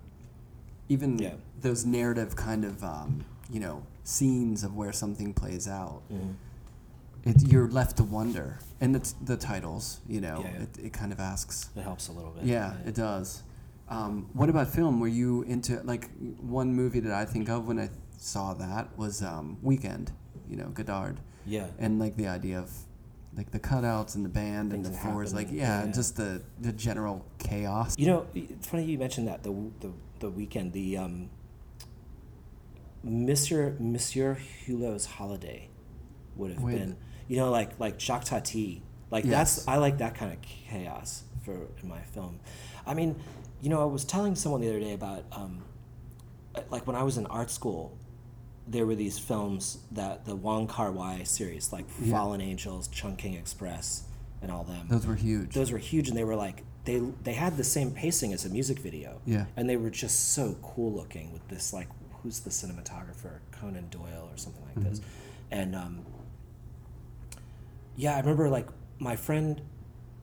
even 0.88 1.18
Yeah. 1.18 1.34
those 1.60 1.84
narrative 1.84 2.34
kind 2.36 2.64
of 2.64 2.82
um, 2.82 3.24
you 3.50 3.60
know 3.60 3.82
scenes 4.04 4.64
of 4.64 4.74
where 4.74 4.92
something 4.92 5.34
plays 5.34 5.68
out. 5.68 6.02
Mhm. 6.10 6.34
It, 7.24 7.42
you're 7.50 7.68
left 7.70 7.96
to 7.98 8.04
wonder, 8.04 8.58
and 8.80 8.94
it's 8.96 9.12
the 9.12 9.36
titles. 9.36 10.00
You 10.06 10.20
know, 10.22 10.40
yeah. 10.42 10.62
It, 10.62 10.78
it 10.86 10.92
kind 10.92 11.12
of 11.12 11.20
asks. 11.20 11.68
it 11.76 11.82
helps 11.82 12.08
a 12.08 12.12
little 12.12 12.32
bit 12.32 12.44
Yeah, 12.44 12.74
it 12.86 12.94
does. 12.94 13.42
Um, 13.88 14.30
what 14.32 14.48
about 14.48 14.68
film? 14.68 15.00
Were 15.00 15.08
you 15.08 15.42
into 15.42 15.80
like 15.84 16.10
one 16.40 16.72
movie 16.74 17.00
that 17.00 17.12
I 17.12 17.24
think 17.24 17.48
of 17.48 17.66
when 17.68 17.78
I 17.78 17.90
saw 18.18 18.54
that 18.54 18.96
was 18.96 19.22
um, 19.22 19.58
Weekend? 19.62 20.12
You 20.48 20.56
know, 20.56 20.68
Godard, 20.68 21.20
yeah 21.46 21.66
and 21.78 21.98
like 21.98 22.16
the 22.16 22.28
idea 22.28 22.58
of 22.58 22.70
like 23.36 23.50
the 23.50 23.58
cutouts 23.58 24.14
and 24.14 24.24
the 24.24 24.28
band 24.28 24.70
Things 24.70 24.86
and 24.86 24.94
the 24.94 24.98
fours, 25.00 25.34
like 25.34 25.48
yeah, 25.50 25.84
yeah. 25.84 25.92
just 25.92 26.16
the 26.16 26.42
the 26.60 26.72
general 26.72 27.24
chaos. 27.38 27.98
You 27.98 28.06
know, 28.06 28.26
it's 28.34 28.66
funny 28.68 28.84
you 28.84 28.98
mentioned 28.98 29.26
that 29.28 29.42
the 29.42 29.52
the, 29.80 29.92
the 30.20 30.30
weekend, 30.30 30.72
the 30.72 30.96
um, 30.98 31.30
Monsieur 33.02 33.76
Monsieur 33.78 34.38
Hulot's 34.66 35.06
holiday 35.06 35.68
would 36.36 36.52
have 36.52 36.62
Wait. 36.62 36.78
been, 36.78 36.96
you 37.28 37.36
know, 37.36 37.50
like 37.50 37.78
like 37.78 38.00
Jacques 38.00 38.24
Tati, 38.24 38.82
like 39.10 39.24
Yes. 39.24 39.56
that's 39.56 39.68
I 39.68 39.76
like 39.76 39.98
that 39.98 40.14
kind 40.14 40.32
of 40.32 40.40
chaos 40.42 41.24
for 41.44 41.68
in 41.82 41.88
my 41.88 42.00
film. 42.00 42.40
I 42.86 42.94
mean, 42.94 43.16
you 43.62 43.70
know, 43.70 43.80
I 43.80 43.84
was 43.86 44.04
telling 44.04 44.34
someone 44.34 44.60
the 44.60 44.68
other 44.68 44.80
day 44.80 44.92
about 44.92 45.24
um, 45.32 45.62
like 46.70 46.86
when 46.86 46.96
I 46.96 47.02
was 47.02 47.16
in 47.18 47.26
art 47.26 47.50
school, 47.50 47.96
there 48.66 48.86
were 48.86 48.94
these 48.94 49.18
films 49.18 49.78
that 49.92 50.24
the 50.24 50.34
Wong 50.36 50.66
Kar 50.66 50.90
Wai 50.92 51.22
series, 51.24 51.72
like 51.72 51.84
Yeah. 52.00 52.12
Fallen 52.18 52.40
Angels, 52.40 52.88
Chungking 52.88 53.34
Express, 53.34 54.04
and 54.42 54.50
all 54.50 54.64
them 54.64 54.86
Those 54.88 55.06
were 55.06 55.14
huge. 55.14 55.54
those 55.54 55.70
were 55.72 55.78
huge 55.78 56.08
and 56.08 56.16
they 56.16 56.24
were 56.24 56.36
like 56.36 56.62
they 56.84 56.98
they 57.22 57.32
had 57.32 57.56
the 57.56 57.64
same 57.64 57.90
pacing 57.92 58.34
as 58.34 58.44
a 58.44 58.50
music 58.50 58.78
video 58.78 59.20
Yeah. 59.24 59.46
and 59.56 59.68
they 59.70 59.76
were 59.78 59.88
just 59.88 60.32
so 60.34 60.56
cool 60.62 60.92
looking 60.92 61.32
with 61.32 61.46
this 61.48 61.72
like 61.72 61.88
who's 62.22 62.40
the 62.40 62.50
cinematographer 62.50 63.38
conan 63.52 63.88
doyle 63.88 64.28
or 64.30 64.36
something 64.36 64.62
like 64.66 64.84
this 64.90 65.00
and 65.50 65.74
um, 65.74 66.04
yeah 67.96 68.16
i 68.16 68.20
remember 68.20 68.50
like 68.50 68.68
my 68.98 69.16
friend 69.16 69.62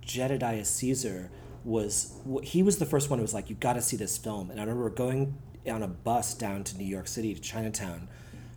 jedediah 0.02 0.65
caesar 0.65 1.32
was 1.63 2.13
he 2.43 2.63
was 2.63 2.78
the 2.78 2.86
first 2.86 3.10
one 3.10 3.19
who 3.19 3.24
was 3.24 3.34
like 3.34 3.50
you 3.50 3.56
got 3.56 3.74
to 3.74 3.82
see 3.82 3.97
this 3.97 4.17
film. 4.17 4.50
And 4.52 4.60
i 4.60 4.63
remember 4.63 4.89
going 4.89 5.38
on 5.69 5.84
a 5.84 5.88
bus 5.88 6.34
down 6.34 6.63
to 6.63 6.78
new 6.78 6.86
york 6.86 7.08
city 7.08 7.34
to 7.36 7.39
chinatown 7.39 8.08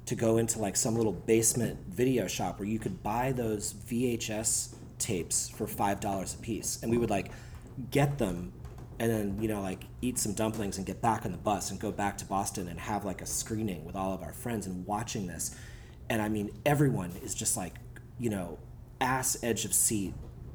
to 0.07 0.14
go 0.14 0.38
into 0.38 0.59
like 0.59 0.77
some 0.77 0.95
little 0.97 1.12
basement 1.12 1.79
video 1.88 2.27
shop 2.27 2.59
where 2.59 2.69
you 2.69 2.79
could 2.79 3.03
buy 3.03 3.33
those 3.33 3.73
vhs 3.75 4.75
tapes 4.99 5.49
for 5.51 5.67
five 5.67 6.01
dollars 6.01 6.35
a 6.35 6.38
piece. 6.38 6.83
And 6.83 6.90
we 6.90 6.99
would 6.99 7.11
like 7.11 7.31
get 7.90 8.19
them 8.19 8.53
and 9.01 9.11
then 9.11 9.37
you 9.43 9.49
know 9.49 9.61
like 9.61 9.85
eat 10.01 10.17
some 10.19 10.33
dumplings 10.33 10.77
and 10.79 10.87
get 10.87 11.03
back 11.03 11.27
on 11.27 11.33
the 11.33 11.38
bus 11.38 11.71
and 11.73 11.81
go 11.81 11.90
back 11.90 12.17
to 12.19 12.25
boston 12.25 12.69
and 12.69 12.79
have 12.79 13.05
like 13.05 13.21
a 13.21 13.27
screening 13.27 13.85
with 13.85 13.97
all 13.97 14.12
of 14.14 14.23
our 14.23 14.33
friends 14.33 14.67
and 14.67 14.87
watching 14.87 15.27
this. 15.27 15.55
And 16.09 16.23
i 16.23 16.29
mean 16.29 16.51
everyone 16.64 17.12
is 17.23 17.35
just 17.35 17.57
like 17.57 17.75
you 18.19 18.31
know 18.31 18.59
ass 19.01 19.37
edge 19.43 19.64
of 19.67 19.75
seat 19.75 20.14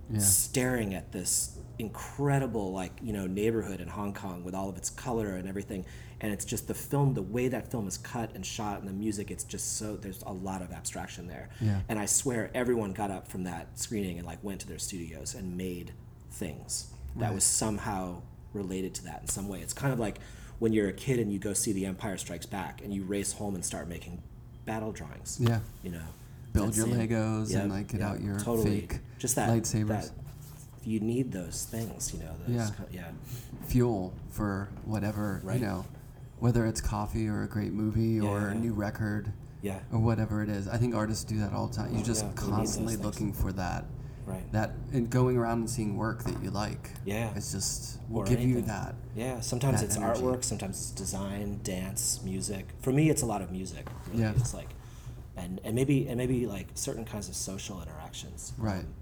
Yeah. 0.10 0.20
staring 0.20 0.94
at 0.96 1.12
this 1.12 1.59
incredible 1.80 2.72
like 2.74 2.92
you 3.02 3.14
know 3.14 3.26
neighborhood 3.26 3.80
in 3.82 3.88
hong 3.88 4.14
kong 4.14 4.44
with 4.44 4.54
all 4.54 4.70
of 4.70 4.78
its 4.78 4.90
color 4.90 5.36
and 5.36 5.48
everything 5.48 5.86
and 6.22 6.32
it's 6.34 6.44
just 6.46 6.68
the 6.68 6.74
film 6.74 7.14
the 7.14 7.22
way 7.22 7.48
that 7.48 7.72
film 7.72 7.88
is 7.88 7.98
cut 7.98 8.30
and 8.36 8.46
shot 8.46 8.80
and 8.80 8.88
the 8.88 8.94
music 8.94 9.32
it's 9.32 9.46
just 9.46 9.78
so 9.78 9.96
there's 9.96 10.22
a 10.24 10.32
lot 10.34 10.62
of 10.62 10.72
abstraction 10.72 11.26
there 11.28 11.50
Yeah. 11.62 11.80
and 11.88 11.98
i 11.98 12.06
swear 12.06 12.52
everyone 12.54 12.92
got 12.94 13.12
up 13.12 13.28
from 13.30 13.44
that 13.46 13.80
screening 13.80 14.18
and 14.18 14.28
like 14.28 14.44
went 14.44 14.60
to 14.62 14.68
their 14.68 14.78
studios 14.80 15.34
and 15.34 15.56
made 15.58 15.94
things 16.32 16.92
that 17.16 17.28
Right. 17.28 17.34
was 17.34 17.44
somehow 17.46 18.22
related 18.54 18.94
to 18.96 19.04
that 19.06 19.22
in 19.22 19.28
some 19.28 19.48
way 19.48 19.62
it's 19.62 19.74
kind 19.74 19.94
of 19.94 20.00
like 20.00 20.20
when 20.60 20.74
you're 20.74 20.90
a 20.90 20.94
kid 20.94 21.20
and 21.20 21.32
you 21.32 21.40
go 21.40 21.54
see 21.54 21.72
the 21.72 21.86
empire 21.86 22.18
strikes 22.18 22.46
back 22.46 22.82
and 22.84 22.94
you 22.94 23.04
race 23.04 23.32
home 23.34 23.56
and 23.56 23.64
start 23.64 23.88
making 23.88 24.22
battle 24.66 24.92
drawings 24.92 25.38
yeah. 25.42 25.60
you 25.82 25.92
know 25.92 26.04
Build 26.52 26.74
that 26.74 26.78
your 26.78 26.88
Legos 26.88 27.56
and 27.56 27.72
like 27.72 27.90
get 27.90 28.00
yep, 28.00 28.10
out 28.10 28.22
your 28.22 28.40
totally. 28.40 28.82
fake 28.82 29.00
just 29.20 29.36
that 29.36 29.50
lightsabers. 29.50 29.88
that 29.88 30.19
you 30.90 31.00
need 31.00 31.32
those 31.32 31.66
things 31.70 32.12
you 32.14 32.20
know 32.20 32.34
those 32.46 32.56
Yeah. 32.56 32.70
kind- 32.76 32.90
yeah 32.92 33.12
fuel 33.68 34.14
for 34.30 34.70
whatever 34.86 35.42
Right. 35.44 35.60
you 35.60 35.66
know, 35.66 35.86
whether 36.40 36.66
it's 36.66 36.82
coffee 36.82 37.28
or 37.28 37.44
a 37.44 37.48
great 37.48 37.74
movie 37.74 38.20
or 38.20 38.48
a 38.48 38.56
new 38.56 38.74
record 38.74 39.32
yeah 39.62 39.80
or 39.92 40.00
whatever 40.00 40.42
it 40.42 40.50
is. 40.50 40.68
I 40.68 40.78
think 40.78 40.96
artists 40.96 41.24
do 41.26 41.38
that 41.40 41.54
all 41.54 41.68
the 41.68 41.76
time. 41.76 41.94
You're 41.94 42.04
just 42.04 42.24
Yeah, 42.24 42.30
we 42.30 42.36
need 42.36 42.40
those 42.48 42.56
constantly 42.56 42.96
looking 42.96 43.34
for 43.34 43.52
that 43.54 43.86
right 44.26 44.52
that 44.54 44.72
and 44.94 45.10
going 45.10 45.38
around 45.38 45.60
and 45.60 45.70
seeing 45.70 45.98
work 45.98 46.24
that 46.24 46.42
you 46.42 46.50
like. 46.50 46.92
Yeah. 47.06 47.34
It's 47.36 47.52
just 47.52 48.00
will 48.10 48.22
Or 48.22 48.26
give 48.26 48.42
you 48.42 48.62
that. 48.62 48.96
yeah 49.16 49.42
sometimes 49.42 49.82
that 49.82 49.88
it's 49.88 49.98
energy. 49.98 50.22
artwork 50.22 50.44
sometimes 50.44 50.78
it's 50.80 50.92
design 50.92 51.60
dance 51.64 52.22
music 52.24 52.74
for 52.80 52.92
me 52.92 53.10
it's 53.10 53.22
a 53.22 53.26
lot 53.28 53.42
of 53.42 53.52
music 53.52 53.86
really. 54.08 54.22
Yeah. 54.22 54.32
it's 54.38 54.54
like 54.54 54.70
and 55.38 55.60
and 55.64 55.76
maybe 55.76 56.08
and 56.08 56.18
maybe 56.18 56.46
like 56.48 56.68
certain 56.74 57.06
kinds 57.06 57.28
of 57.30 57.36
social 57.36 57.82
interactions 57.82 58.54
Right. 58.58 58.80
Um, 58.86 58.94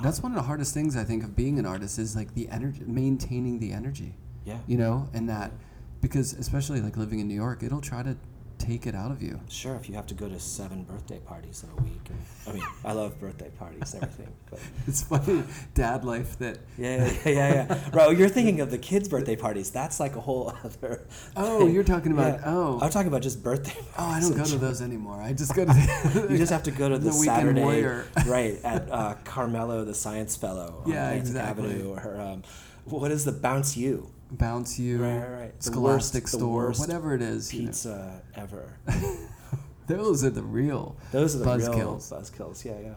That's 0.00 0.22
one 0.22 0.32
of 0.32 0.36
the 0.36 0.42
hardest 0.42 0.74
things 0.74 0.96
I 0.96 1.04
think 1.04 1.24
of 1.24 1.34
being 1.34 1.58
an 1.58 1.66
artist 1.66 1.98
is 1.98 2.14
like 2.14 2.34
the 2.34 2.48
energy 2.48 2.82
maintaining 2.86 3.58
the 3.58 3.72
energy. 3.72 4.14
yeah 4.44 4.58
You 4.66 4.76
know, 4.76 5.08
and 5.14 5.28
that 5.28 5.52
because 6.00 6.34
especially 6.34 6.80
like 6.80 6.96
living 6.96 7.18
in 7.20 7.28
New 7.28 7.34
York, 7.34 7.62
it'll 7.62 7.80
try 7.80 8.02
to 8.02 8.16
take 8.58 8.86
it 8.86 8.94
out 8.94 9.10
of 9.10 9.22
you. 9.22 9.38
sure 9.48 9.74
if 9.74 9.88
you 9.88 9.94
have 9.94 10.06
to 10.06 10.14
go 10.14 10.28
to 10.28 10.40
seven 10.40 10.82
birthday 10.84 11.18
parties 11.18 11.62
in 11.64 11.70
a 11.78 11.82
week 11.88 12.00
and, 12.08 12.18
i 12.48 12.52
mean 12.52 12.62
i 12.84 12.92
love 12.92 13.18
birthday 13.20 13.50
parties 13.58 13.92
and 13.94 14.02
everything 14.02 14.32
but 14.50 14.58
It's 14.86 15.02
funny, 15.02 15.42
dad 15.74 16.04
life 16.04 16.38
that 16.38 16.58
yeah 16.78 17.04
yeah 17.24 17.30
yeah 17.30 17.54
yeah 17.68 17.80
right 17.92 18.16
you're 18.16 18.28
thinking 18.30 18.60
of 18.60 18.70
the 18.70 18.78
kids 18.78 19.08
birthday 19.08 19.36
parties 19.36 19.70
that's 19.70 20.00
like 20.00 20.16
a 20.16 20.20
whole 20.20 20.54
other 20.64 21.06
Oh, 21.36 21.60
thing. 21.60 21.74
you're 21.74 21.84
talking 21.84 22.12
about- 22.12 22.40
Yeah. 22.40 22.50
oh. 22.54 22.78
i'm 22.82 22.90
talking 22.90 23.08
about 23.08 23.22
just 23.22 23.42
birthday 23.42 23.74
Oh, 23.98 24.04
I 24.06 24.20
don't 24.20 24.36
go 24.36 24.44
to 24.44 24.58
those 24.58 24.80
anymore. 24.82 25.20
I 25.20 25.32
just 25.32 25.54
go 25.54 25.64
to 25.70 25.72
the, 25.72 26.26
You 26.30 26.36
just 26.38 26.52
have 26.52 26.62
to 26.64 26.70
go 26.70 26.88
to 26.88 26.98
the, 26.98 27.10
the 27.10 27.16
weekend 27.18 27.36
Saturday, 27.38 27.62
warrior. 27.62 28.06
right 28.26 28.58
at 28.64 28.90
uh, 28.90 29.14
Carmelo, 29.24 29.84
the 29.84 29.94
Science 29.94 30.36
Fellow, 30.36 30.82
on 30.84 30.90
Yeah, 30.92 31.04
Atlantic 31.08 31.20
exactly. 31.28 31.64
Avenue, 31.70 31.92
or 31.94 32.20
um, 32.20 32.42
what 32.84 33.10
is 33.10 33.24
the 33.24 33.32
Bounce 33.32 33.76
You 33.76 34.10
Bounce 34.30 34.78
you, 34.78 35.02
Right, 35.02 35.18
right, 35.18 35.40
right. 35.40 35.62
Scholastic 35.62 36.26
store, 36.28 36.72
whatever 36.72 37.14
it 37.14 37.22
is. 37.22 37.52
you 37.54 37.62
know. 37.62 37.66
pizza 37.68 38.22
ever? 38.34 38.78
Those 39.86 40.24
are 40.24 40.30
the 40.30 40.42
real. 40.42 40.96
Those 41.12 41.36
are 41.36 41.38
the 41.38 41.44
Buzz 41.44 41.68
real 41.68 41.74
kills. 41.78 42.10
buzzkills. 42.10 42.64
Yeah, 42.64 42.94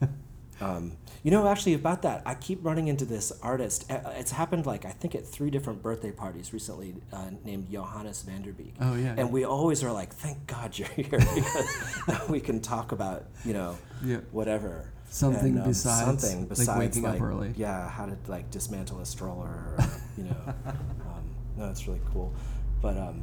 yeah. 0.00 0.08
um, 0.66 0.96
you 1.22 1.30
know, 1.30 1.46
actually, 1.46 1.74
about 1.74 2.00
that, 2.02 2.22
I 2.24 2.34
keep 2.34 2.64
running 2.64 2.88
into 2.88 3.04
this 3.04 3.30
artist. 3.42 3.90
Uh, 3.90 3.98
It's 4.16 4.30
happened 4.32 4.64
like 4.64 4.86
I 4.86 4.90
think 4.90 5.14
at 5.14 5.26
three 5.26 5.50
different 5.50 5.82
birthday 5.82 6.12
parties 6.12 6.54
recently, 6.54 6.94
uh, 7.12 7.26
named 7.44 7.70
Johannes 7.70 8.24
VanDerBeek. 8.26 8.72
Oh, 8.80 8.94
yeah, 8.94 9.10
And 9.10 9.18
yeah. 9.18 9.24
we 9.26 9.44
always 9.44 9.84
are 9.84 9.92
like, 9.92 10.14
"Thank 10.14 10.46
God 10.46 10.78
you're 10.78 10.88
here," 10.96 11.04
because 11.10 12.28
we 12.30 12.40
can 12.40 12.60
talk 12.62 12.92
about 12.92 13.26
you 13.44 13.52
know 13.52 13.76
Yeah. 14.02 14.20
whatever. 14.32 14.90
Something 15.12 15.54
And, 15.56 15.62
um, 15.62 15.68
besides, 15.68 16.22
something 16.22 16.40
like, 16.40 16.48
besides 16.50 16.78
waking 16.78 17.04
up 17.04 17.20
early. 17.20 17.52
Yeah, 17.56 17.88
how 17.90 18.06
to 18.06 18.16
like 18.28 18.50
dismantle 18.50 19.00
a 19.00 19.04
stroller, 19.06 19.48
or, 19.48 19.78
you 20.16 20.24
know. 20.24 20.54
um, 20.66 21.34
no, 21.56 21.68
it's 21.68 21.86
really 21.88 22.00
cool. 22.12 22.32
But 22.80 22.96
um, 22.96 23.22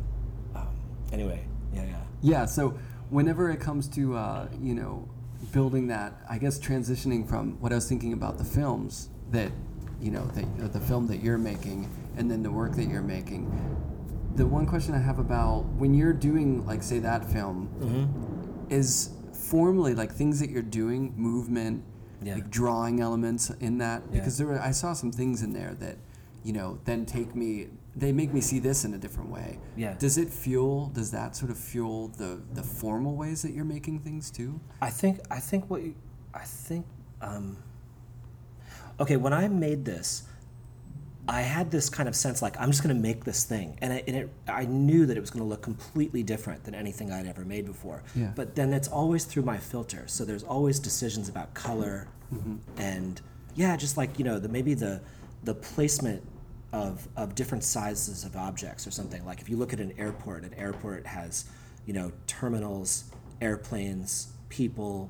um, 0.54 0.68
anyway, 1.14 1.46
yeah, 1.74 1.86
yeah. 1.86 1.96
Yeah. 2.22 2.46
So 2.46 2.78
whenever 3.10 3.50
it 3.50 3.62
comes 3.62 3.88
to 3.90 4.16
uh, 4.18 4.48
you 4.62 4.76
know 4.76 5.08
building 5.54 5.88
that, 5.88 6.14
I 6.30 6.38
guess 6.38 6.60
transitioning 6.60 7.28
from 7.28 7.60
what 7.62 7.72
I 7.72 7.76
was 7.76 7.88
thinking 7.88 8.12
about 8.12 8.38
the 8.38 8.44
films 8.44 9.08
that 9.32 9.52
you 10.02 10.12
know 10.12 10.26
that 10.36 10.46
uh, 10.64 10.68
the 10.68 10.82
film 10.82 11.08
that 11.08 11.24
you're 11.24 11.38
making 11.38 11.90
and 12.18 12.30
then 12.30 12.44
the 12.44 12.52
work 12.52 12.76
that 12.76 12.86
you're 12.90 13.02
making. 13.02 13.50
The 14.36 14.46
one 14.46 14.66
question 14.68 14.94
I 14.94 15.00
have 15.00 15.20
about 15.20 15.62
when 15.78 15.94
you're 15.94 16.14
doing 16.14 16.66
like 16.66 16.84
say 16.84 17.00
that 17.00 17.32
film 17.32 17.70
Mm-hmm. 17.80 18.74
is 18.74 19.12
formally 19.52 19.94
like 19.96 20.12
things 20.12 20.40
that 20.42 20.50
you're 20.50 20.62
doing, 20.82 21.14
movement, 21.16 21.84
Yeah. 22.22 22.36
like 22.36 22.50
drawing 22.50 23.00
elements 23.00 23.50
in 23.60 23.78
that 23.80 24.02
Yeah. 24.04 24.20
because 24.20 24.38
there 24.38 24.48
were 24.48 24.60
I 24.60 24.72
saw 24.72 24.94
some 24.94 25.12
things 25.12 25.42
in 25.44 25.54
there 25.54 25.74
that 25.80 25.98
you 26.44 26.54
know 26.54 26.80
then 26.86 27.06
take 27.06 27.36
me 27.36 27.68
they 27.96 28.12
make 28.12 28.32
me 28.32 28.42
see 28.42 28.60
this 28.60 28.86
in 28.86 28.94
a 28.94 28.98
different 28.98 29.30
way. 29.32 29.58
Yeah. 29.76 29.96
Does 29.98 30.18
it 30.20 30.30
fuel? 30.30 30.92
Does 30.94 31.10
that 31.12 31.36
sort 31.36 31.52
of 31.52 31.58
fuel 31.58 32.10
the 32.18 32.40
the 32.54 32.64
formal 32.64 33.16
ways 33.16 33.42
that 33.44 33.52
you're 33.54 33.66
making 33.78 34.00
things 34.00 34.30
too? 34.32 34.60
I 34.82 34.90
think 34.92 35.20
I 35.32 35.40
think 35.40 35.70
what 35.70 35.82
you, 35.84 35.96
I 36.34 36.44
think 36.68 36.86
um, 37.22 37.58
okay 39.00 39.18
when 39.18 39.34
I 39.34 39.48
made 39.48 39.86
this 39.86 40.24
I 41.30 41.42
had 41.42 41.72
this 41.72 41.90
kind 41.90 42.08
of 42.08 42.16
sense 42.16 42.42
like 42.42 42.56
I'm 42.60 42.72
just 42.72 42.84
going 42.84 42.96
to 42.96 43.02
make 43.02 43.24
this 43.26 43.44
thing 43.44 43.78
and, 43.82 43.92
I, 43.94 44.04
and 44.08 44.16
it, 44.16 44.30
I 44.48 44.66
knew 44.66 45.06
that 45.06 45.18
it 45.18 45.20
was 45.20 45.30
going 45.30 45.44
to 45.44 45.50
look 45.50 45.62
completely 45.62 46.24
different 46.24 46.64
than 46.64 46.74
anything 46.74 47.12
I'd 47.12 47.28
ever 47.28 47.44
made 47.46 47.66
before 47.66 48.04
Yeah. 48.16 48.32
but 48.36 48.56
then 48.56 48.74
it's 48.74 48.88
always 48.88 49.26
through 49.26 49.44
my 49.44 49.58
filter 49.58 50.04
so 50.08 50.24
there's 50.26 50.44
always 50.44 50.80
decisions 50.80 51.28
about 51.30 51.54
color 51.54 52.08
Mm-hmm. 52.34 52.58
and 52.78 53.22
yeah 53.56 53.78
just 53.78 53.96
like 53.98 54.20
you 54.20 54.26
know 54.26 54.38
the 54.40 54.50
maybe 54.50 54.74
the 54.74 55.00
the 55.44 55.54
placement 55.56 56.22
of 56.74 57.08
of 57.16 57.36
different 57.36 57.64
sizes 57.64 58.26
of 58.26 58.36
objects 58.36 58.86
or 58.86 58.92
something. 58.92 59.26
Like 59.26 59.40
if 59.40 59.48
you 59.50 59.56
look 59.56 59.72
at 59.72 59.80
an 59.80 59.94
airport, 59.98 60.44
an 60.44 60.54
airport 60.56 61.06
has, 61.08 61.46
you 61.86 61.94
know, 61.94 62.12
terminals, 62.28 63.06
airplanes, 63.40 64.28
people, 64.50 65.10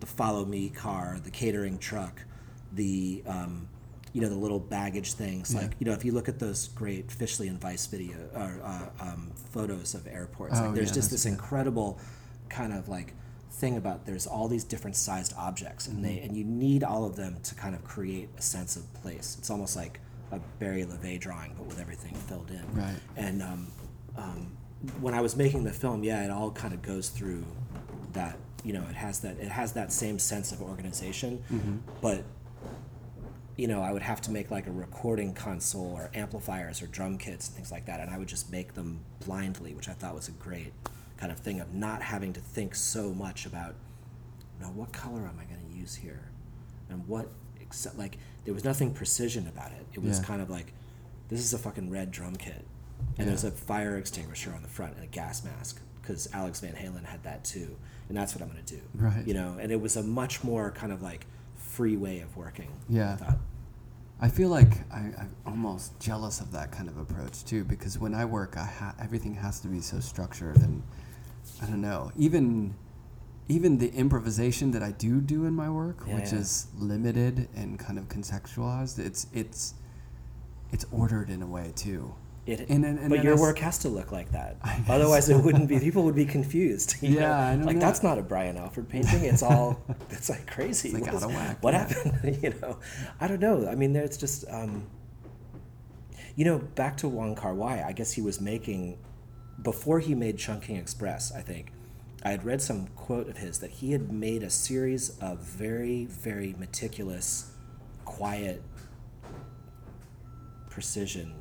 the 0.00 0.06
follow 0.06 0.44
me 0.44 0.68
car, 0.68 1.18
the 1.22 1.30
catering 1.30 1.78
truck, 1.78 2.22
the 2.72 3.22
um, 3.26 3.68
you 4.16 4.22
know 4.22 4.30
the 4.30 4.34
little 4.46 4.58
baggage 4.78 5.12
things. 5.12 5.54
Like 5.54 5.72
you 5.78 5.84
know 5.86 5.92
if 5.92 6.02
you 6.06 6.12
look 6.12 6.28
at 6.28 6.38
those 6.38 6.68
great 6.68 7.08
Fischli 7.08 7.48
and 7.50 7.62
Weiss 7.62 7.86
video 7.86 8.16
or 8.34 8.50
uh, 8.64 8.88
um, 9.08 9.30
photos 9.52 9.94
of 9.94 10.06
airports, 10.06 10.54
Oh, 10.58 10.62
like 10.64 10.74
there's 10.74 10.88
yeah, 10.88 10.94
just 11.00 11.10
this 11.10 11.24
good. 11.24 11.32
incredible 11.32 11.98
kind 12.48 12.72
of 12.72 12.88
like 12.88 13.12
thing 13.50 13.76
about 13.76 14.06
there's 14.06 14.26
all 14.26 14.48
these 14.48 14.64
different 14.64 14.96
sized 14.96 15.32
objects 15.36 15.86
and 15.88 15.96
Mm-hmm. 15.98 16.06
they 16.16 16.18
and 16.24 16.34
you 16.36 16.44
need 16.44 16.82
all 16.82 17.04
of 17.04 17.14
them 17.16 17.36
to 17.42 17.54
kind 17.54 17.74
of 17.74 17.84
create 17.84 18.30
a 18.38 18.42
sense 18.42 18.74
of 18.76 18.84
place. 19.02 19.36
It's 19.38 19.50
almost 19.50 19.76
like 19.76 20.00
a 20.32 20.38
Barry 20.60 20.84
Le 20.86 20.96
Va 20.96 21.18
drawing, 21.18 21.52
but 21.58 21.66
with 21.66 21.78
everything 21.78 22.14
filled 22.14 22.50
in. 22.50 22.64
Right. 22.74 22.96
And 23.16 23.42
um, 23.42 23.66
um, 24.16 24.56
when 25.02 25.12
I 25.14 25.20
was 25.20 25.36
making 25.36 25.64
the 25.64 25.72
film, 25.72 26.02
yeah, 26.04 26.24
it 26.24 26.30
all 26.30 26.50
kind 26.50 26.72
of 26.72 26.80
goes 26.82 27.10
through 27.10 27.44
that. 28.14 28.38
You 28.64 28.72
know, 28.72 28.84
it 28.90 28.96
has 28.96 29.20
that 29.20 29.36
it 29.38 29.48
has 29.60 29.72
that 29.74 29.92
same 29.92 30.18
sense 30.18 30.52
of 30.52 30.62
organization, 30.62 31.44
Mm-hmm. 31.52 31.76
but 32.00 32.24
you 33.56 33.66
know, 33.68 33.82
I 33.82 33.92
would 33.92 34.02
have 34.02 34.20
to 34.22 34.30
make 34.30 34.50
like 34.50 34.66
a 34.66 34.70
recording 34.72 35.32
console 35.32 35.92
or 35.94 36.10
amplifiers 36.14 36.82
or 36.82 36.86
drum 36.88 37.16
kits 37.18 37.46
and 37.48 37.56
things 37.56 37.72
like 37.72 37.86
that, 37.86 38.00
and 38.00 38.10
I 38.10 38.18
would 38.18 38.28
just 38.28 38.50
make 38.52 38.74
them 38.74 39.00
blindly, 39.24 39.74
which 39.74 39.88
I 39.88 39.92
thought 39.92 40.14
was 40.14 40.28
a 40.28 40.32
great 40.32 40.72
kind 41.16 41.32
of 41.32 41.38
thing 41.38 41.60
of 41.60 41.72
not 41.72 42.02
having 42.02 42.32
to 42.34 42.40
think 42.40 42.74
so 42.74 43.12
much 43.14 43.46
about, 43.46 43.74
you 44.58 44.66
know, 44.66 44.72
what 44.72 44.92
color 44.92 45.20
am 45.20 45.38
I 45.40 45.44
going 45.44 45.60
to 45.70 45.76
use 45.78 45.94
here, 45.94 46.28
and 46.90 47.06
what 47.08 47.28
except 47.60 47.98
like 47.98 48.18
there 48.44 48.54
was 48.54 48.62
nothing 48.64 48.92
precision 48.92 49.48
about 49.48 49.72
it. 49.72 49.86
It 49.94 50.02
was 50.02 50.18
Yeah. 50.20 50.24
kind 50.24 50.40
of 50.42 50.48
like, 50.50 50.72
this 51.28 51.40
is 51.40 51.52
a 51.52 51.58
fucking 51.58 51.90
red 51.90 52.10
drum 52.12 52.36
kit, 52.36 52.64
and 53.18 53.26
there's 53.26 53.42
a 53.44 53.50
fire 53.50 53.96
extinguisher 53.96 54.52
on 54.54 54.62
the 54.62 54.68
front 54.68 54.94
and 54.96 55.02
a 55.02 55.08
gas 55.08 55.42
mask 55.44 55.80
because 56.00 56.28
Alex 56.32 56.60
Van 56.60 56.74
Halen 56.74 57.04
had 57.04 57.22
that 57.24 57.42
too, 57.44 57.76
and 58.08 58.16
that's 58.16 58.34
what 58.34 58.42
I'm 58.42 58.48
going 58.50 58.62
to 58.62 58.74
do. 58.76 58.82
Right. 58.94 59.26
You 59.26 59.34
know, 59.34 59.56
and 59.60 59.72
it 59.72 59.80
was 59.80 59.96
a 59.96 60.02
much 60.02 60.44
more 60.44 60.70
kind 60.70 60.92
of 60.92 61.02
like 61.02 61.26
free 61.76 61.96
way 61.96 62.20
of 62.20 62.36
working. 62.36 62.70
Yeah. 62.88 63.16
I. 63.20 63.34
I 64.18 64.30
feel 64.30 64.48
like 64.48 64.72
I, 64.90 65.00
I'm 65.20 65.36
almost 65.44 66.00
jealous 66.00 66.40
of 66.40 66.50
that 66.52 66.72
kind 66.72 66.88
of 66.88 66.96
approach 66.96 67.44
too, 67.44 67.64
because 67.64 67.98
when 67.98 68.14
I 68.14 68.24
work, 68.24 68.56
I 68.56 68.64
ha- 68.64 68.94
everything 68.98 69.34
has 69.34 69.60
to 69.60 69.68
be 69.68 69.82
so 69.82 70.00
structured, 70.00 70.56
and 70.56 70.82
I 71.62 71.66
don't 71.66 71.82
know, 71.82 72.10
even 72.16 72.74
even 73.48 73.76
the 73.76 73.92
improvisation 73.92 74.70
that 74.70 74.82
I 74.82 74.92
do 74.92 75.20
do 75.20 75.44
in 75.44 75.52
my 75.54 75.68
work, 75.68 75.98
Yeah, 76.06 76.14
which 76.14 76.32
yeah. 76.32 76.38
is 76.38 76.66
limited 76.78 77.48
and 77.54 77.78
kind 77.78 77.98
of 77.98 78.08
contextualized, 78.08 78.98
it's 78.98 79.26
it's 79.34 79.74
it's 80.72 80.86
ordered 80.90 81.28
in 81.28 81.42
a 81.42 81.46
way 81.46 81.72
too. 81.76 82.14
It, 82.46 82.68
And 82.68 82.84
and 82.84 83.10
but 83.10 83.24
your 83.24 83.36
work 83.36 83.58
has 83.58 83.78
to 83.80 83.88
look 83.88 84.12
like 84.12 84.30
that. 84.32 84.56
Otherwise, 84.88 85.28
it 85.28 85.36
wouldn't 85.36 85.68
be. 85.68 85.80
People 85.80 86.04
would 86.04 86.14
be 86.14 86.24
confused. 86.24 86.94
you 87.02 87.16
Yeah, 87.16 87.20
know? 87.20 87.32
I 87.34 87.56
don't 87.56 87.64
like 87.66 87.76
know. 87.76 87.80
that's 87.80 88.02
not 88.04 88.18
a 88.18 88.22
Brian 88.22 88.56
Alfred 88.56 88.88
painting. 88.88 89.24
It's 89.24 89.42
all. 89.42 89.82
It's 90.10 90.30
like 90.30 90.46
crazy. 90.46 90.90
It's 90.90 90.94
like 90.94 91.02
What 91.04 91.10
out 91.12 91.16
is- 91.16 91.22
of 91.24 91.30
whack, 91.34 91.62
What 91.62 91.74
happened? 91.74 92.38
you 92.42 92.54
know, 92.62 92.78
I 93.20 93.26
don't 93.26 93.40
know. 93.40 93.68
I 93.68 93.74
mean, 93.74 93.92
there's 93.92 94.16
just. 94.16 94.44
Um, 94.48 94.86
you 96.36 96.44
know, 96.44 96.58
back 96.58 96.96
to 96.98 97.08
Wong 97.08 97.34
Kar 97.34 97.54
Wai. 97.54 97.82
I 97.82 97.92
guess 97.92 98.12
he 98.12 98.20
was 98.22 98.40
making 98.40 98.98
before 99.62 99.98
he 100.00 100.14
made 100.14 100.38
Chungking 100.38 100.76
Express. 100.76 101.32
I 101.32 101.40
think 101.40 101.72
I 102.22 102.30
had 102.30 102.44
read 102.44 102.60
some 102.62 102.88
quote 102.88 103.28
of 103.28 103.38
his 103.38 103.58
that 103.60 103.70
he 103.70 103.92
had 103.92 104.12
made 104.12 104.42
a 104.42 104.50
series 104.50 105.18
of 105.18 105.38
very, 105.38 106.04
very 106.04 106.54
meticulous, 106.58 107.50
quiet, 108.04 108.62
precision 110.68 111.32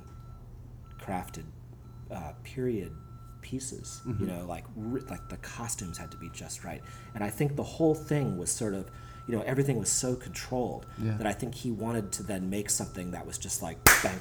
crafted 1.05 1.43
uh, 2.11 2.33
period 2.43 2.91
pieces. 3.41 4.01
Mm-hmm. 4.07 4.23
You 4.23 4.31
know, 4.31 4.45
like 4.45 4.65
like 5.09 5.29
the 5.29 5.37
costumes 5.37 5.97
had 5.97 6.11
to 6.11 6.17
be 6.17 6.29
just 6.29 6.63
right, 6.63 6.81
and 7.13 7.23
I 7.23 7.29
think 7.29 7.55
the 7.55 7.63
whole 7.63 7.95
thing 7.95 8.37
was 8.37 8.49
sort 8.51 8.73
of, 8.73 8.89
you 9.27 9.35
know, 9.35 9.43
everything 9.43 9.77
was 9.79 9.89
so 9.89 10.15
controlled 10.15 10.85
Yeah. 11.01 11.17
that 11.17 11.27
I 11.27 11.33
think 11.33 11.53
he 11.55 11.71
wanted 11.71 12.11
to 12.13 12.23
then 12.23 12.49
make 12.49 12.69
something 12.69 13.11
that 13.11 13.25
was 13.25 13.37
just 13.37 13.61
like 13.61 13.77
bang, 14.03 14.19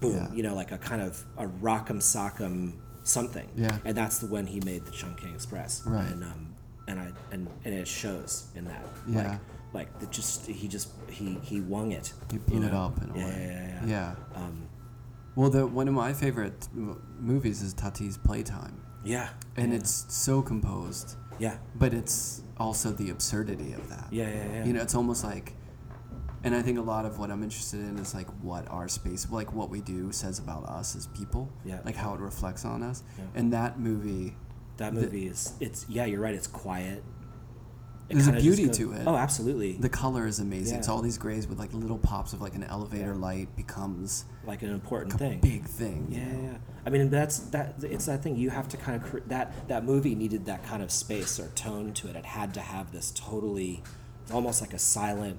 boom. 0.00 0.16
Yeah. 0.16 0.32
You 0.32 0.42
know, 0.44 0.54
like 0.54 0.72
a 0.72 0.78
kind 0.78 1.02
of 1.02 1.22
a 1.36 1.46
rock'em 1.46 1.98
sock'em 2.00 2.72
something. 3.04 3.48
Yeah. 3.56 3.76
and 3.84 3.96
that's 3.96 4.18
the 4.18 4.26
when 4.26 4.46
he 4.46 4.60
made 4.60 4.84
the 4.84 4.90
Chungking 4.92 5.32
Express. 5.34 5.82
Right. 5.86 6.06
and 6.12 6.22
um, 6.24 6.54
and 6.88 7.00
I 7.00 7.12
and, 7.32 7.48
and 7.64 7.74
it 7.74 7.88
shows 7.88 8.46
in 8.54 8.64
that. 8.66 8.84
Yeah. 9.08 9.30
Like, 9.30 9.40
like 9.74 9.98
the 9.98 10.06
just 10.06 10.46
he 10.46 10.68
just 10.68 10.88
he 11.10 11.34
he 11.42 11.60
wung 11.60 11.92
it. 11.92 12.12
You 12.32 12.38
blew 12.38 12.62
it 12.62 12.72
know? 12.72 12.78
up 12.86 13.02
in 13.02 13.10
a 13.10 13.18
Yeah, 13.18 13.24
way. 13.26 13.46
yeah, 13.50 13.86
yeah, 13.86 14.14
yeah. 14.34 14.40
Um, 14.40 14.68
well, 15.36 15.50
the 15.50 15.66
one 15.66 15.86
of 15.86 15.94
my 15.94 16.12
favorite 16.12 16.68
movies 16.72 17.62
is 17.62 17.74
Tati's 17.74 18.16
Playtime, 18.16 18.80
yeah. 19.04 19.28
and 19.56 19.70
yeah. 19.70 19.78
it's 19.78 20.06
so 20.08 20.40
composed, 20.42 21.16
yeah. 21.38 21.58
but 21.74 21.92
it's 21.92 22.42
also 22.56 22.90
the 22.90 23.10
absurdity 23.10 23.74
of 23.74 23.88
that. 23.90 24.08
Yeah, 24.10 24.28
yeah, 24.28 24.52
yeah. 24.52 24.64
You 24.64 24.72
know, 24.72 24.80
it's 24.80 24.94
almost 24.94 25.22
like, 25.24 25.52
and 26.42 26.54
I 26.54 26.62
think 26.62 26.78
a 26.78 26.82
lot 26.82 27.04
of 27.04 27.18
what 27.18 27.30
I'm 27.30 27.42
interested 27.42 27.80
in 27.80 27.98
is 27.98 28.14
like 28.14 28.28
what 28.42 28.66
our 28.70 28.88
space, 28.88 29.30
like 29.30 29.52
what 29.52 29.68
we 29.68 29.82
do, 29.82 30.10
says 30.10 30.38
about 30.38 30.64
us 30.64 30.96
as 30.96 31.06
people. 31.08 31.52
Yeah. 31.64 31.80
Like 31.84 31.96
how 31.96 32.14
it 32.14 32.20
reflects 32.20 32.64
on 32.64 32.82
us. 32.82 33.02
Yeah. 33.18 33.24
And 33.34 33.52
that 33.52 33.78
movie, 33.78 34.36
that 34.78 34.94
the- 34.94 35.02
movie 35.02 35.26
is 35.26 35.52
it's 35.60 35.86
yeah, 35.88 36.06
you're 36.06 36.20
right. 36.20 36.34
It's 36.34 36.46
quiet. 36.46 37.04
It 38.08 38.14
There's 38.14 38.28
a 38.28 38.32
beauty 38.32 38.68
to 38.68 38.92
it. 38.92 39.02
Oh, 39.04 39.16
absolutely. 39.16 39.72
the 39.72 39.88
color 39.88 40.26
is 40.28 40.38
amazing. 40.38 40.78
It's 40.78 40.86
Yeah. 40.86 40.94
all 40.94 41.02
these 41.02 41.18
grays 41.18 41.48
with 41.48 41.58
like 41.58 41.72
little 41.74 41.98
pops 41.98 42.32
of 42.32 42.40
like 42.40 42.54
an 42.54 42.62
elevator 42.62 43.14
light 43.16 43.54
becomes 43.56 44.24
like 44.46 44.62
an 44.62 44.70
important 44.70 45.14
a 45.14 45.18
thing. 45.18 45.40
big 45.40 45.64
thing. 45.64 46.06
you 46.10 46.18
Yeah, 46.20 46.32
know? 46.32 46.42
yeah. 46.52 46.58
I 46.86 46.90
mean, 46.90 47.10
that's 47.10 47.38
that. 47.50 47.74
It's 47.82 48.06
that 48.06 48.22
thing 48.22 48.36
you 48.36 48.50
have 48.50 48.68
to 48.68 48.76
kind 48.76 49.02
of 49.02 49.08
cre- 49.10 49.18
that 49.26 49.68
that 49.68 49.84
movie 49.84 50.14
needed 50.14 50.44
that 50.46 50.62
kind 50.64 50.84
of 50.84 50.92
space 50.92 51.40
or 51.40 51.48
tone 51.56 51.92
to 51.94 52.08
it. 52.08 52.14
It 52.14 52.24
had 52.26 52.54
to 52.54 52.60
have 52.60 52.92
this 52.92 53.10
totally, 53.12 53.82
almost 54.32 54.60
like 54.60 54.72
a 54.72 54.78
silent 54.78 55.38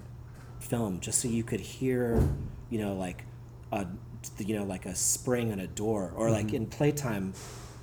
film, 0.59 0.99
just 0.99 1.21
so 1.21 1.29
you 1.29 1.43
could 1.45 1.61
hear, 1.61 2.21
you 2.69 2.79
know, 2.79 2.95
like 2.95 3.23
a, 3.71 3.85
you 4.39 4.57
know, 4.59 4.65
like 4.65 4.85
a 4.85 4.93
spring 4.93 5.53
on 5.53 5.61
a 5.61 5.67
door, 5.67 6.11
or 6.17 6.29
like 6.31 6.47
Mm-hmm. 6.47 6.55
in 6.55 6.65
Playtime. 6.67 7.33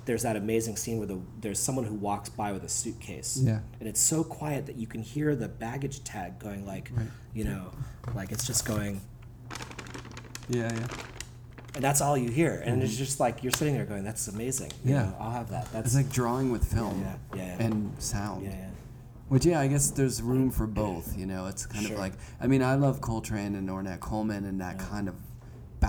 There's 0.05 0.21
that 0.23 0.35
amazing 0.35 0.75
scene 0.77 0.97
where 0.99 1.07
the, 1.07 1.19
there's 1.41 1.59
someone 1.59 1.85
who 1.85 1.95
walks 1.95 2.29
by 2.29 2.51
with 2.51 2.63
a 2.63 2.69
suitcase, 2.69 3.39
Yeah. 3.41 3.59
and 3.79 3.89
it's 3.89 3.99
so 3.99 4.23
quiet 4.23 4.67
that 4.67 4.75
you 4.75 4.85
can 4.87 5.01
hear 5.01 5.35
the 5.35 5.47
baggage 5.47 6.03
tag 6.03 6.37
going 6.39 6.65
like, 6.65 6.91
Right. 6.95 7.07
you 7.33 7.43
know, 7.43 7.71
like 8.13 8.31
it's 8.31 8.45
just 8.45 8.65
going 8.65 9.01
Yeah, 10.47 10.71
yeah. 10.73 10.87
and 11.73 11.83
that's 11.83 12.01
all 12.01 12.15
you 12.15 12.29
hear 12.29 12.61
and 12.63 12.83
it's 12.83 12.95
just 12.95 13.19
like 13.19 13.41
you're 13.43 13.51
sitting 13.51 13.73
there 13.73 13.85
going 13.85 14.03
that's 14.03 14.27
amazing 14.27 14.71
you 14.71 14.77
Mm-hmm. 14.77 14.89
Yeah. 14.91 15.05
know, 15.05 15.15
i'll 15.19 15.31
have 15.31 15.49
that 15.49 15.71
that's 15.73 15.87
It's 15.87 15.95
like 15.95 16.11
drawing 16.11 16.51
with 16.51 16.63
film 16.71 17.01
yeah, 17.01 17.15
yeah, 17.35 17.57
yeah. 17.57 17.65
and 17.65 17.91
sound. 18.01 18.43
yeah, 18.45 18.51
yeah. 18.51 18.69
Which 19.27 19.43
yeah, 19.43 19.59
I 19.59 19.65
guess 19.67 19.89
there's 19.89 20.21
room 20.21 20.51
for 20.51 20.67
both. 20.67 21.17
You 21.17 21.25
know, 21.25 21.47
it's 21.47 21.65
kind 21.65 21.83
Sure. 21.87 21.95
of 21.95 21.99
like 21.99 22.13
I 22.39 22.45
mean, 22.45 22.61
I 22.61 22.75
love 22.75 23.01
Coltrane 23.01 23.55
and 23.55 23.67
Ornette 23.69 23.99
Coleman 23.99 24.45
and 24.45 24.61
that 24.61 24.77
kind 24.77 25.09
of 25.09 25.15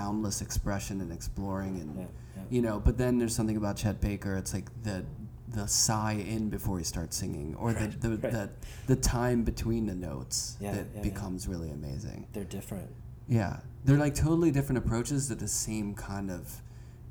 boundless 0.01 0.43
expression 0.43 1.01
and 1.01 1.11
exploring 1.13 1.81
and 1.81 1.97
Yeah, 1.97 2.05
yeah. 2.37 2.43
you 2.51 2.63
know. 2.63 2.77
But 2.87 2.99
then 2.99 3.19
there's 3.19 3.35
something 3.35 3.57
about 3.57 3.77
Chet 3.77 4.01
Baker. 4.01 4.37
It's 4.37 4.53
like 4.53 4.69
the 4.83 5.05
the 5.49 5.67
sigh 5.67 6.19
in 6.35 6.51
before 6.51 6.77
he 6.79 6.85
starts 6.85 7.17
singing, 7.17 7.55
or 7.59 7.71
Right, 7.71 7.91
the 8.01 8.09
the, 8.09 8.17
right. 8.19 8.33
the 8.33 8.51
the 8.89 8.97
time 8.97 9.43
between 9.45 9.87
the 9.87 9.95
notes 9.95 10.57
Yeah, 10.61 10.73
that 10.77 11.03
becomes 11.03 11.49
really 11.49 11.71
amazing. 11.71 12.27
they're 12.33 12.45
different 12.59 12.91
Yeah, 13.29 13.61
they're 13.85 14.03
like 14.07 14.15
totally 14.15 14.51
different 14.51 14.79
approaches 14.85 15.29
to 15.29 15.35
the 15.35 15.49
same 15.49 15.95
kind 15.95 16.31
of 16.31 16.43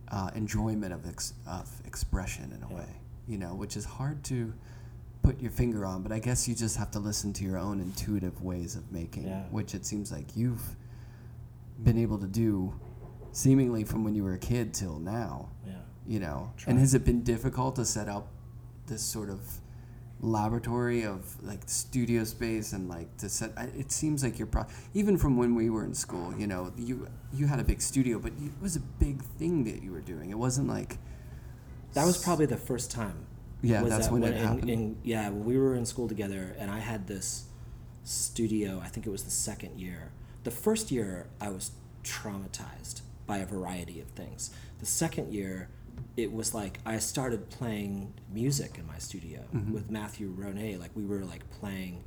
uh, 0.09 0.29
enjoyment 0.35 0.93
of 0.93 1.07
ex- 1.07 1.33
of 1.47 1.67
expression 1.85 2.51
in 2.55 2.61
a 2.69 2.71
way, 2.79 2.89
you 3.27 3.37
know, 3.43 3.53
which 3.55 3.75
is 3.75 3.85
hard 3.85 4.23
to 4.31 4.53
put 5.23 5.41
your 5.41 5.51
finger 5.51 5.83
on. 5.91 6.03
But 6.03 6.11
I 6.11 6.19
guess 6.19 6.47
you 6.47 6.53
just 6.53 6.77
have 6.77 6.91
to 6.91 6.99
listen 6.99 7.33
to 7.33 7.43
your 7.43 7.57
own 7.57 7.79
intuitive 7.79 8.43
ways 8.43 8.75
of 8.75 8.83
making, 8.91 9.25
which 9.57 9.73
it 9.73 9.83
seems 9.85 10.11
like 10.11 10.27
you've 10.35 10.61
been 11.83 11.97
able 11.97 12.17
to 12.19 12.27
do, 12.27 12.73
seemingly 13.31 13.83
from 13.83 14.03
when 14.03 14.15
you 14.15 14.23
were 14.23 14.33
a 14.33 14.39
kid 14.39 14.73
till 14.73 14.99
now. 14.99 15.49
yeah 15.65 15.73
You 16.07 16.19
know, 16.19 16.53
Try. 16.57 16.71
and 16.71 16.79
has 16.79 16.93
it 16.93 17.03
been 17.05 17.23
difficult 17.23 17.75
to 17.77 17.85
set 17.85 18.07
up 18.07 18.27
this 18.87 19.01
sort 19.01 19.29
of 19.29 19.39
laboratory 20.21 21.03
of 21.05 21.35
like 21.43 21.59
studio 21.67 22.23
space 22.23 22.71
and 22.73 22.87
like 22.87 23.15
to 23.17 23.27
set 23.29 23.51
it 23.77 23.91
seems 23.91 24.23
like 24.23 24.39
you're 24.39 24.47
pro- 24.47 24.65
even 24.93 25.17
from 25.17 25.35
when 25.37 25.53
we 25.53 25.69
were 25.69 25.83
in 25.83 25.93
school 25.93 26.33
you 26.37 26.47
know 26.47 26.71
you 26.77 27.07
you 27.33 27.45
had 27.47 27.59
a 27.59 27.63
big 27.63 27.81
studio 27.81 28.17
but 28.17 28.31
it 28.41 28.51
was 28.61 28.75
a 28.77 28.79
big 28.79 29.21
thing 29.37 29.65
that 29.65 29.83
you 29.83 29.91
were 29.91 29.99
doing 30.01 30.29
it 30.31 30.37
wasn't 30.37 30.67
like 30.67 30.97
that 31.93 32.05
was 32.05 32.17
probably 32.23 32.45
the 32.45 32.57
first 32.57 32.89
time 32.91 33.25
Yeah, 33.61 33.83
that's 33.83 34.07
that 34.07 34.13
when 34.13 34.23
it 34.23 34.35
in- 34.37 34.43
happened. 34.47 34.69
in- 34.69 34.97
yeah 35.03 35.27
when 35.29 35.43
we 35.43 35.57
were 35.57 35.75
in 35.75 35.85
school 35.85 36.07
together 36.07 36.55
and 36.57 36.71
i 36.71 36.79
had 36.79 37.07
this 37.07 37.45
studio 38.03 38.79
i 38.83 38.87
think 38.87 39.05
it 39.05 39.11
was 39.11 39.23
the 39.23 39.31
second 39.31 39.77
year 39.79 40.11
the 40.45 40.51
first 40.51 40.89
year 40.91 41.27
i 41.41 41.49
was 41.49 41.71
traumatized 42.03 43.01
by 43.27 43.37
a 43.39 43.45
variety 43.45 43.99
of 43.99 44.07
things 44.09 44.51
the 44.79 44.85
second 44.85 45.33
year 45.33 45.67
it 46.17 46.31
was 46.31 46.53
like 46.53 46.79
i 46.85 46.97
started 46.97 47.49
playing 47.49 48.13
music 48.31 48.77
in 48.77 48.85
my 48.87 48.97
studio 48.97 49.41
Mm-hmm. 49.53 49.73
with 49.73 49.89
matthew 49.91 50.29
ronay 50.35 50.79
like 50.79 50.91
we 50.95 51.05
were 51.05 51.23
like 51.25 51.43
playing 51.59 52.03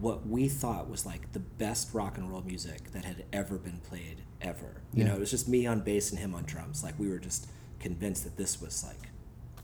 what 0.00 0.26
we 0.26 0.48
thought 0.48 0.88
was 0.90 1.06
like 1.06 1.32
the 1.32 1.38
best 1.40 1.92
rock 1.94 2.18
and 2.18 2.30
roll 2.30 2.42
music 2.42 2.92
that 2.92 3.04
had 3.04 3.24
ever 3.32 3.56
been 3.56 3.78
played 3.78 4.20
ever. 4.42 4.82
You 4.92 5.04
know, 5.04 5.14
it 5.14 5.20
was 5.20 5.30
just 5.30 5.48
me 5.48 5.66
on 5.66 5.80
bass 5.80 6.10
and 6.10 6.18
him 6.18 6.34
on 6.34 6.42
drums. 6.44 6.84
Like 6.84 6.98
we 6.98 7.08
were 7.08 7.16
just 7.18 7.46
convinced 7.80 8.24
that 8.24 8.36
this 8.36 8.60
was 8.60 8.84
like 8.86 9.08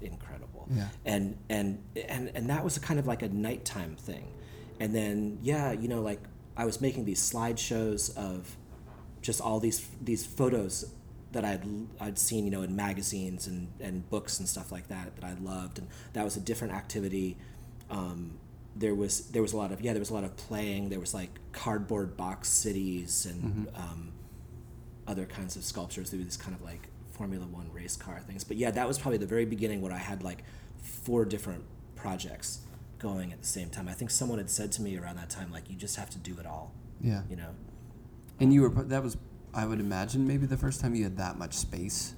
incredible. 0.00 0.68
Yeah. 0.74 0.88
And 1.04 1.36
and 1.50 1.82
and 2.08 2.30
and 2.34 2.48
that 2.48 2.64
was 2.64 2.78
a 2.78 2.80
kind 2.80 2.98
of 2.98 3.06
like 3.06 3.20
a 3.20 3.28
nighttime 3.28 3.94
thing. 3.96 4.32
And 4.80 4.94
then 4.94 5.38
yeah, 5.42 5.72
you 5.72 5.86
know, 5.86 6.00
like 6.00 6.22
I 6.56 6.64
was 6.64 6.80
making 6.80 7.04
these 7.04 7.20
slideshows 7.20 8.16
of 8.16 8.56
just 9.20 9.40
all 9.40 9.60
these 9.60 9.88
these 10.00 10.26
photos 10.26 10.92
that 11.32 11.44
I'd 11.44 11.64
I'd 12.00 12.18
seen, 12.18 12.44
you 12.44 12.50
know, 12.50 12.62
in 12.62 12.76
magazines 12.76 13.46
and, 13.46 13.68
and 13.80 14.08
books 14.10 14.38
and 14.38 14.48
stuff 14.48 14.70
like 14.70 14.88
that 14.88 15.16
that 15.16 15.24
I 15.24 15.34
loved, 15.34 15.78
and 15.78 15.88
that 16.12 16.24
was 16.24 16.36
a 16.36 16.40
different 16.40 16.74
activity. 16.74 17.38
Um, 17.90 18.38
there 18.76 18.94
was 18.94 19.28
there 19.30 19.42
was 19.42 19.52
a 19.52 19.56
lot 19.56 19.72
of 19.72 19.80
yeah, 19.80 19.92
there 19.92 20.00
was 20.00 20.10
a 20.10 20.14
lot 20.14 20.24
of 20.24 20.36
playing. 20.36 20.90
There 20.90 21.00
was 21.00 21.14
like 21.14 21.30
cardboard 21.52 22.16
box 22.16 22.48
cities 22.48 23.26
and 23.26 23.68
um, 23.74 24.12
other 25.06 25.24
kinds 25.24 25.56
of 25.56 25.64
sculptures. 25.64 26.10
There 26.10 26.18
were 26.18 26.24
these 26.24 26.36
kind 26.36 26.54
of 26.54 26.62
like 26.62 26.88
Formula 27.12 27.46
One 27.46 27.70
race 27.72 27.96
car 27.96 28.20
things. 28.20 28.44
But 28.44 28.56
yeah, 28.56 28.70
that 28.70 28.86
was 28.86 28.98
probably 28.98 29.18
the 29.18 29.26
very 29.26 29.46
beginning 29.46 29.80
when 29.80 29.92
I 29.92 29.98
had 29.98 30.22
like 30.22 30.44
four 30.82 31.24
different 31.24 31.64
projects 31.96 32.60
going 33.02 33.32
at 33.32 33.40
the 33.42 33.48
same 33.48 33.68
time. 33.68 33.88
I 33.88 33.92
think 33.92 34.10
someone 34.10 34.38
had 34.38 34.48
said 34.48 34.72
to 34.72 34.82
me 34.82 34.96
around 34.96 35.16
that 35.16 35.28
time, 35.28 35.50
like, 35.52 35.68
you 35.68 35.76
just 35.76 35.96
have 35.96 36.08
to 36.10 36.18
do 36.18 36.38
it 36.38 36.46
all. 36.46 36.72
Yeah. 37.00 37.22
You 37.28 37.36
know. 37.36 37.50
And 38.40 38.52
you 38.54 38.62
were 38.62 38.70
that 38.84 39.02
was 39.02 39.16
I 39.52 39.66
would 39.66 39.80
imagine 39.80 40.26
maybe 40.26 40.46
the 40.46 40.56
first 40.56 40.80
time 40.80 40.94
you 40.94 41.04
had 41.04 41.18
that 41.18 41.36
much 41.36 41.54
space 41.54 42.14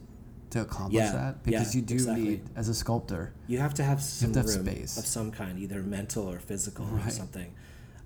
to 0.50 0.60
accomplish 0.60 1.02
Yeah, 1.02 1.12
that 1.12 1.42
because 1.42 1.74
yeah, 1.74 1.80
you 1.80 1.84
do 1.86 1.94
exactly. 1.94 2.24
need 2.24 2.42
as 2.54 2.68
a 2.68 2.74
sculptor. 2.74 3.32
You 3.48 3.58
have 3.58 3.74
to 3.74 3.82
have 3.82 4.00
some 4.00 4.32
to 4.32 4.38
have 4.40 4.48
room 4.48 4.64
space. 4.66 4.96
of 4.96 5.06
some 5.06 5.32
kind, 5.32 5.58
either 5.58 5.82
mental 5.82 6.30
or 6.30 6.38
physical 6.38 6.86
or 7.04 7.10
something. 7.10 7.52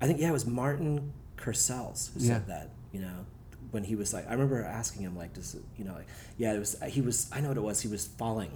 I 0.01 0.07
think 0.07 0.21
yeah, 0.21 0.29
it 0.31 0.33
was 0.33 0.47
Martin 0.47 1.13
Kersels 1.37 2.11
who 2.15 2.21
Yeah. 2.21 2.27
said 2.35 2.47
that. 2.47 2.71
You 2.93 3.01
know, 3.03 3.27
when 3.71 3.85
he 3.85 3.97
was 3.97 4.15
like, 4.15 4.27
I 4.29 4.33
remember 4.33 4.63
asking 4.65 5.03
him 5.03 5.15
like, 5.17 5.35
does 5.35 5.57
you 5.77 5.85
know, 5.85 5.93
like, 5.95 6.07
yeah, 6.39 6.55
it 6.55 6.59
was. 6.59 6.81
He 6.89 7.03
was. 7.03 7.29
I 7.33 7.41
know 7.41 7.49
what 7.49 7.57
it 7.59 7.63
was. 7.63 7.81
He 7.83 7.89
was 7.89 8.07
falling 8.07 8.53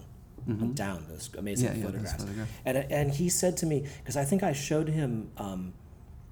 down 0.74 1.06
those 1.08 1.30
amazing 1.38 1.68
Mm-hmm. 1.70 1.78
Yeah, 1.78 1.84
yeah, 1.86 1.90
those 1.90 2.12
photographs. 2.12 2.22
photographs. 2.24 2.52
And 2.64 2.76
and 2.92 3.12
he 3.12 3.28
said 3.28 3.56
to 3.58 3.66
me 3.66 3.86
because 3.98 4.16
I 4.16 4.24
think 4.24 4.42
I 4.42 4.52
showed 4.52 4.88
him. 4.88 5.30
Um, 5.36 5.74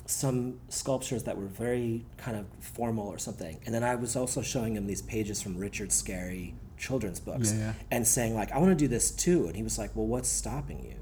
some 0.07 0.59
sculptures 0.71 1.23
that 1.23 1.37
were 1.39 1.47
very 1.47 2.05
kind 2.17 2.37
of 2.37 2.45
formal 2.59 3.07
or 3.07 3.17
something. 3.17 3.61
And 3.65 3.73
then 3.73 3.85
I 3.85 3.95
was 3.95 4.17
also 4.17 4.43
showing 4.43 4.75
him 4.75 4.89
these 4.89 5.03
pages 5.03 5.41
from 5.41 5.57
Richard 5.57 5.91
Scarry 5.91 6.55
children's 6.77 7.21
books 7.21 7.53
Yeah, 7.53 7.59
yeah. 7.61 7.73
and 7.93 8.05
saying 8.05 8.35
like, 8.35 8.51
I 8.51 8.59
want 8.59 8.71
to 8.71 8.75
do 8.75 8.89
this 8.89 9.13
too. 9.13 9.47
And 9.47 9.55
he 9.55 9.63
was 9.63 9.79
like, 9.79 9.95
well, 9.95 10.09
what's 10.09 10.29
stopping 10.29 10.83
you? 10.85 10.97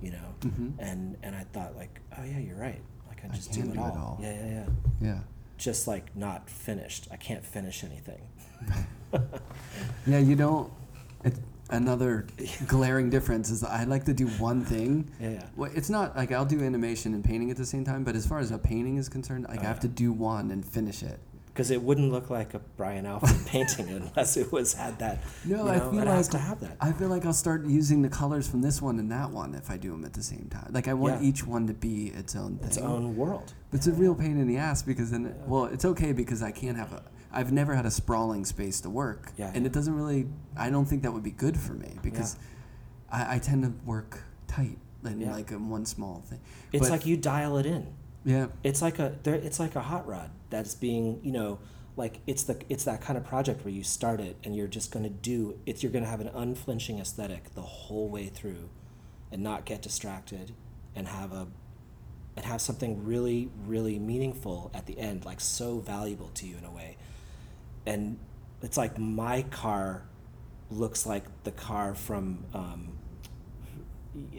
You 0.00 0.12
know? 0.12 0.34
Mm-hmm. 0.40 0.68
And, 0.80 1.16
and 1.22 1.36
I 1.36 1.44
thought 1.52 1.76
like, 1.76 2.00
oh 2.18 2.24
yeah, 2.24 2.38
you're 2.38 2.56
right. 2.56 2.80
Like 3.06 3.18
I 3.18 3.26
can 3.26 3.34
just 3.34 3.52
do 3.52 3.60
can 3.60 3.70
it, 3.72 3.74
do 3.74 3.80
it 3.80 3.82
all. 3.82 3.98
all. 3.98 4.18
Yeah, 4.22 4.32
yeah, 4.32 4.46
yeah. 4.50 4.66
Yeah. 5.08 5.18
Just 5.58 5.86
like 5.86 6.16
not 6.16 6.48
finished. 6.48 7.06
I 7.10 7.16
can't 7.16 7.44
finish 7.44 7.84
anything. 7.84 8.22
Yeah, 10.06 10.18
you 10.20 10.36
don't. 10.36 10.72
It, 11.24 11.34
another 11.70 12.26
glaring 12.66 13.10
difference 13.10 13.50
is 13.50 13.60
that 13.62 13.70
I 13.70 13.84
like 13.84 14.04
to 14.04 14.14
do 14.14 14.26
one 14.28 14.64
thing. 14.64 15.10
Yeah, 15.20 15.30
yeah. 15.30 15.46
Well, 15.56 15.70
it's 15.74 15.90
not 15.90 16.16
like 16.16 16.32
I'll 16.32 16.44
do 16.44 16.62
animation 16.62 17.14
and 17.14 17.24
painting 17.24 17.50
at 17.50 17.56
the 17.56 17.66
same 17.66 17.84
time, 17.84 18.04
but 18.04 18.14
as 18.16 18.26
far 18.26 18.38
as 18.38 18.50
a 18.50 18.58
painting 18.58 18.96
is 18.96 19.08
concerned, 19.08 19.46
like 19.48 19.60
I 19.60 19.64
have 19.64 19.80
to 19.80 19.88
do 19.88 20.12
one 20.12 20.50
and 20.50 20.64
finish 20.64 21.02
it. 21.02 21.18
Because 21.46 21.70
it 21.70 21.80
wouldn't 21.80 22.10
look 22.10 22.30
like 22.30 22.54
a 22.54 22.58
Brian 22.76 23.06
Alfred 23.06 23.46
painting 23.46 23.88
unless 23.88 24.36
it 24.36 24.50
was 24.50 24.74
had 24.74 24.98
that. 24.98 25.22
No, 25.44 25.62
you 25.66 25.70
I 25.70 25.78
feel 25.78 25.92
like 25.92 26.08
has 26.08 26.26
to 26.30 26.38
have 26.38 26.58
that. 26.60 26.76
I 26.80 26.90
feel 26.90 27.06
like 27.06 27.24
I'll 27.24 27.32
start 27.32 27.64
using 27.64 28.02
the 28.02 28.08
colors 28.08 28.48
from 28.48 28.60
this 28.60 28.82
one 28.82 28.98
and 28.98 29.08
that 29.12 29.30
one 29.30 29.54
if 29.54 29.70
I 29.70 29.76
do 29.76 29.92
them 29.92 30.04
at 30.04 30.14
the 30.14 30.22
same 30.22 30.48
time. 30.50 30.70
Like 30.72 30.88
I 30.88 30.94
want 30.94 31.22
Yeah. 31.22 31.28
each 31.28 31.46
one 31.46 31.68
to 31.68 31.72
be 31.72 32.08
its 32.08 32.34
own 32.34 32.56
thing. 32.58 32.66
its 32.66 32.78
own 32.78 33.14
world. 33.16 33.52
It's 33.72 33.86
a 33.86 33.92
real 33.92 34.16
pain 34.16 34.36
in 34.40 34.48
the 34.48 34.56
ass 34.56 34.82
because 34.82 35.12
then, 35.12 35.32
well, 35.46 35.66
it's 35.66 35.84
okay 35.84 36.10
because 36.12 36.42
I 36.42 36.50
can't 36.50 36.76
have 36.76 36.92
a. 36.92 37.02
I've 37.34 37.52
never 37.52 37.74
had 37.74 37.84
a 37.86 37.90
sprawling 37.90 38.44
space 38.44 38.80
to 38.82 38.90
work, 38.90 39.32
Yeah, 39.36 39.50
and 39.54 39.66
it 39.66 39.72
doesn't 39.72 39.94
really. 39.94 40.26
I 40.56 40.70
don't 40.70 40.84
think 40.86 41.02
that 41.02 41.12
would 41.12 41.22
be 41.24 41.30
good 41.32 41.58
for 41.58 41.74
me 41.74 41.98
because 42.02 42.36
I, 43.10 43.36
I 43.36 43.38
tend 43.38 43.62
to 43.64 43.72
work 43.86 44.22
tight 44.46 44.78
and 45.02 45.20
Yeah. 45.20 45.32
like 45.32 45.50
in 45.50 45.68
one 45.68 45.84
small 45.84 46.22
thing. 46.26 46.40
It's 46.72 46.82
But- 46.84 46.90
like 46.92 47.06
you 47.06 47.16
dial 47.16 47.56
it 47.58 47.66
in. 47.66 47.88
yeah, 48.24 48.46
it's 48.62 48.80
like 48.80 48.98
a 48.98 49.18
there 49.22 49.34
it's 49.34 49.58
like 49.60 49.76
a 49.76 49.82
hot 49.82 50.06
rod 50.06 50.30
that's 50.50 50.74
being 50.74 51.20
you 51.22 51.32
know 51.32 51.58
like 51.96 52.20
it's 52.26 52.42
the 52.44 52.56
it's 52.68 52.84
that 52.84 53.00
kind 53.00 53.16
of 53.18 53.24
project 53.24 53.64
where 53.64 53.74
you 53.74 53.82
start 53.84 54.20
it 54.20 54.36
and 54.44 54.56
you're 54.56 54.66
just 54.66 54.90
going 54.90 55.02
to 55.04 55.10
do 55.10 55.58
it's 55.66 55.82
you're 55.82 55.92
going 55.92 56.04
to 56.04 56.10
have 56.10 56.20
an 56.22 56.30
unflinching 56.34 56.98
aesthetic 56.98 57.54
the 57.54 57.62
whole 57.62 58.08
way 58.08 58.26
through 58.28 58.68
and 59.30 59.42
not 59.42 59.64
get 59.66 59.82
distracted 59.82 60.52
and 60.96 61.06
have 61.08 61.32
a 61.32 61.46
and 62.36 62.46
have 62.46 62.60
something 62.60 63.04
really 63.04 63.50
really 63.66 63.98
meaningful 63.98 64.70
at 64.74 64.86
the 64.86 64.98
end 64.98 65.24
like 65.24 65.40
so 65.40 65.78
valuable 65.80 66.30
to 66.34 66.46
you 66.46 66.56
in 66.56 66.64
a 66.64 66.70
way 66.72 66.96
and 67.86 68.18
it's 68.62 68.76
like 68.76 68.98
my 68.98 69.42
car 69.42 70.02
looks 70.70 71.06
like 71.06 71.24
the 71.44 71.50
car 71.52 71.94
from 71.94 72.44
um, 72.54 72.98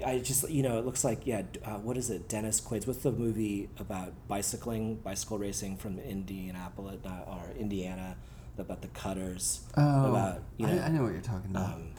I 0.05 0.19
just 0.19 0.49
you 0.49 0.63
know 0.63 0.79
it 0.79 0.85
looks 0.85 1.03
like 1.03 1.21
yeah 1.27 1.43
uh, 1.65 1.71
what 1.77 1.97
is 1.97 2.09
it 2.09 2.29
Dennis 2.29 2.61
Quaid's 2.61 2.87
what's 2.87 2.99
the 3.03 3.11
movie 3.11 3.69
about 3.77 4.13
bicycling 4.27 4.95
bicycle 4.95 5.37
racing 5.37 5.77
from 5.77 5.99
Indianapolis 5.99 6.97
uh, 7.05 7.09
or 7.27 7.51
Indiana 7.59 8.15
about 8.57 8.81
the 8.81 8.87
cutters 8.89 9.61
oh, 9.75 10.09
about 10.11 10.41
you 10.57 10.65
know 10.65 10.81
I, 10.81 10.85
I 10.85 10.89
know 10.89 11.03
what 11.03 11.11
you're 11.11 11.21
talking 11.21 11.51
about. 11.51 11.73
um, 11.73 11.89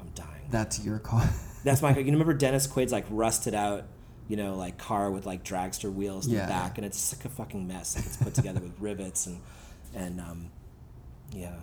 I'm 0.00 0.08
dying 0.14 0.48
That's 0.50 0.82
your 0.84 0.98
car. 0.98 1.28
that's 1.64 1.82
my 1.82 1.92
car 1.92 2.00
you 2.00 2.10
remember 2.10 2.32
Dennis 2.34 2.66
Quaid's 2.66 2.90
like 2.92 3.04
rusted 3.10 3.54
out 3.54 3.84
you 4.28 4.36
know 4.38 4.54
like 4.54 4.78
car 4.78 5.10
with 5.10 5.26
like 5.26 5.44
dragster 5.44 5.92
wheels 5.92 6.26
in 6.26 6.32
Yeah, 6.32 6.46
the 6.46 6.52
back 6.52 6.78
and 6.78 6.86
it's 6.86 7.14
like 7.14 7.26
a 7.26 7.28
fucking 7.28 7.68
mess 7.68 7.96
like 7.96 8.06
it's 8.06 8.16
put 8.16 8.32
together 8.34 8.60
with 8.60 8.72
rivets 8.80 9.26
and 9.26 9.40
and 9.94 10.20
um, 10.20 10.50
yeah 11.32 11.54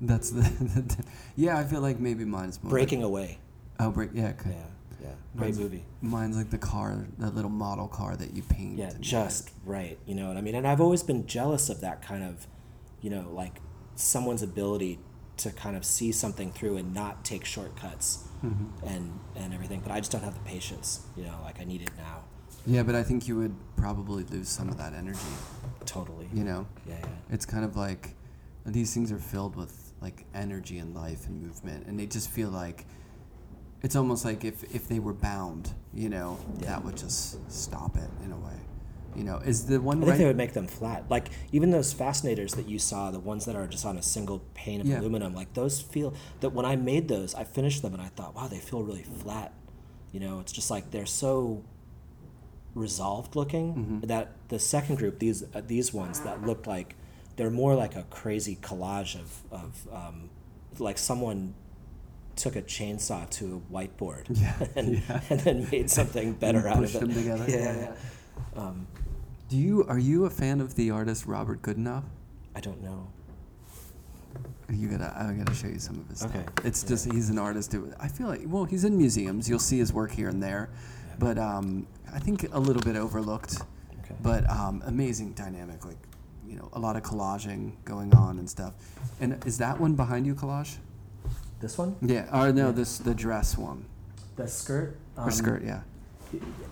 That's 0.00 0.30
the, 0.30 0.40
the, 0.42 1.04
yeah. 1.36 1.58
I 1.58 1.64
feel 1.64 1.80
like 1.80 1.98
maybe 2.00 2.24
mine's 2.24 2.62
more 2.62 2.70
breaking 2.70 3.02
away 3.02 3.38
Like, 3.78 3.88
oh, 3.88 3.90
break. 3.90 4.10
Yeah, 4.14 4.28
okay. 4.38 4.50
yeah 4.50 4.64
yeah 5.02 5.08
great 5.36 5.46
Mine's- 5.48 5.58
movie 5.58 5.84
Mine's 6.02 6.36
like 6.36 6.50
the 6.50 6.58
car, 6.58 7.06
that 7.18 7.34
little 7.34 7.50
model 7.50 7.88
car 7.88 8.16
that 8.16 8.34
you 8.34 8.42
paint. 8.42 8.78
Yeah, 8.78 8.90
and- 8.90 9.02
just 9.02 9.50
right. 9.66 9.98
You 10.06 10.14
know 10.14 10.28
what 10.28 10.36
I 10.38 10.40
mean? 10.40 10.54
And 10.54 10.66
I've 10.66 10.80
always 10.80 11.02
been 11.02 11.26
jealous 11.26 11.68
of 11.68 11.80
that 11.82 12.00
kind 12.02 12.24
of, 12.24 12.46
you 13.02 13.10
know, 13.10 13.28
like 13.32 13.60
someone's 13.96 14.42
ability 14.42 14.98
to 15.38 15.50
kind 15.50 15.76
of 15.76 15.84
see 15.84 16.12
something 16.12 16.52
through 16.52 16.76
and 16.78 16.92
not 16.94 17.24
take 17.24 17.44
shortcuts 17.44 18.26
Mm-hmm. 18.44 18.86
and 18.86 19.20
and 19.36 19.52
everything. 19.52 19.80
But 19.80 19.92
I 19.92 19.98
just 20.00 20.10
don't 20.12 20.22
have 20.24 20.32
the 20.32 20.40
patience. 20.48 21.00
You 21.16 21.24
know, 21.24 21.36
like 21.44 21.60
I 21.60 21.64
need 21.64 21.82
it 21.82 21.90
now. 21.98 22.24
Yeah, 22.66 22.82
but 22.82 22.94
I 22.94 23.02
think 23.02 23.26
you 23.26 23.36
would 23.36 23.54
probably 23.76 24.24
lose 24.24 24.48
some 24.48 24.68
of 24.68 24.76
that 24.78 24.92
energy. 24.92 25.18
Totally. 25.86 26.28
You 26.32 26.44
know, 26.44 26.66
Yeah, 26.86 26.96
yeah. 27.00 27.06
it's 27.30 27.46
kind 27.46 27.64
of 27.64 27.76
like 27.76 28.14
these 28.66 28.92
things 28.94 29.10
are 29.10 29.18
filled 29.18 29.56
with 29.56 29.92
like 30.00 30.24
energy 30.34 30.78
and 30.78 30.94
life 30.94 31.26
and 31.26 31.42
movement, 31.42 31.86
and 31.86 31.98
they 31.98 32.06
just 32.06 32.30
feel 32.30 32.50
like 32.50 32.84
it's 33.82 33.96
almost 33.96 34.24
like 34.24 34.44
if 34.44 34.62
if 34.74 34.88
they 34.88 34.98
were 34.98 35.14
bound, 35.14 35.72
you 35.94 36.08
know, 36.08 36.38
Yeah. 36.60 36.66
that 36.70 36.84
would 36.84 36.96
just 36.96 37.38
stop 37.50 37.96
it 37.96 38.10
in 38.24 38.32
a 38.32 38.36
way. 38.36 38.56
You 39.16 39.24
know, 39.24 39.38
is 39.38 39.66
the 39.66 39.80
one 39.80 39.96
I 39.96 40.00
think 40.00 40.10
right? 40.10 40.18
they 40.18 40.24
would 40.26 40.36
make 40.36 40.52
them 40.52 40.68
flat. 40.68 41.10
Like 41.10 41.30
even 41.50 41.70
those 41.70 41.92
fascinators 41.92 42.52
that 42.54 42.68
you 42.68 42.78
saw, 42.78 43.10
the 43.10 43.18
ones 43.18 43.44
that 43.46 43.56
are 43.56 43.66
just 43.66 43.84
on 43.84 43.96
a 43.98 44.02
single 44.02 44.40
pane 44.54 44.80
of 44.80 44.86
Yeah. 44.86 45.00
aluminum, 45.00 45.34
like 45.34 45.52
those 45.54 45.80
feel 45.80 46.14
that 46.40 46.50
when 46.50 46.64
I 46.64 46.76
made 46.76 47.08
those, 47.08 47.34
I 47.34 47.42
finished 47.44 47.82
them 47.82 47.92
and 47.92 48.02
I 48.02 48.06
thought, 48.08 48.36
wow, 48.36 48.46
they 48.46 48.58
feel 48.60 48.82
really 48.84 49.02
flat. 49.02 49.52
You 50.12 50.20
know, 50.20 50.38
it's 50.38 50.52
just 50.52 50.70
like 50.70 50.92
they're 50.92 51.06
so 51.06 51.64
resolved 52.74 53.34
looking 53.36 53.74
Mm-hmm. 53.74 54.06
that 54.06 54.32
the 54.48 54.58
second 54.58 54.96
group, 54.96 55.18
these 55.18 55.42
uh, 55.54 55.62
these 55.66 55.92
ones 55.92 56.20
that 56.20 56.42
looked 56.46 56.66
like 56.66 56.94
they're 57.36 57.50
more 57.50 57.74
like 57.74 57.96
a 57.96 58.02
crazy 58.04 58.56
collage 58.60 59.14
of 59.16 59.42
of 59.50 59.88
um, 59.92 60.30
like 60.78 60.98
someone 60.98 61.54
took 62.36 62.56
a 62.56 62.62
chainsaw 62.62 63.28
to 63.30 63.60
a 63.70 63.72
whiteboard 63.72 64.24
Yeah, 64.30 64.54
and, 64.76 65.02
yeah. 65.08 65.20
and 65.28 65.40
then 65.40 65.68
made 65.70 65.90
something 65.90 66.32
better 66.44 66.66
out 66.68 66.82
of 66.84 66.94
it. 66.94 67.00
them 67.00 67.12
together. 67.12 67.44
Yeah, 67.48 67.56
Yeah. 67.76 67.92
Um, 68.62 68.86
Do 69.48 69.56
you 69.56 69.84
are 69.88 69.98
you 69.98 70.24
a 70.26 70.30
fan 70.30 70.60
of 70.60 70.74
the 70.76 70.90
artist 70.90 71.26
Robert 71.26 71.60
Goodnough? 71.62 72.04
I 72.54 72.60
don't 72.60 72.82
know. 72.82 73.08
You 74.72 74.86
gotta, 74.88 75.12
I 75.16 75.32
gotta 75.32 75.52
show 75.54 75.66
you 75.66 75.80
some 75.80 75.98
of 75.98 76.06
his 76.08 76.22
Okay. 76.22 76.42
stuff. 76.42 76.64
It's 76.64 76.82
just 76.84 77.10
he's 77.12 77.28
an 77.28 77.38
artist. 77.38 77.72
Who, 77.72 77.92
I 77.98 78.06
feel 78.06 78.28
like, 78.28 78.42
well, 78.46 78.64
he's 78.64 78.84
in 78.84 78.96
museums. 78.96 79.48
You'll 79.48 79.58
see 79.58 79.78
his 79.78 79.92
work 79.92 80.12
here 80.12 80.28
and 80.28 80.40
there, 80.40 80.70
but 81.18 81.38
um, 81.38 81.88
I 82.14 82.18
think 82.18 82.46
a 82.52 82.58
little 82.58 82.82
bit 82.82 82.96
overlooked. 82.96 83.56
Okay. 84.04 84.14
But 84.22 84.48
um, 84.50 84.82
amazing 84.86 85.32
dynamic, 85.32 85.84
like 85.84 85.98
you 86.46 86.56
know, 86.56 86.68
a 86.72 86.78
lot 86.78 86.96
of 86.96 87.02
collaging 87.02 87.72
going 87.84 88.14
on 88.14 88.38
and 88.38 88.48
stuff. 88.48 88.74
And 89.20 89.42
is 89.46 89.58
that 89.58 89.80
one 89.80 89.94
behind 89.94 90.26
you, 90.26 90.34
collage? 90.34 90.76
This 91.60 91.76
one, 91.78 91.94
Yeah. 92.00 92.26
Or 92.32 92.52
no, 92.52 92.66
Yeah. 92.66 92.72
this 92.72 92.98
the 92.98 93.14
dress 93.14 93.56
one 93.58 93.84
the 94.36 94.48
skirt 94.48 94.96
or 95.16 95.24
um, 95.24 95.30
skirt. 95.30 95.62
Yeah. 95.64 95.80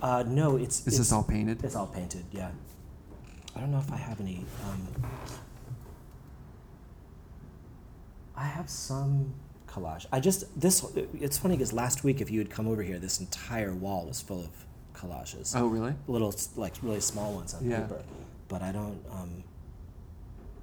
Uh, 0.01 0.23
no, 0.25 0.55
it's 0.55 0.79
Is 0.81 0.87
it's, 0.87 0.97
this 0.97 1.11
all 1.11 1.23
painted? 1.23 1.63
It's 1.63 1.75
all 1.75 1.87
painted. 1.87 2.25
Yeah. 2.31 2.51
I 3.55 3.59
don't 3.59 3.71
know 3.71 3.79
if 3.79 3.91
I 3.91 3.97
have 3.97 4.19
any. 4.19 4.45
Um, 4.65 4.87
I 8.35 8.45
have 8.45 8.69
some 8.69 9.33
collage. 9.67 10.05
I 10.11 10.19
just 10.19 10.59
this. 10.59 10.85
It's 11.13 11.37
funny 11.37 11.55
because 11.57 11.73
last 11.73 12.03
week, 12.03 12.21
if 12.21 12.31
you 12.31 12.39
had 12.39 12.49
come 12.49 12.67
over 12.67 12.81
here, 12.81 12.99
this 12.99 13.19
entire 13.19 13.73
wall 13.73 14.05
was 14.07 14.21
full 14.21 14.39
of 14.39 14.49
collages. 14.99 15.53
Oh, 15.55 15.67
really? 15.67 15.93
Little 16.07 16.33
like 16.55 16.75
really 16.81 16.99
small 17.01 17.33
ones 17.33 17.53
on 17.53 17.63
Yeah. 17.69 17.81
paper, 17.81 18.01
but 18.47 18.61
I 18.61 18.71
don't. 18.71 18.99
Um, 19.11 19.43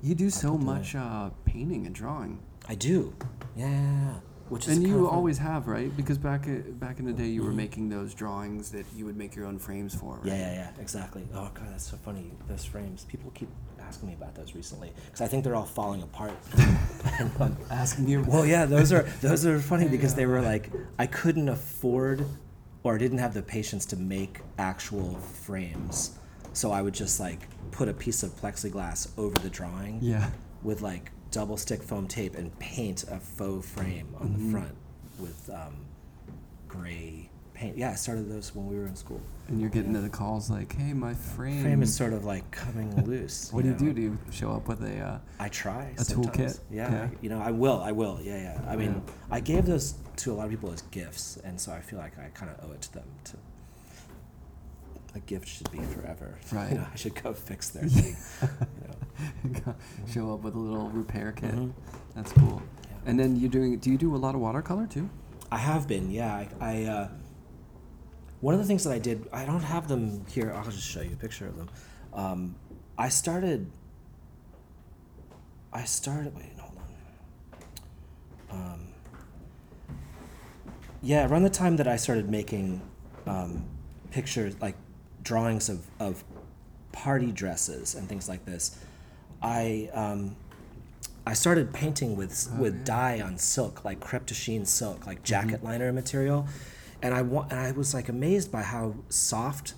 You 0.02 0.14
do 0.14 0.30
so 0.30 0.52
put 0.52 0.60
much 0.62 0.94
uh, 0.94 1.30
painting 1.44 1.86
and 1.86 1.94
drawing, 1.94 2.38
I 2.68 2.74
do. 2.74 3.14
Yeah. 3.56 4.14
Which 4.48 4.68
is 4.68 4.76
and 4.76 4.86
you 4.86 5.08
always 5.08 5.38
have, 5.38 5.66
right? 5.66 5.90
Because 5.96 6.18
back 6.18 6.46
i- 6.46 6.62
back 6.84 7.00
in 7.00 7.04
the 7.04 7.12
day, 7.12 7.26
you 7.26 7.42
were 7.42 7.50
making 7.64 7.88
those 7.88 8.14
drawings 8.14 8.70
that 8.70 8.86
you 8.94 9.04
would 9.06 9.16
make 9.16 9.34
your 9.34 9.44
own 9.46 9.58
frames 9.58 9.92
for. 9.94 10.18
Right? 10.18 10.26
Yeah, 10.26 10.36
yeah, 10.38 10.52
yeah, 10.54 10.70
exactly. 10.80 11.26
Oh 11.34 11.50
god, 11.52 11.66
that's 11.72 11.88
so 11.90 11.96
funny. 11.96 12.30
Those 12.46 12.64
frames. 12.64 13.04
People 13.08 13.32
keep 13.34 13.48
asking 13.80 14.08
me 14.10 14.14
about 14.14 14.34
those 14.36 14.54
recently 14.54 14.92
because 15.06 15.20
I 15.20 15.26
think 15.26 15.42
they're 15.42 15.56
all 15.56 15.64
falling 15.80 16.02
apart. 16.02 16.32
Asking 17.70 18.08
you. 18.08 18.22
well, 18.22 18.46
yeah, 18.46 18.66
those 18.66 18.92
are 18.92 19.02
those 19.20 19.44
are 19.46 19.58
funny 19.58 19.88
because 19.96 20.14
they 20.14 20.26
were 20.26 20.42
like 20.42 20.70
I 20.98 21.06
couldn't 21.06 21.48
afford 21.48 22.24
or 22.86 22.94
I 22.94 22.98
didn't 22.98 23.18
have 23.18 23.34
the 23.34 23.42
patience 23.42 23.84
to 23.86 23.96
make 23.96 24.38
actual 24.58 25.14
frames, 25.16 26.16
so 26.52 26.70
I 26.70 26.82
would 26.82 26.94
just 26.94 27.18
like 27.18 27.48
put 27.72 27.88
a 27.88 27.92
piece 27.92 28.22
of 28.22 28.30
plexiglass 28.40 29.08
over 29.18 29.36
the 29.40 29.50
drawing 29.50 29.98
Yeah. 30.00 30.30
with 30.62 30.82
like 30.82 31.10
double 31.32 31.56
stick 31.56 31.82
foam 31.82 32.06
tape 32.06 32.36
and 32.36 32.56
paint 32.60 33.02
a 33.10 33.18
faux 33.18 33.68
frame 33.68 34.14
on 34.20 34.28
Mm-hmm. 34.28 34.44
the 34.46 34.52
front 34.52 34.74
with 35.18 35.50
um, 35.52 35.74
gray 36.68 37.25
paint. 37.56 37.76
Yeah, 37.76 37.90
I 37.90 37.94
started 37.94 38.28
those 38.30 38.54
when 38.54 38.66
we 38.66 38.76
were 38.76 38.86
in 38.86 38.94
school. 38.96 39.20
And 39.48 39.60
you're 39.60 39.70
getting 39.70 39.92
the 39.92 40.08
calls 40.08 40.50
like, 40.50 40.74
"Hey, 40.76 40.92
my 40.92 41.14
frame." 41.14 41.62
Frame 41.62 41.82
is 41.82 41.94
sort 41.94 42.12
of 42.12 42.24
like 42.24 42.48
coming 42.50 42.90
loose. 43.06 43.52
what 43.52 43.62
do 43.64 43.70
you 43.70 43.74
do? 43.76 43.92
Do 43.92 44.00
you 44.02 44.18
show 44.30 44.50
up 44.52 44.68
with 44.68 44.82
a? 44.84 44.98
Uh, 44.98 45.18
I 45.40 45.48
try 45.48 45.92
A 45.98 46.02
toolkit? 46.02 46.60
Yeah, 46.70 46.90
Yeah. 46.92 47.02
I- 47.04 47.10
you 47.22 47.28
know, 47.30 47.40
I 47.40 47.50
will. 47.52 47.80
I 47.80 47.92
will. 47.92 48.18
Yeah, 48.22 48.36
yeah. 48.38 48.60
I 48.68 48.76
mean, 48.76 48.92
Yeah. 49.06 49.12
I 49.36 49.40
gave 49.40 49.66
those 49.66 49.94
to 50.16 50.32
a 50.32 50.34
lot 50.34 50.44
of 50.44 50.50
people 50.50 50.70
as 50.72 50.82
gifts, 50.90 51.38
and 51.44 51.60
so 51.60 51.72
I 51.72 51.80
feel 51.80 51.98
like 51.98 52.18
I 52.18 52.28
kind 52.34 52.50
of 52.50 52.68
owe 52.68 52.72
it 52.72 52.82
to 52.82 52.92
them. 52.94 53.04
To 53.24 53.36
a 55.14 55.20
gift 55.20 55.48
should 55.48 55.70
be 55.70 55.78
forever. 55.78 56.38
Right. 56.52 56.72
You 56.72 56.78
know, 56.78 56.86
I 56.92 56.96
should 56.96 57.20
go 57.22 57.32
fix 57.32 57.70
their 57.70 57.88
thing. 57.88 58.16
You 59.44 59.50
know. 59.66 59.74
show 60.08 60.34
up 60.34 60.40
with 60.42 60.54
a 60.54 60.58
little 60.58 60.88
repair 60.90 61.32
kit. 61.32 61.54
Mhm. 61.54 61.72
That's 62.14 62.32
cool. 62.32 62.60
Yeah. 62.84 62.90
And 63.10 63.18
then 63.18 63.36
you're 63.36 63.48
doing. 63.50 63.78
Do 63.78 63.90
you 63.90 63.96
do 63.98 64.14
a 64.14 64.18
lot 64.18 64.34
of 64.34 64.40
watercolor 64.40 64.86
too? 64.86 65.08
I 65.52 65.58
have 65.58 65.86
been. 65.86 66.10
Yeah. 66.10 66.34
I. 66.34 66.48
I 66.60 66.84
uh, 66.84 67.08
one 68.40 68.54
of 68.54 68.60
the 68.60 68.66
things 68.66 68.84
that 68.84 68.92
I 68.92 68.98
did. 68.98 69.28
I 69.32 69.44
don't 69.44 69.62
have 69.62 69.88
them 69.88 70.24
here. 70.28 70.52
I'll 70.54 70.64
just 70.64 70.88
show 70.88 71.00
you 71.00 71.12
a 71.12 71.16
picture 71.16 71.46
of 71.46 71.56
them. 71.56 71.68
Um, 72.14 72.54
I 72.98 73.08
started. 73.08 73.70
I 75.72 75.84
started. 75.84 76.34
Wait, 76.36 76.52
hold 76.58 76.78
on. 78.50 78.58
Um, 78.58 78.88
yeah, 81.02 81.26
around 81.28 81.42
the 81.42 81.50
time 81.50 81.76
that 81.76 81.88
I 81.88 81.96
started 81.96 82.30
making 82.30 82.80
um, 83.26 83.64
pictures, 84.10 84.54
like 84.60 84.76
drawings 85.22 85.68
of, 85.68 85.86
of 86.00 86.24
party 86.92 87.32
dresses 87.32 87.94
and 87.94 88.08
things 88.08 88.28
like 88.28 88.44
this, 88.44 88.78
I 89.42 89.90
um, 89.92 90.36
I 91.26 91.34
started 91.34 91.72
painting 91.72 92.16
with 92.16 92.48
Oh, 92.52 92.62
with 92.62 92.76
yeah. 92.78 92.84
dye 92.84 93.20
on 93.20 93.36
silk, 93.38 93.84
like 93.84 94.00
crepe 94.00 94.26
de 94.26 94.34
chine 94.34 94.64
silk, 94.64 95.06
like 95.06 95.22
jacket 95.22 95.62
liner 95.64 95.92
material, 95.92 96.46
and 97.02 97.14
I 97.14 97.22
wa- 97.22 97.46
and 97.50 97.58
I 97.58 97.72
was 97.72 97.94
like 97.94 98.08
amazed 98.08 98.50
by 98.52 98.62
how 98.62 98.94
soft 99.08 99.74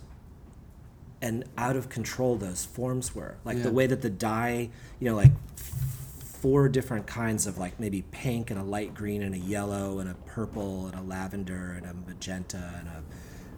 and 1.20 1.44
out 1.56 1.74
of 1.76 1.88
control 1.88 2.36
those 2.36 2.64
forms 2.64 3.14
were. 3.14 3.36
Like 3.44 3.56
Yeah. 3.58 3.64
the 3.64 3.72
way 3.72 3.86
that 3.88 4.02
the 4.02 4.10
dye, 4.10 4.70
you 5.00 5.08
know, 5.10 5.16
like 5.16 5.32
four 5.56 6.68
different 6.68 7.06
kinds 7.06 7.46
of 7.46 7.58
like 7.58 7.80
maybe 7.80 8.02
pink 8.12 8.50
and 8.50 8.60
a 8.60 8.62
light 8.62 8.94
green 8.94 9.22
and 9.22 9.34
a 9.34 9.38
yellow 9.38 9.98
and 9.98 10.08
a 10.08 10.14
purple 10.14 10.86
and 10.86 10.94
a 10.94 11.02
lavender 11.02 11.72
and 11.76 11.84
a 11.86 11.94
magenta 12.08 12.74
and 12.78 12.88
a 12.88 13.02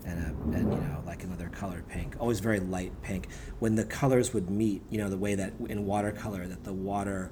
and 0.09 0.19
a 0.23 0.57
and 0.59 0.73
you 0.73 0.79
know 0.89 1.03
like 1.05 1.23
another 1.23 1.51
color 1.51 1.85
pink 1.91 2.17
always 2.19 2.41
very 2.41 2.59
light 2.59 2.91
pink 3.03 3.29
when 3.59 3.75
the 3.75 3.85
colors 3.85 4.33
would 4.33 4.49
meet 4.49 4.81
you 4.89 4.97
know 4.97 5.11
the 5.11 5.19
way 5.19 5.35
that 5.35 5.53
in 5.69 5.85
watercolor 5.85 6.47
that 6.47 6.65
the 6.65 6.73
water 6.73 7.31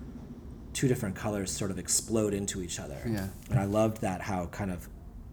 two 0.75 0.87
different 0.87 1.15
colors 1.17 1.51
sort 1.51 1.71
of 1.71 1.79
explode 1.79 2.35
into 2.35 2.61
each 2.61 2.79
other 2.79 3.01
Yeah. 3.07 3.29
and 3.49 3.59
i 3.59 3.65
loved 3.65 4.03
that 4.03 4.21
how 4.21 4.45
kind 4.49 4.71
of 4.71 4.87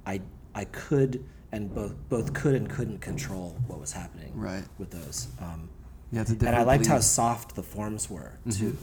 i 0.06 0.22
i 0.56 0.64
could 0.66 1.24
and 1.52 1.74
both 1.74 1.94
both 2.10 2.34
could 2.34 2.56
and 2.56 2.68
couldn't 2.70 3.00
control 3.00 3.56
what 3.68 3.80
was 3.80 3.92
happening 3.92 4.32
Right. 4.34 4.64
with 4.80 4.90
those 4.92 5.28
um, 5.40 5.70
Yeah, 6.12 6.24
and. 6.28 6.44
I 6.48 6.64
liked 6.64 6.88
how 6.88 7.00
soft 7.00 7.56
the 7.56 7.64
forms 7.64 8.10
were 8.10 8.32
Mm-hmm. 8.48 8.60
too. 8.72 8.78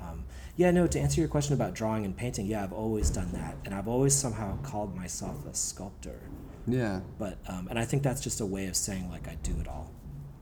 Um, 0.00 0.24
yeah, 0.56 0.70
no. 0.70 0.86
To 0.86 0.98
answer 0.98 1.20
your 1.20 1.28
question 1.28 1.54
about 1.54 1.74
drawing 1.74 2.04
and 2.04 2.16
painting, 2.16 2.46
yeah, 2.46 2.62
I've 2.64 2.72
always 2.72 3.10
done 3.10 3.30
that, 3.32 3.54
and 3.64 3.74
I've 3.74 3.88
always 3.88 4.14
somehow 4.14 4.56
called 4.62 4.94
myself 4.96 5.44
a 5.46 5.54
sculptor. 5.54 6.18
Yeah. 6.66 7.00
But 7.18 7.38
um, 7.48 7.66
and 7.68 7.78
I 7.78 7.84
think 7.84 8.02
that's 8.02 8.20
just 8.20 8.40
a 8.40 8.46
way 8.46 8.66
of 8.66 8.74
saying 8.76 9.10
like 9.10 9.26
I 9.28 9.36
do 9.42 9.54
it 9.60 9.68
all. 9.68 9.90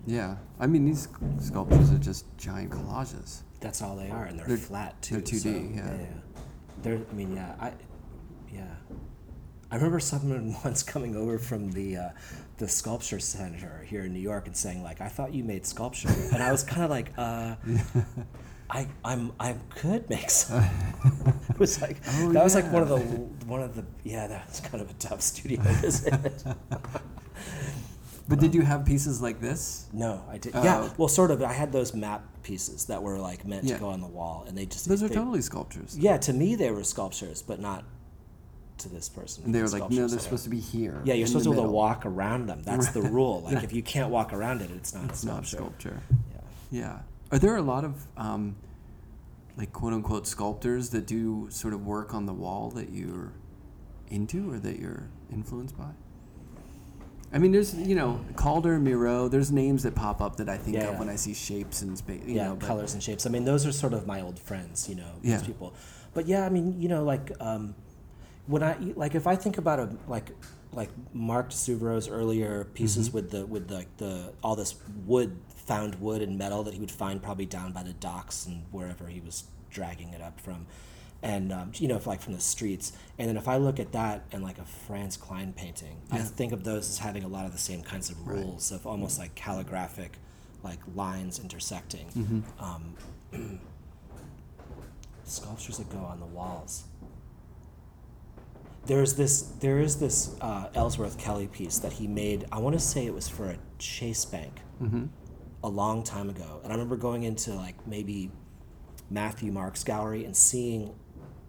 Yeah. 0.07 0.37
I 0.61 0.67
mean, 0.67 0.85
these 0.85 1.09
sculptures 1.41 1.91
are 1.93 1.99
just 1.99 2.25
giant 2.39 2.71
collages. 2.71 3.43
That's 3.61 3.81
all 3.83 3.97
they 3.97 4.11
are, 4.11 4.25
and 4.25 4.39
they're, 4.39 4.47
They're- 4.47 4.57
flat 4.71 5.01
too. 5.03 5.15
they're 5.17 5.23
2D, 5.23 5.43
so, 5.43 5.49
yeah. 5.75 6.07
They're. 6.83 7.01
I 7.11 7.15
mean, 7.15 7.35
yeah. 7.35 7.55
I. 7.61 7.73
Yeah. 8.53 8.65
I 9.71 9.77
remember 9.77 10.01
someone 10.01 10.57
once 10.65 10.83
coming 10.83 11.17
over 11.17 11.39
from 11.39 11.73
the 11.73 11.97
uh, 11.97 12.09
the 12.59 12.69
sculpture 12.69 13.19
center 13.19 13.85
here 13.89 14.05
in 14.05 14.13
New 14.13 14.21
York 14.21 14.47
and 14.47 14.57
saying 14.57 14.83
like, 14.83 15.01
"I 15.01 15.09
thought 15.09 15.35
you 15.35 15.45
made 15.45 15.67
sculpture," 15.67 16.09
and 16.33 16.43
I 16.43 16.53
was 16.53 16.63
kind 16.63 16.83
of 16.85 16.91
like, 16.91 17.13
uh, 17.19 17.57
"I 18.71 18.87
I'm 19.05 19.33
I 19.41 19.57
could 19.71 20.09
make 20.09 20.31
some." 20.31 20.65
it 21.51 21.59
was 21.59 21.81
like 21.83 21.97
Oh, 22.09 22.33
that 22.33 22.45
was 22.45 22.55
like 22.55 22.71
one 22.73 22.83
of 22.83 22.89
the 22.89 22.99
one 23.47 23.63
of 23.63 23.75
the 23.75 23.85
yeah 24.05 24.27
that 24.29 24.47
was 24.49 24.61
kind 24.61 24.81
of 24.83 24.91
a 24.91 24.95
tough 24.95 25.21
studio 25.21 25.61
visit. 25.63 26.15
But 28.29 28.41
did 28.41 28.57
you 28.57 28.63
have 28.63 28.85
pieces 28.85 29.23
like 29.23 29.41
this? 29.41 29.87
no, 29.93 30.25
I 30.29 30.39
did. 30.39 30.51
Oh, 30.57 30.63
yeah, 30.65 30.89
well, 30.97 31.07
sort 31.07 31.31
of. 31.31 31.41
I 31.45 31.53
had 31.53 31.71
those 31.71 31.95
map 31.95 32.25
pieces 32.43 32.87
that 32.87 33.01
were 33.01 33.19
like 33.19 33.47
meant 33.47 33.65
Yeah. 33.65 33.75
to 33.75 33.81
go 33.81 33.89
on 33.89 34.01
the 34.01 34.09
wall, 34.09 34.45
and 34.49 34.59
they 34.59 34.67
just 34.67 34.89
Those 34.89 35.03
are 35.05 35.09
totally 35.09 35.43
sculptures. 35.43 35.97
Yeah, 35.97 36.17
to 36.19 36.33
me 36.33 36.57
they 36.57 36.73
were 36.73 36.83
sculptures, 36.83 37.41
but 37.41 37.61
not 37.61 37.85
to 38.79 38.89
this 38.89 39.09
person. 39.09 39.45
And 39.45 39.55
they 39.55 39.63
were 39.63 39.69
the 39.69 39.79
like, 39.79 39.91
no, 39.91 40.07
they're 40.07 40.19
supposed 40.19 40.45
to 40.45 40.51
be 40.51 40.61
here. 40.61 41.01
Yeah, 41.05 41.15
you're 41.15 41.27
supposed 41.27 41.45
to 41.45 41.51
be 41.51 41.55
able 41.55 41.63
to 41.65 41.69
middle. 41.69 41.77
walk 41.81 42.07
around 42.07 42.47
them. 42.47 42.63
That's 42.63 42.91
the 42.91 43.03
rule. 43.19 43.43
Like 43.43 43.65
if 43.65 43.73
you 43.73 43.83
can't 43.83 44.11
walk 44.11 44.33
around 44.33 44.61
it, 44.63 44.71
it's 44.71 44.95
not 44.95 45.05
It's 45.11 45.23
a 45.23 45.27
not 45.27 45.47
sculpture. 45.47 46.01
sculpture. 46.01 46.03
Yeah. 46.71 46.81
Yeah. 46.81 46.99
Are 47.33 47.39
there 47.39 47.57
a 47.57 47.63
lot 47.63 47.85
of 47.85 48.07
um, 48.17 48.57
like 49.57 49.73
quote 49.73 49.93
unquote 49.93 50.27
sculptors 50.27 50.91
that 50.91 51.07
do 51.07 51.49
sort 51.51 51.75
of 51.75 51.87
work 51.87 52.15
on 52.15 52.27
the 52.27 52.35
wall 52.35 52.71
that 52.73 52.91
you're 52.91 53.33
into 54.09 54.53
or 54.53 54.59
that 54.59 54.79
you're 54.79 55.09
influenced 55.33 55.77
by? 55.79 55.91
I 57.33 57.39
mean, 57.39 57.51
there's 57.51 57.75
you 57.75 57.95
know 57.97 58.21
Calder, 58.37 58.79
Miro. 58.79 59.29
There's 59.29 59.51
names 59.51 59.83
that 59.83 59.95
pop 59.95 60.21
up 60.21 60.37
that 60.37 60.49
I 60.49 60.57
think 60.57 60.77
Yeah, 60.77 60.85
of 60.85 60.93
yeah. 60.93 60.99
when 61.01 61.09
I 61.09 61.17
see 61.17 61.35
shapes 61.35 61.83
and 61.83 61.99
space. 61.99 62.23
You 62.25 62.37
yeah, 62.37 62.49
know, 62.49 62.57
colors 62.57 62.95
and 62.95 63.03
shapes. 63.03 63.27
I 63.27 63.31
mean, 63.31 63.45
those 63.45 63.67
are 63.67 63.73
sort 63.73 63.93
of 63.95 64.07
my 64.07 64.21
old 64.21 64.39
friends, 64.39 64.89
you 64.89 64.95
know, 64.95 65.11
those 65.23 65.33
Yeah. 65.33 65.41
people. 65.43 65.75
But 66.15 66.27
yeah, 66.27 66.47
I 66.47 66.49
mean, 66.51 66.81
you 66.81 66.89
know, 66.89 67.03
like 67.03 67.33
um, 67.41 67.75
when 68.47 68.63
I 68.63 68.77
like 68.95 69.15
if 69.15 69.27
I 69.27 69.37
think 69.37 69.59
about 69.59 69.79
a 69.81 69.89
like 70.09 70.31
like 70.73 70.91
Mark 71.13 71.51
Suvero's 71.51 72.09
earlier 72.09 72.65
pieces 72.75 73.09
Mm-hmm. 73.09 73.15
with 73.17 73.31
the 73.31 73.47
with 73.47 73.69
the, 73.69 73.87
the 73.99 74.33
all 74.43 74.57
this 74.57 74.75
wood 75.05 75.37
found 75.49 75.97
wood 75.97 76.23
and 76.23 76.39
metal 76.39 76.63
that 76.65 76.75
he 76.75 76.81
would 76.81 76.91
find 76.91 77.23
probably 77.23 77.47
down 77.47 77.73
by 77.73 77.83
the 77.83 77.93
docks 77.95 78.47
and 78.47 78.63
wherever 78.71 79.07
he 79.09 79.21
was 79.21 79.45
dragging 79.71 80.11
it 80.13 80.21
up 80.23 80.39
from. 80.41 80.67
And 81.23 81.53
um, 81.53 81.73
you 81.75 81.89
know, 81.89 81.97
if, 81.97 82.07
like 82.07 82.21
from 82.21 82.35
the 82.35 82.41
streets, 82.41 82.93
and 83.19 83.29
then 83.29 83.37
if 83.37 83.49
I 83.49 83.57
look 83.57 83.81
at 83.81 83.91
that 83.93 84.25
and 84.33 84.45
like 84.45 84.59
a 84.59 84.65
Franz 84.65 85.17
Kline 85.17 85.53
painting, 85.55 85.97
I 86.13 86.19
think 86.19 86.53
of 86.53 86.63
those 86.63 86.89
as 86.91 86.99
having 86.99 87.25
a 87.25 87.29
lot 87.29 87.47
of 87.47 87.53
the 87.53 87.59
same 87.59 87.83
kinds 87.83 88.11
of 88.11 88.27
Right. 88.27 88.37
rules 88.39 88.71
of 88.71 88.87
almost 88.87 89.19
like 89.19 89.35
calligraphic, 89.35 90.19
like 90.63 90.79
lines 90.95 91.39
intersecting. 91.41 92.07
Mm-hmm. 92.17 92.63
Um, 92.63 93.61
sculptures 95.25 95.79
that 95.79 95.89
go 95.91 95.99
on 95.99 96.21
the 96.21 96.27
walls. 96.27 96.85
There's 98.87 99.15
this. 99.15 99.43
There 99.61 99.79
is 99.81 99.97
this 99.99 100.37
uh, 100.41 100.69
Ellsworth 100.75 101.19
Kelly 101.19 101.49
piece 101.49 101.79
that 101.81 101.93
he 101.93 102.07
made. 102.07 102.47
I 102.53 102.59
want 102.59 102.75
to 102.75 102.81
say 102.81 103.07
it 103.07 103.15
was 103.15 103.29
for 103.29 103.51
a 103.51 103.57
Chase 103.79 104.25
Bank 104.25 104.61
Mhm. 104.83 105.09
a 105.65 105.69
long 105.69 106.03
time 106.03 106.31
ago, 106.31 106.61
and 106.63 106.73
I 106.73 106.77
remember 106.77 106.97
going 106.97 107.25
into 107.25 107.55
like 107.55 107.87
maybe 107.87 108.31
Matthew 109.11 109.51
Marks 109.53 109.83
gallery 109.85 110.25
and 110.25 110.37
seeing 110.37 110.95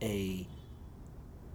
a 0.02 0.48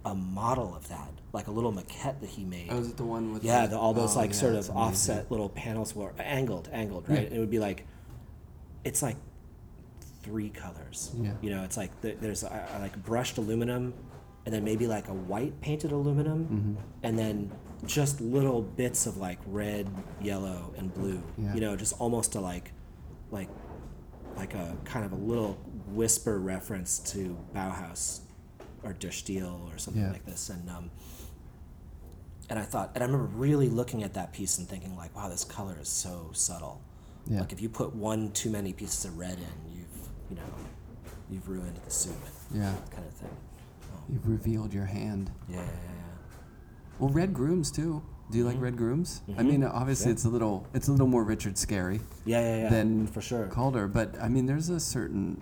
a 0.05 0.13
model 0.13 0.75
of 0.75 0.87
that, 0.89 1.11
like 1.31 1.47
a 1.47 1.51
little 1.51 1.71
maquette 1.71 2.19
that 2.19 2.29
he 2.29 2.43
made. 2.43 2.67
Oh, 2.69 2.77
is 2.79 2.89
it 2.89 2.97
the 2.97 3.05
one 3.05 3.33
with? 3.33 3.43
Yeah, 3.43 3.63
the, 3.65 3.71
the, 3.71 3.77
all 3.79 3.93
those 3.93 4.15
oh, 4.15 4.19
like 4.19 4.31
yeah, 4.31 4.35
sort 4.37 4.55
it's 4.55 4.67
of 4.69 4.75
amazing. 4.75 4.89
offset 4.91 5.31
little 5.31 5.49
panels 5.49 5.95
were 5.95 6.13
angled, 6.19 6.69
angled, 6.73 7.07
right? 7.09 7.29
Yeah. 7.29 7.37
It 7.37 7.39
would 7.39 7.49
be 7.51 7.59
like, 7.59 7.85
it's 8.83 9.01
like 9.01 9.15
three 10.21 10.49
colors. 10.49 11.11
Yeah. 11.17 11.31
You 11.41 11.51
know, 11.51 11.63
it's 11.63 11.77
like 11.77 11.99
the, 12.01 12.15
there's 12.19 12.43
uh, 12.43 12.67
like 12.81 13.01
brushed 13.03 13.37
aluminum, 13.37 13.93
and 14.45 14.53
then 14.53 14.63
maybe 14.63 14.87
like 14.87 15.07
a 15.07 15.13
white 15.13 15.59
painted 15.61 15.91
aluminum, 15.91 16.45
Mm-hmm. 16.45 16.73
and 17.03 17.17
then 17.19 17.51
just 17.85 18.21
little 18.21 18.61
bits 18.61 19.05
of 19.07 19.17
like 19.17 19.39
red, 19.45 19.87
yellow, 20.21 20.73
and 20.77 20.93
blue. 20.93 21.21
Yeah. 21.37 21.53
You 21.55 21.61
know, 21.61 21.75
just 21.75 21.93
almost 21.99 22.35
a 22.35 22.39
like, 22.39 22.71
like, 23.31 23.49
like 24.35 24.53
a 24.53 24.75
kind 24.85 25.05
of 25.05 25.11
a 25.11 25.15
little 25.15 25.53
whisper 25.87 26.39
reference 26.39 26.99
to 27.11 27.37
Bauhaus 27.53 28.21
or 28.83 28.93
De 28.93 29.07
Stijl 29.09 29.73
or 29.73 29.77
something 29.77 30.01
Yeah. 30.03 30.11
like 30.11 30.25
this, 30.25 30.49
and 30.49 30.69
um, 30.69 30.91
and 32.49 32.59
I 32.59 32.63
thought, 32.63 32.91
and 32.95 33.03
I 33.03 33.07
remember 33.07 33.27
really 33.37 33.69
looking 33.69 34.03
at 34.03 34.13
that 34.15 34.33
piece 34.33 34.57
and 34.57 34.67
thinking 34.67 34.95
like, 34.97 35.15
wow, 35.15 35.29
this 35.29 35.43
color 35.45 35.77
is 35.81 35.87
so 35.89 36.29
subtle. 36.33 36.81
Yeah. 37.25 37.39
Like 37.39 37.53
if 37.53 37.61
you 37.61 37.69
put 37.69 37.95
one 37.95 38.31
too 38.31 38.49
many 38.49 38.73
pieces 38.73 39.05
of 39.05 39.17
red 39.17 39.37
in, 39.37 39.71
you've 39.77 40.09
you 40.29 40.35
know, 40.35 40.41
you've 41.29 41.47
ruined 41.47 41.77
the 41.85 41.91
soup. 41.91 42.15
Yeah. 42.53 42.73
Kind 42.91 43.05
of 43.07 43.13
thing. 43.13 43.29
You've 44.09 44.27
revealed 44.27 44.73
your 44.73 44.85
hand. 44.85 45.31
yeah, 45.49 45.57
yeah, 45.57 45.63
Well, 46.99 47.09
red 47.09 47.33
grooms 47.33 47.71
too. 47.71 48.01
Do 48.31 48.37
you 48.37 48.45
like 48.45 48.59
red 48.59 48.77
grooms? 48.77 49.21
I 49.37 49.43
mean, 49.43 49.63
obviously 49.63 50.05
Mm-hmm. 50.05 50.09
Yeah. 50.09 50.13
it's 50.13 50.25
a 50.25 50.29
little 50.29 50.67
it's 50.73 50.87
a 50.87 50.91
little 50.91 51.07
more 51.07 51.23
Richard 51.23 51.55
Scarry 51.55 52.01
yeah, 52.25 52.39
yeah, 52.41 52.61
yeah, 52.63 52.69
than 52.69 53.05
for 53.07 53.21
sure. 53.21 53.47
Calder, 53.47 53.87
but 53.87 54.15
I 54.19 54.27
mean, 54.29 54.45
there's 54.45 54.69
a 54.69 54.79
certain 54.79 55.41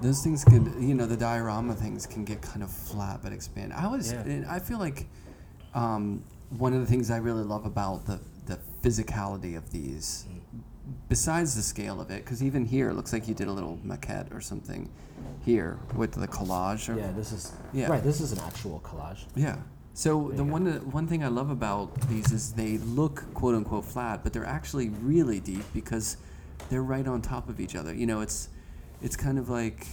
those 0.00 0.22
things 0.22 0.44
can 0.44 0.82
you 0.82 0.94
know 0.94 1.04
the 1.06 1.16
diorama 1.16 1.74
things 1.74 2.06
can 2.06 2.24
get 2.24 2.40
kind 2.40 2.62
of 2.62 2.70
flat 2.70 3.20
but 3.22 3.32
expand. 3.32 3.72
I 3.72 3.86
was 3.86 4.12
Yeah. 4.12 4.44
I 4.48 4.58
feel 4.58 4.78
like 4.78 5.06
um, 5.74 6.24
one 6.58 6.72
of 6.72 6.80
the 6.80 6.86
things 6.86 7.10
I 7.10 7.18
really 7.18 7.44
love 7.44 7.66
about 7.66 8.06
the 8.06 8.18
the 8.46 8.58
physicality 8.82 9.56
of 9.56 9.70
these, 9.70 10.26
besides 11.08 11.54
the 11.54 11.62
scale 11.62 12.00
of 12.00 12.10
it, 12.10 12.24
because 12.24 12.42
even 12.42 12.64
here 12.64 12.90
it 12.90 12.94
looks 12.94 13.12
like 13.12 13.28
you 13.28 13.34
did 13.34 13.48
a 13.48 13.52
little 13.52 13.78
maquette 13.84 14.34
or 14.34 14.40
something 14.40 14.88
here 15.44 15.78
with 15.94 16.12
the 16.12 16.26
collage. 16.28 16.88
Or, 16.88 16.98
Yeah, 16.98 17.12
this 17.12 17.32
is 17.32 17.52
Yeah. 17.72 17.88
right. 17.88 18.02
This 18.02 18.20
is 18.20 18.32
an 18.32 18.38
actual 18.40 18.80
collage. 18.84 19.24
yeah. 19.34 19.56
So 19.94 20.28
There 20.28 20.38
the 20.38 20.44
one 20.44 20.66
one 20.92 21.06
thing 21.06 21.22
I 21.24 21.28
love 21.28 21.50
about 21.50 22.08
these 22.08 22.32
is 22.32 22.52
they 22.52 22.78
look 22.78 23.24
quote 23.34 23.54
unquote 23.54 23.84
flat, 23.84 24.22
but 24.22 24.32
they're 24.32 24.46
actually 24.46 24.88
really 24.88 25.40
deep 25.40 25.64
because 25.74 26.16
they're 26.68 26.82
right 26.82 27.06
on 27.06 27.20
top 27.22 27.48
of 27.48 27.60
each 27.60 27.74
other. 27.76 27.92
You 27.94 28.06
know, 28.06 28.20
it's 28.20 28.48
it's 29.02 29.16
kind 29.16 29.38
of 29.38 29.48
like 29.48 29.86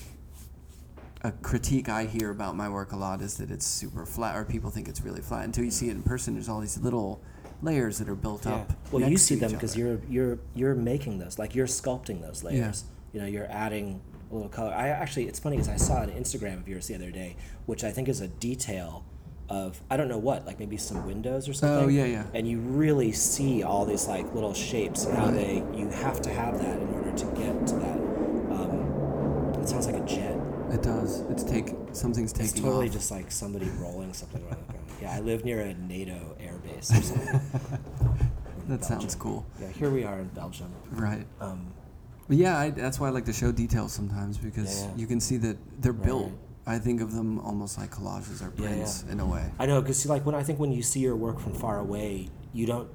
a 1.24 1.32
critique 1.32 1.90
I 1.90 2.06
hear 2.06 2.30
about 2.30 2.56
my 2.56 2.70
work 2.70 2.92
a 2.92 2.96
lot 2.96 3.22
is 3.22 3.38
that 3.38 3.50
it's 3.50 3.66
super 3.66 4.06
flat, 4.06 4.36
or 4.38 4.46
people 4.46 4.70
think 4.70 4.88
it's 4.88 5.02
really 5.02 5.22
flat 5.22 5.46
until 5.46 5.64
you 5.66 5.72
see 5.72 5.90
it 5.90 5.96
in 5.96 6.04
person. 6.04 6.36
There's 6.36 6.48
all 6.48 6.60
these 6.60 6.78
little 6.78 7.22
layers 7.62 8.00
that 8.00 8.10
are 8.10 8.16
built 8.16 8.46
up. 8.48 8.72
Well, 8.92 9.10
you 9.10 9.18
see 9.18 9.36
them 9.36 9.52
because 9.52 9.78
you're 9.78 10.00
you're 10.10 10.40
you're 10.54 10.76
making 10.76 11.20
those, 11.20 11.40
like 11.40 11.56
you're 11.56 11.68
sculpting 11.68 12.22
those 12.22 12.44
layers. 12.44 12.86
You 13.14 13.22
know, 13.22 13.28
you're 13.28 13.50
adding 13.50 14.02
a 14.30 14.34
little 14.34 14.50
color. 14.50 14.74
I 14.74 14.90
actually, 14.90 15.28
it's 15.28 15.40
funny 15.40 15.58
because 15.58 15.70
I 15.70 15.78
saw 15.78 16.02
an 16.02 16.12
Instagram 16.12 16.60
of 16.60 16.68
yours 16.68 16.88
the 16.88 16.96
other 16.96 17.12
day, 17.12 17.36
which 17.66 17.84
I 17.84 17.92
think 17.92 18.10
is 18.10 18.22
a 18.22 18.28
detail 18.28 19.06
of 19.50 19.82
I 19.90 19.96
don't 19.96 20.10
know 20.10 20.18
what, 20.18 20.46
like 20.46 20.60
maybe 20.60 20.78
some 20.78 21.06
windows 21.06 21.48
or 21.48 21.54
something. 21.54 21.86
Oh, 21.86 21.88
yeah, 21.88 22.06
yeah. 22.06 22.26
And 22.34 22.48
you 22.48 22.60
really 22.60 23.12
see 23.12 23.64
all 23.64 23.86
these 23.86 24.08
like 24.08 24.34
little 24.34 24.54
shapes 24.54 25.06
and 25.06 25.18
how 25.18 25.32
they 25.32 25.64
you 25.74 25.90
have 25.90 26.22
to 26.22 26.30
have 26.30 26.60
that 26.60 26.80
in 26.80 26.88
order 26.94 27.12
to 27.12 27.26
get 27.28 27.68
to 27.68 27.76
that. 27.76 27.98
Um, 28.52 29.54
it 29.62 29.70
sounds 29.70 29.88
like 29.88 29.96
a 29.96 30.06
jet. 30.06 30.38
It 30.72 30.84
does. 30.84 31.22
It's 31.30 31.44
take 31.44 31.74
something's 31.94 32.34
taking. 32.34 32.52
It's 32.52 32.60
totally 32.60 32.88
off. 32.88 32.94
just 32.94 33.10
like 33.10 33.32
somebody 33.32 33.70
rolling 33.80 34.14
something 34.14 34.42
around 34.44 34.58
the 34.68 34.74
ground. 34.74 34.74
Yeah, 35.02 35.14
I 35.16 35.20
live 35.20 35.46
near 35.46 35.62
a 35.62 35.74
NATO 35.74 36.36
air 36.40 36.58
base 36.64 36.92
or 36.92 37.02
something. 37.02 37.40
that 38.68 38.84
sounds 38.84 39.16
cool. 39.16 39.46
Yeah, 39.62 39.68
here 39.70 39.90
we 39.90 40.04
are 40.04 40.20
in 40.20 40.28
Belgium. 40.30 40.72
Right. 40.92 41.26
Um, 41.40 41.68
But 42.28 42.38
yeah, 42.38 42.58
I, 42.58 42.70
that's 42.72 43.00
why 43.00 43.08
I 43.08 43.12
like 43.12 43.26
to 43.26 43.34
show 43.34 43.52
details 43.52 43.94
sometimes 43.94 44.38
because 44.38 44.82
Yeah, 44.82 44.88
yeah. 44.88 44.96
you 44.98 45.08
can 45.08 45.20
see 45.20 45.38
that 45.38 45.58
they're 45.82 45.92
Right, 45.94 46.04
built. 46.06 46.32
I 46.66 46.78
think 46.80 47.00
of 47.02 47.14
them 47.14 47.40
almost 47.40 47.78
like 47.78 47.92
collages 47.92 48.42
or 48.42 48.52
Yeah, 48.58 48.64
yeah. 48.70 48.76
prints 48.76 49.04
in 49.10 49.20
a 49.22 49.26
way. 49.26 49.46
I 49.60 49.66
know 49.66 49.82
because 49.82 50.06
like 50.06 50.26
when 50.26 50.36
I 50.36 50.44
think 50.44 50.60
when 50.60 50.72
you 50.74 50.84
see 50.84 51.00
your 51.00 51.16
work 51.16 51.40
from 51.40 51.54
far 51.54 51.80
away, 51.80 52.28
you 52.54 52.66
don't 52.66 52.90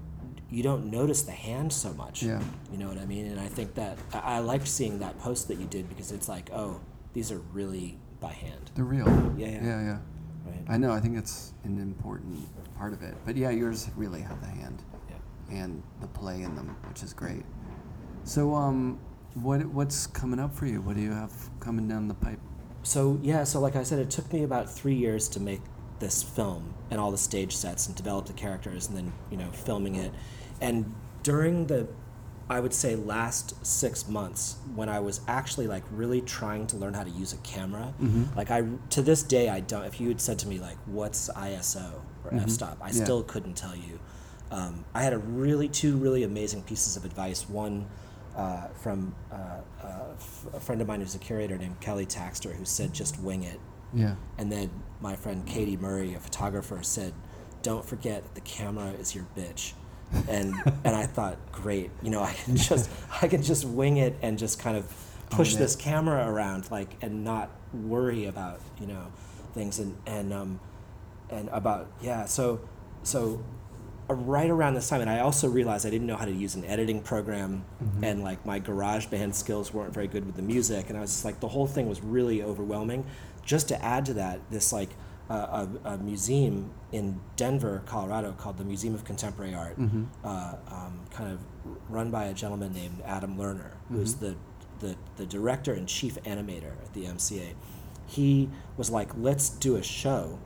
you 0.51 0.63
don't 0.63 0.91
notice 0.91 1.23
the 1.23 1.33
hand 1.33 1.73
so 1.73 1.95
much. 1.95 2.23
Yeah. 2.23 2.43
You 2.71 2.77
know 2.77 2.89
what 2.89 2.99
I 2.99 3.07
mean? 3.07 3.25
And 3.33 3.41
I 3.41 3.47
think 3.49 3.73
that 3.77 3.97
I, 4.13 4.37
I 4.37 4.39
liked 4.41 4.69
seeing 4.69 4.99
that 4.99 5.19
post 5.19 5.49
that 5.49 5.59
you 5.59 5.65
did 5.67 5.89
because 5.89 6.13
it's 6.13 6.29
like, 6.29 6.51
oh, 6.53 6.81
these 7.15 7.33
are 7.33 7.41
really 7.55 7.99
by 8.21 8.33
hand, 8.33 8.71
They're 8.75 8.85
real. 8.85 9.09
Yeah, 9.39 9.49
yeah. 9.49 9.65
yeah, 9.65 9.83
yeah. 9.83 9.99
Right? 10.47 10.65
I 10.69 10.77
know. 10.77 10.93
I 10.93 11.01
think 11.01 11.17
it's 11.17 11.53
an 11.65 11.79
important 11.79 12.49
part 12.77 12.93
of 12.93 13.03
it. 13.03 13.15
But 13.25 13.37
yeah, 13.37 13.51
yours 13.51 13.89
really 13.97 14.21
have 14.21 14.41
the 14.41 14.49
hand 14.49 14.83
yeah. 15.09 15.63
and 15.63 15.83
the 16.01 16.09
play 16.09 16.43
in 16.43 16.55
them, 16.55 16.77
which 16.89 17.03
is 17.03 17.13
great. 17.13 17.45
So, 18.25 18.55
um, 18.55 19.01
what 19.35 19.65
what's 19.67 20.07
coming 20.07 20.39
up 20.39 20.55
for 20.55 20.67
you? 20.67 20.81
What 20.81 20.97
do 20.97 21.03
you 21.03 21.13
have 21.13 21.33
coming 21.61 21.89
down 21.89 22.09
the 22.09 22.15
pipe? 22.15 22.41
So 22.83 23.19
yeah, 23.23 23.45
so 23.45 23.61
like 23.61 23.77
I 23.77 23.83
said, 23.83 23.99
it 23.99 24.11
took 24.11 24.33
me 24.33 24.43
about 24.43 24.71
three 24.71 24.95
years 24.95 25.29
to 25.31 25.41
make 25.41 25.61
this 25.99 26.23
film 26.23 26.75
and 26.91 27.01
all 27.01 27.11
the 27.13 27.19
stage 27.19 27.55
sets 27.55 27.87
and 27.87 27.95
develop 27.95 28.27
the 28.27 28.33
characters 28.33 28.89
and 28.89 28.97
then 28.97 29.13
you 29.31 29.37
know 29.37 29.51
filming 29.53 29.95
it, 29.95 30.13
and 30.61 30.93
during 31.23 31.67
the, 31.67 31.87
I 32.53 32.61
would 32.61 32.75
say 32.75 32.95
last 32.97 33.65
six 33.67 34.07
months 34.09 34.57
when 34.75 34.89
I 34.89 35.01
was 35.01 35.21
actually 35.27 35.67
like 35.67 35.85
really 35.91 36.21
trying 36.21 36.67
to 36.69 36.77
learn 36.77 36.95
how 36.95 37.03
to 37.05 37.11
use 37.11 37.33
a 37.33 37.39
camera, 37.39 37.93
like 38.37 38.51
I 38.51 38.63
to 38.91 39.03
this 39.03 39.23
day 39.23 39.49
I 39.49 39.61
don't. 39.61 39.85
If 39.85 40.01
you 40.01 40.09
had 40.09 40.21
said 40.21 40.39
to 40.41 40.49
me 40.49 40.59
like 40.61 40.77
what's 40.87 41.29
ISO 41.31 42.01
or 42.25 42.35
f-stop, 42.35 42.79
I 42.81 42.89
Yeah. 42.89 43.05
still 43.05 43.23
couldn't 43.23 43.55
tell 43.55 43.75
you. 43.75 43.99
Um, 44.51 44.85
I 44.95 45.03
had 45.03 45.13
a 45.15 45.19
really 45.19 45.69
two 45.69 45.97
really 45.97 46.23
amazing 46.25 46.63
pieces 46.63 46.97
of 46.97 47.05
advice. 47.05 47.49
One 47.49 47.87
uh, 48.37 48.69
from 48.83 49.15
uh, 49.31 49.37
uh, 49.83 50.05
f- 50.15 50.47
a 50.55 50.61
friend 50.61 50.81
of 50.81 50.87
mine 50.89 51.01
who's 51.01 51.15
a 51.15 51.19
curator 51.19 51.57
named 51.59 51.81
Kelly 51.81 52.07
Taxter, 52.07 52.51
who 52.53 52.65
said 52.65 52.93
just 52.93 53.21
wing 53.21 53.43
it. 53.45 53.61
Yeah. 53.95 54.15
And 54.39 54.51
then 54.53 54.71
my 55.01 55.17
friend 55.17 55.47
Katie 55.47 55.77
Murray, 55.77 56.15
a 56.15 56.21
photographer, 56.21 56.83
said, 56.83 57.13
"Don't 57.63 57.85
forget 57.85 58.23
that 58.25 58.35
the 58.35 58.41
camera 58.43 58.91
is 58.93 59.15
your 59.15 59.27
bitch." 59.37 59.73
And 60.29 60.55
and 60.85 60.97
I 60.97 61.07
thought, 61.07 61.39
great, 61.53 61.91
you 62.03 62.11
know, 62.11 62.23
I 62.23 62.33
can 62.33 62.57
just 62.57 62.91
I 63.21 63.29
can 63.29 63.43
just 63.43 63.65
wing 63.65 63.97
it 63.99 64.17
and 64.23 64.39
just 64.39 64.59
kind 64.59 64.77
of 64.77 64.93
push 65.31 65.55
this 65.55 65.77
camera 65.77 66.31
around, 66.31 66.71
like, 66.71 66.97
and 67.03 67.25
not 67.25 67.51
worry 67.73 68.27
about 68.27 68.61
you 68.81 68.87
know 68.87 69.07
things 69.55 69.79
and 69.79 69.97
and 70.07 70.33
um 70.33 70.61
and 71.31 71.49
about 71.51 71.89
yeah. 72.01 72.27
So 72.27 72.61
so 73.03 73.43
uh, 74.11 74.15
right 74.15 74.51
around 74.51 74.75
this 74.75 74.89
time, 74.89 75.01
and 75.01 75.11
I 75.11 75.21
also 75.21 75.49
realized 75.49 75.87
I 75.87 75.91
didn't 75.91 76.07
know 76.07 76.17
how 76.17 76.25
to 76.25 76.33
use 76.33 76.55
an 76.55 76.65
editing 76.65 77.01
program, 77.01 77.65
and 78.03 78.23
like 78.23 78.45
my 78.45 78.61
GarageBand 78.61 79.35
skills 79.35 79.73
weren't 79.73 79.95
very 79.95 80.09
good 80.09 80.27
with 80.27 80.37
the 80.37 80.43
music, 80.43 80.89
and 80.89 80.99
I 80.99 81.01
was 81.01 81.11
just 81.11 81.25
like 81.25 81.41
the 81.41 81.49
whole 81.49 81.67
thing 81.67 81.89
was 81.89 82.03
really 82.03 82.43
overwhelming. 82.43 83.07
Just 83.45 83.69
to 83.69 83.85
add 83.85 84.07
to 84.07 84.15
that, 84.15 84.41
this 84.51 84.73
like 84.73 84.91
a, 85.35 85.69
a 85.85 85.99
museum 85.99 86.71
in 86.93 87.21
Denver, 87.37 87.83
Colorado, 87.87 88.33
called 88.33 88.59
the 88.59 88.65
Museum 88.65 88.95
of 88.95 89.05
Contemporary 89.05 89.55
Art, 89.55 89.77
uh, 90.25 90.55
um, 90.69 91.01
kind 91.11 91.33
of 91.33 91.41
run 91.89 92.11
by 92.11 92.25
a 92.25 92.35
gentleman 92.35 92.73
named 92.73 93.01
Adam 93.05 93.37
Lerner, 93.37 93.73
who's 93.89 94.15
the, 94.17 94.37
the 94.81 94.97
the 95.17 95.27
director 95.27 95.73
and 95.73 95.89
chief 95.89 96.17
animator 96.25 96.73
at 96.83 96.93
the 96.93 97.05
MCA. 97.05 97.55
He 98.07 98.51
was 98.77 98.91
like, 98.91 99.11
let's 99.17 99.49
do 99.49 99.77
a 99.77 99.83
show 99.83 100.39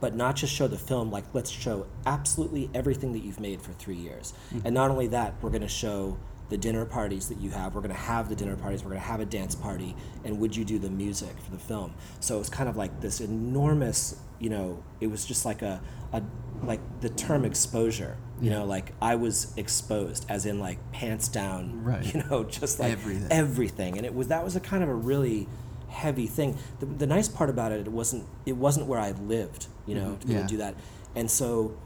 but 0.00 0.14
not 0.14 0.36
just 0.36 0.52
show 0.52 0.68
the 0.68 0.76
film 0.76 1.10
like 1.10 1.24
let's 1.32 1.48
show 1.48 1.86
absolutely 2.04 2.68
everything 2.74 3.12
that 3.14 3.20
you've 3.20 3.40
made 3.40 3.62
for 3.62 3.72
three 3.72 3.96
years. 3.96 4.34
And 4.62 4.74
not 4.74 4.90
only 4.90 5.06
that 5.06 5.32
we're 5.40 5.48
going 5.48 5.62
to 5.62 5.68
show 5.68 6.18
the 6.54 6.58
dinner 6.58 6.84
parties 6.84 7.28
that 7.30 7.38
you 7.40 7.50
have. 7.50 7.74
We're 7.74 7.80
going 7.80 7.90
to 7.94 8.00
have 8.14 8.28
the 8.28 8.36
dinner 8.36 8.54
parties. 8.54 8.84
We're 8.84 8.90
going 8.90 9.02
to 9.02 9.08
have 9.08 9.18
a 9.18 9.24
dance 9.24 9.56
party. 9.56 9.96
And 10.24 10.38
would 10.38 10.54
you 10.54 10.64
do 10.64 10.78
the 10.78 10.88
music 10.88 11.34
for 11.44 11.50
the 11.50 11.58
film? 11.58 11.94
So 12.20 12.36
it 12.36 12.38
was 12.38 12.48
kind 12.48 12.68
of 12.68 12.76
like 12.76 13.00
this 13.00 13.20
enormous 13.20 14.16
you 14.40 14.50
know 14.50 14.82
it 15.00 15.06
was 15.06 15.24
just 15.24 15.44
like 15.44 15.62
a, 15.62 15.80
a 16.12 16.20
like 16.64 16.80
the 17.00 17.08
term 17.08 17.44
exposure 17.44 18.16
you 18.42 18.50
know 18.50 18.64
like 18.64 18.92
i 19.00 19.14
was 19.14 19.54
exposed 19.56 20.26
as 20.28 20.44
in 20.44 20.58
like 20.58 20.76
pants 20.92 21.28
down 21.28 21.84
Right. 21.84 22.04
you 22.12 22.20
know 22.24 22.42
just 22.42 22.78
like 22.80 22.90
Everything. 22.92 23.28
everything. 23.30 23.96
And 23.96 24.04
it 24.04 24.12
was 24.14 24.28
that 24.28 24.44
was 24.44 24.54
a 24.56 24.60
kind 24.60 24.82
of 24.82 24.88
a 24.88 24.94
really 24.94 25.48
heavy 25.88 26.26
thing. 26.26 26.58
The, 26.80 26.86
the 26.86 27.06
nice 27.06 27.28
part 27.28 27.48
about 27.50 27.70
it 27.72 27.80
it 27.86 27.92
wasn't 27.92 28.26
it 28.46 28.56
wasn't 28.56 28.86
where 28.86 29.00
i 29.00 29.10
lived 29.12 29.66
you 29.86 29.94
know 29.94 30.16
to 30.20 30.26
be 30.26 30.32
able 30.34 30.42
Yeah. 30.42 30.48
do 30.48 30.56
that. 30.58 30.74
And 31.16 31.30
so 31.30 31.76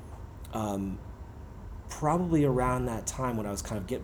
um, 0.55 0.99
probably 1.91 2.45
around 2.45 2.87
that 2.87 3.07
time 3.07 3.37
when 3.37 3.47
i 3.47 3.51
was 3.51 3.63
kind 3.63 3.79
of 3.79 3.87
get, 3.87 4.03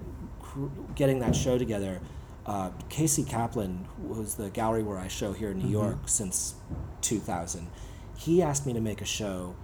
getting 0.94 1.18
that 1.20 1.34
show 1.34 1.58
together 1.58 2.00
uh, 2.46 2.70
casey 2.88 3.24
kaplan 3.24 3.86
was 3.98 4.34
the 4.34 4.50
gallery 4.50 4.82
where 4.82 4.98
i 4.98 5.08
show 5.08 5.32
here 5.32 5.50
in 5.50 5.58
new 5.58 5.68
york 5.70 5.98
since 6.06 6.54
2000 7.00 7.68
he 8.16 8.42
asked 8.42 8.66
me 8.66 8.72
to 8.72 8.80
make 8.80 9.00
a 9.00 9.06
show 9.06 9.54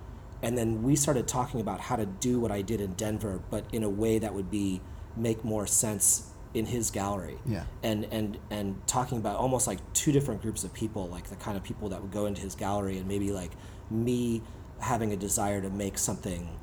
and 0.43 0.57
then 0.57 0.82
we 0.82 0.97
started 0.97 1.28
talking 1.28 1.61
about 1.61 1.80
how 1.80 1.97
to 1.97 2.07
do 2.07 2.41
what 2.41 2.51
i 2.51 2.62
did 2.62 2.80
in 2.80 2.93
denver 2.95 3.41
but 3.51 3.64
in 3.72 3.82
a 3.82 3.91
way 3.91 4.18
that 4.18 4.34
would 4.34 4.51
be 4.51 4.80
make 5.16 5.45
more 5.45 5.66
sense 5.66 6.30
in 6.55 6.66
his 6.66 6.91
gallery. 6.91 7.38
Yeah. 7.47 7.64
and 7.82 8.07
and 8.11 8.38
and 8.51 8.86
talking 8.86 9.18
about 9.18 9.36
almost 9.36 9.66
like 9.66 9.78
two 9.93 10.12
different 10.12 10.43
groups 10.43 10.64
of 10.64 10.72
people 10.72 11.07
like 11.09 11.28
the 11.28 11.36
kind 11.36 11.57
of 11.57 11.62
people 11.62 11.88
that 11.91 12.03
would 12.03 12.11
go 12.11 12.26
into 12.26 12.41
his 12.41 12.55
gallery 12.55 12.99
and 12.99 13.07
maybe 13.07 13.30
like 13.32 13.53
me 13.91 14.43
having 14.80 15.12
a 15.12 15.16
desire 15.16 15.61
to 15.61 15.70
make 15.70 15.99
something 15.99 16.59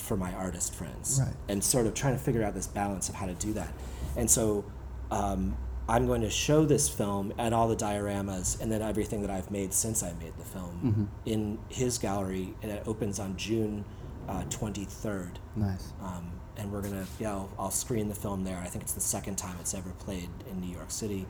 for 0.00 0.16
my 0.16 0.32
artist 0.34 0.74
friends 0.74 1.20
Right. 1.24 1.34
and 1.48 1.62
sort 1.62 1.86
of 1.86 1.94
trying 1.94 2.14
to 2.14 2.18
figure 2.22 2.42
out 2.42 2.54
this 2.54 2.66
balance 2.66 3.08
of 3.08 3.14
how 3.14 3.26
to 3.26 3.34
do 3.34 3.52
that 3.54 3.72
and 4.16 4.30
so 4.30 4.64
um, 5.10 5.56
i'm 5.88 6.06
going 6.06 6.20
to 6.22 6.30
show 6.30 6.64
this 6.64 6.88
film 6.88 7.32
and 7.38 7.54
all 7.54 7.68
the 7.68 7.76
dioramas 7.76 8.60
and 8.60 8.70
then 8.70 8.82
everything 8.82 9.22
that 9.22 9.30
i've 9.30 9.50
made 9.50 9.72
since 9.72 10.02
i 10.02 10.12
made 10.20 10.36
the 10.38 10.44
film 10.44 11.08
in 11.26 11.58
his 11.68 11.98
gallery 11.98 12.54
and 12.62 12.70
it 12.70 12.82
opens 12.86 13.18
on 13.18 13.36
june 13.36 13.84
uh, 14.28 14.42
23rd 14.44 15.30
Nice. 15.56 15.92
um, 16.02 16.30
and 16.58 16.70
we're 16.72 16.82
gonna 16.82 17.06
yeah 17.18 17.30
I'll, 17.30 17.50
I'll 17.58 17.70
screen 17.70 18.08
the 18.08 18.14
film 18.14 18.44
there. 18.44 18.58
I 18.58 18.66
think 18.66 18.82
it's 18.84 18.92
the 18.92 19.00
second 19.00 19.36
time 19.36 19.56
it's 19.60 19.74
ever 19.74 19.90
played 20.00 20.28
in 20.50 20.60
New 20.60 20.70
York 20.74 20.90
City, 20.90 21.24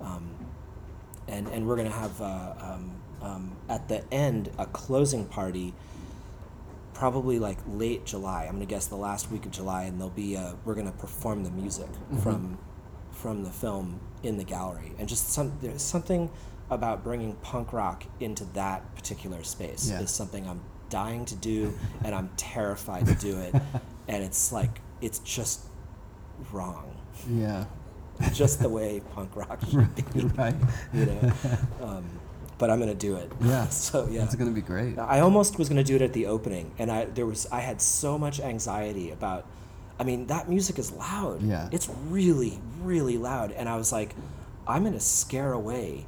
um, 0.00 0.30
and 1.26 1.48
and 1.48 1.66
we're 1.66 1.76
gonna 1.76 1.90
have 1.90 2.22
uh, 2.22 2.54
um, 2.60 2.90
um, 3.20 3.56
at 3.68 3.88
the 3.88 4.02
end 4.14 4.50
a 4.56 4.66
closing 4.66 5.24
party. 5.26 5.74
Probably 6.98 7.38
like 7.38 7.58
late 7.68 8.04
July. 8.04 8.44
I'm 8.46 8.54
gonna 8.54 8.66
guess 8.66 8.86
the 8.86 8.96
last 8.96 9.30
week 9.30 9.46
of 9.46 9.52
July, 9.52 9.84
and 9.84 9.98
there'll 10.00 10.10
be 10.10 10.36
uh, 10.36 10.54
we're 10.64 10.74
gonna 10.74 10.92
perform 10.92 11.44
the 11.44 11.50
music 11.50 11.88
from 12.22 12.58
from 13.12 13.44
the 13.44 13.50
film 13.50 14.00
in 14.22 14.36
the 14.36 14.44
gallery, 14.44 14.92
and 14.98 15.08
just 15.08 15.28
some 15.30 15.52
there's 15.62 15.82
something 15.82 16.28
about 16.70 17.02
bringing 17.04 17.34
punk 17.36 17.72
rock 17.72 18.04
into 18.20 18.44
that 18.52 18.94
particular 18.94 19.42
space 19.42 19.88
Yeah. 19.90 20.00
is 20.00 20.10
something 20.10 20.46
I'm 20.46 20.60
dying 20.90 21.24
to 21.26 21.36
do, 21.36 21.72
and 22.04 22.14
I'm 22.14 22.30
terrified 22.36 23.06
to 23.06 23.14
do 23.14 23.38
it, 23.38 23.54
and 24.08 24.24
it's 24.24 24.52
like 24.52 24.80
it's 25.00 25.20
just 25.20 25.60
wrong, 26.52 26.96
Yeah. 27.30 27.64
just 28.32 28.60
the 28.60 28.68
way 28.78 29.00
punk 29.14 29.36
rock 29.36 29.60
should 29.70 29.94
be, 29.94 30.20
right. 30.36 30.54
you 30.92 31.06
know. 31.06 31.32
Um, 31.80 32.04
but 32.58 32.70
I'm 32.70 32.78
gonna 32.78 32.94
do 32.94 33.16
it. 33.16 33.30
Yeah. 33.40 33.68
So 33.70 34.08
yeah, 34.10 34.24
It's 34.24 34.34
gonna 34.34 34.50
be 34.50 34.60
great. 34.60 34.98
I 34.98 35.20
almost 35.20 35.58
was 35.58 35.68
to 35.84 35.84
do 35.84 35.96
it 35.96 36.02
at 36.02 36.12
the 36.12 36.26
opening, 36.26 36.72
and 36.78 36.90
I 36.90 37.06
there 37.06 37.26
was 37.26 37.46
I 37.50 37.60
had 37.60 37.80
so 37.80 38.18
much 38.18 38.40
anxiety 38.40 39.10
about. 39.10 39.46
I 40.00 40.04
mean, 40.04 40.26
that 40.28 40.48
music 40.48 40.78
is 40.78 40.92
loud. 40.92 41.42
Yeah. 41.42 41.68
It's 41.72 41.88
really, 42.08 42.60
really 42.82 43.18
loud, 43.18 43.50
and 43.50 43.68
I 43.68 43.76
was 43.76 43.90
like, 43.90 44.14
I'm 44.66 44.82
to 44.94 45.00
scare 45.00 45.52
away 45.52 46.06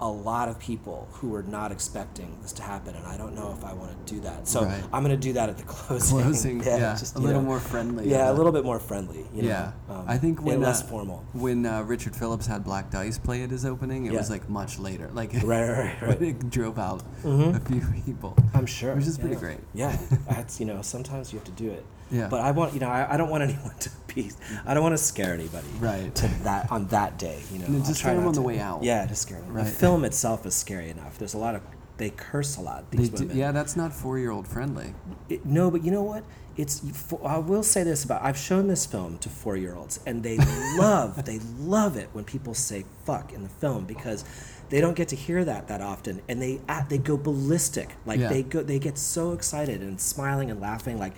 a 0.00 0.08
lot 0.08 0.48
of 0.48 0.58
people 0.58 1.08
who 1.12 1.28
were 1.28 1.42
not 1.44 1.70
expecting 1.72 2.36
this 2.42 2.52
to 2.54 2.62
happen, 2.62 2.94
and 2.96 3.06
I 3.06 3.16
don't 3.16 3.34
know 3.34 3.54
if 3.56 3.64
I 3.64 3.72
want 3.72 4.06
to 4.06 4.14
do 4.14 4.20
that. 4.22 4.48
So 4.48 4.64
Right. 4.64 4.82
I'm 4.92 5.04
going 5.04 5.14
to 5.14 5.20
do 5.28 5.32
that 5.34 5.48
at 5.48 5.56
the 5.56 5.62
closing. 5.74 6.18
Closing, 6.22 6.62
yeah, 6.64 6.96
just 6.96 7.16
a 7.16 7.18
little 7.18 7.42
more 7.42 7.60
friendly, 7.60 8.08
Yeah, 8.08 8.16
yeah. 8.26 8.30
a 8.30 8.34
little 8.34 8.52
bit 8.52 8.64
more 8.64 8.78
friendly. 8.80 9.24
You 9.32 9.42
know, 9.42 9.48
Yeah, 9.48 9.72
um, 9.88 10.04
I 10.08 10.18
think 10.18 10.42
when 10.42 10.60
less 10.60 10.82
uh, 10.82 10.86
formal. 10.86 11.24
When 11.32 11.64
uh, 11.64 11.82
Richard 11.82 12.16
Phillips 12.16 12.46
had 12.46 12.64
Black 12.64 12.90
Dice 12.90 13.18
play 13.18 13.42
at 13.42 13.50
his 13.50 13.64
opening, 13.64 14.06
it 14.06 14.12
was 14.12 14.30
like 14.30 14.48
much 14.48 14.78
later. 14.78 15.08
Like 15.12 15.32
Right, 15.44 15.68
right, 15.70 16.02
right, 16.02 16.22
it 16.30 16.50
drove 16.50 16.78
out 16.78 17.02
Mhm. 17.22 17.56
a 17.56 17.60
few 17.60 17.80
people. 18.04 18.36
I'm 18.52 18.66
sure. 18.66 18.94
Which 18.94 19.06
is 19.06 19.16
pretty 19.18 19.36
great. 19.36 19.60
Yeah, 19.74 19.96
that's 20.28 20.58
you 20.60 20.66
know 20.66 20.82
sometimes 20.82 21.32
you 21.32 21.38
have 21.38 21.46
to 21.46 21.52
do 21.52 21.70
it. 21.70 21.84
Yeah. 22.10 22.28
But 22.28 22.40
I 22.40 22.50
want 22.52 22.74
you 22.74 22.80
know 22.80 22.88
I, 22.88 23.14
I 23.14 23.16
don't 23.16 23.30
want 23.30 23.42
anyone 23.48 23.74
to 23.80 23.90
be 24.14 24.30
I 24.66 24.74
don't 24.74 24.82
want 24.82 24.94
to 24.96 25.02
scare 25.02 25.32
anybody. 25.34 25.66
Right. 25.78 26.14
To 26.14 26.26
that 26.44 26.70
on 26.70 26.86
that 26.88 27.18
day 27.18 27.42
you 27.52 27.58
know. 27.58 27.66
Just 27.80 28.00
try 28.00 28.10
scare 28.10 28.12
'em 28.12 28.20
not 28.22 28.28
on 28.28 28.34
the 28.34 28.42
way 28.42 28.58
out. 28.60 28.82
Yeah, 28.82 29.06
to 29.06 29.14
scare 29.14 29.40
them. 29.40 29.52
Right. 29.52 29.64
The 29.64 29.70
film 29.70 30.04
itself 30.04 30.46
is 30.46 30.54
scary 30.54 30.90
enough. 30.90 31.18
There's 31.18 31.34
a 31.34 31.38
lot 31.38 31.54
of 31.54 31.62
they 31.96 32.10
curse 32.10 32.56
a 32.56 32.60
lot. 32.60 32.90
They 32.90 32.98
These 32.98 33.10
do, 33.10 33.22
women. 33.22 33.36
yeah, 33.36 33.52
that's 33.52 33.76
not 33.76 33.92
four-year-old 33.92 34.48
friendly. 34.48 34.94
It- 35.28 35.46
no, 35.46 35.70
but 35.70 35.84
you 35.84 35.92
know 35.92 36.02
what? 36.02 36.24
It's 36.56 36.82
I 37.24 37.38
will 37.38 37.62
say 37.64 37.82
this 37.82 38.04
about 38.04 38.22
I've 38.22 38.36
shown 38.38 38.68
this 38.68 38.86
film 38.86 39.18
to 39.18 39.28
four 39.28 39.56
year 39.56 39.74
olds 39.74 39.98
and 40.06 40.22
they 40.22 40.36
love 40.78 41.24
they 41.24 41.40
love 41.58 41.96
it 41.96 42.08
when 42.12 42.24
people 42.24 42.54
say 42.54 42.84
fuck 43.04 43.32
in 43.32 43.42
the 43.42 43.48
film 43.48 43.86
because 43.86 44.24
they 44.70 44.80
don't 44.80 44.94
get 44.94 45.08
to 45.08 45.16
hear 45.16 45.44
that 45.44 45.66
that 45.66 45.80
often 45.80 46.22
and 46.28 46.40
they 46.40 46.60
they 46.88 46.98
go 46.98 47.16
ballistic 47.16 47.90
like 48.06 48.20
Yeah. 48.20 48.28
they 48.28 48.42
go 48.44 48.62
they 48.62 48.78
get 48.78 48.98
so 48.98 49.32
excited 49.32 49.80
and 49.80 50.00
smiling 50.00 50.48
and 50.50 50.60
laughing 50.60 50.96
like 50.98 51.14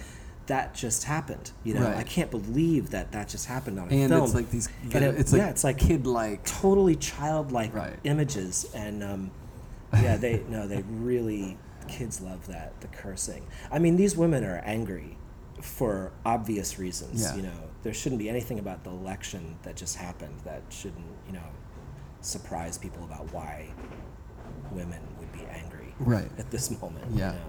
that 0.46 0.74
just 0.74 1.04
happened 1.04 1.50
you 1.64 1.74
know 1.74 1.82
Right. 1.82 1.96
I 1.96 2.02
can't 2.04 2.30
believe 2.30 2.90
that 2.90 3.12
that 3.12 3.28
just 3.28 3.46
happened 3.46 3.78
on 3.80 3.88
a 3.88 3.92
And 3.92 4.10
film 4.10 4.24
it's 4.24 4.34
like 4.34 4.50
these. 4.50 4.68
And 4.92 5.04
it- 5.04 5.18
it's 5.18 5.32
like 5.32 5.40
yeah 5.40 5.48
it's 5.50 5.64
like 5.64 5.78
kid-like. 5.78 6.44
totally 6.44 6.96
childlike 6.96 7.74
Right. 7.74 7.98
images 8.04 8.66
and 8.74 9.02
um, 9.02 9.30
yeah 9.92 10.16
they 10.16 10.42
no 10.48 10.66
they 10.68 10.82
really 10.82 11.56
kids 11.88 12.20
love 12.20 12.46
that 12.48 12.80
the 12.80 12.88
cursing 12.88 13.44
i 13.70 13.78
mean 13.78 13.96
these 13.96 14.16
women 14.16 14.42
are 14.44 14.58
angry 14.64 15.16
for 15.62 16.10
obvious 16.24 16.78
reasons 16.78 17.22
Yeah. 17.22 17.36
you 17.36 17.42
know 17.42 17.60
there 17.84 17.94
shouldn't 17.94 18.18
be 18.18 18.28
anything 18.28 18.58
about 18.58 18.82
the 18.84 18.90
election 18.90 19.56
that 19.62 19.76
just 19.76 19.96
happened 19.96 20.34
that 20.44 20.62
shouldn't 20.70 21.06
you 21.26 21.32
know 21.32 21.48
surprise 22.20 22.76
people 22.76 23.04
about 23.04 23.32
why 23.32 23.68
women 24.72 25.00
would 25.18 25.32
be 25.32 25.44
angry 25.50 25.94
Right. 26.00 26.28
at 26.38 26.50
this 26.50 26.70
moment 26.80 27.06
Yeah. 27.14 27.32
you 27.32 27.38
know? 27.38 27.44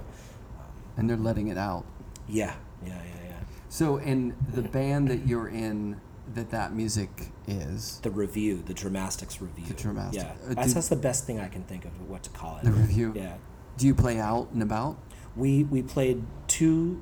and 0.97 1.09
they're 1.09 1.17
letting 1.17 1.47
it 1.49 1.57
out. 1.57 1.85
yeah 2.27 2.53
yeah 2.85 2.89
yeah 2.93 3.29
yeah 3.29 3.39
So, 3.69 3.97
and 3.97 4.33
the 4.53 4.61
band 4.61 5.07
that 5.09 5.27
you're 5.27 5.47
in, 5.49 5.99
that 6.33 6.49
that 6.51 6.73
music 6.73 7.09
is 7.47 7.99
the 8.03 8.11
revue 8.11 8.61
the 8.63 8.73
Dramastics 8.73 9.41
Revue 9.41 9.65
The 9.65 9.73
Dramastic- 9.73 10.13
yeah 10.15 10.33
uh, 10.49 10.53
that's, 10.53 10.73
that's 10.73 10.89
the 10.89 10.95
best 10.97 11.25
thing 11.25 11.39
i 11.39 11.47
can 11.47 11.63
think 11.63 11.85
of 11.85 11.91
what 12.09 12.23
to 12.23 12.29
call 12.31 12.57
it 12.57 12.63
the 12.65 12.71
revue. 12.71 13.13
yeah 13.15 13.35
Do 13.77 13.87
you 13.87 13.95
play 13.95 14.19
out 14.19 14.51
and 14.51 14.61
about? 14.61 14.97
we 15.35 15.63
we 15.63 15.81
played 15.83 16.23
two 16.47 17.01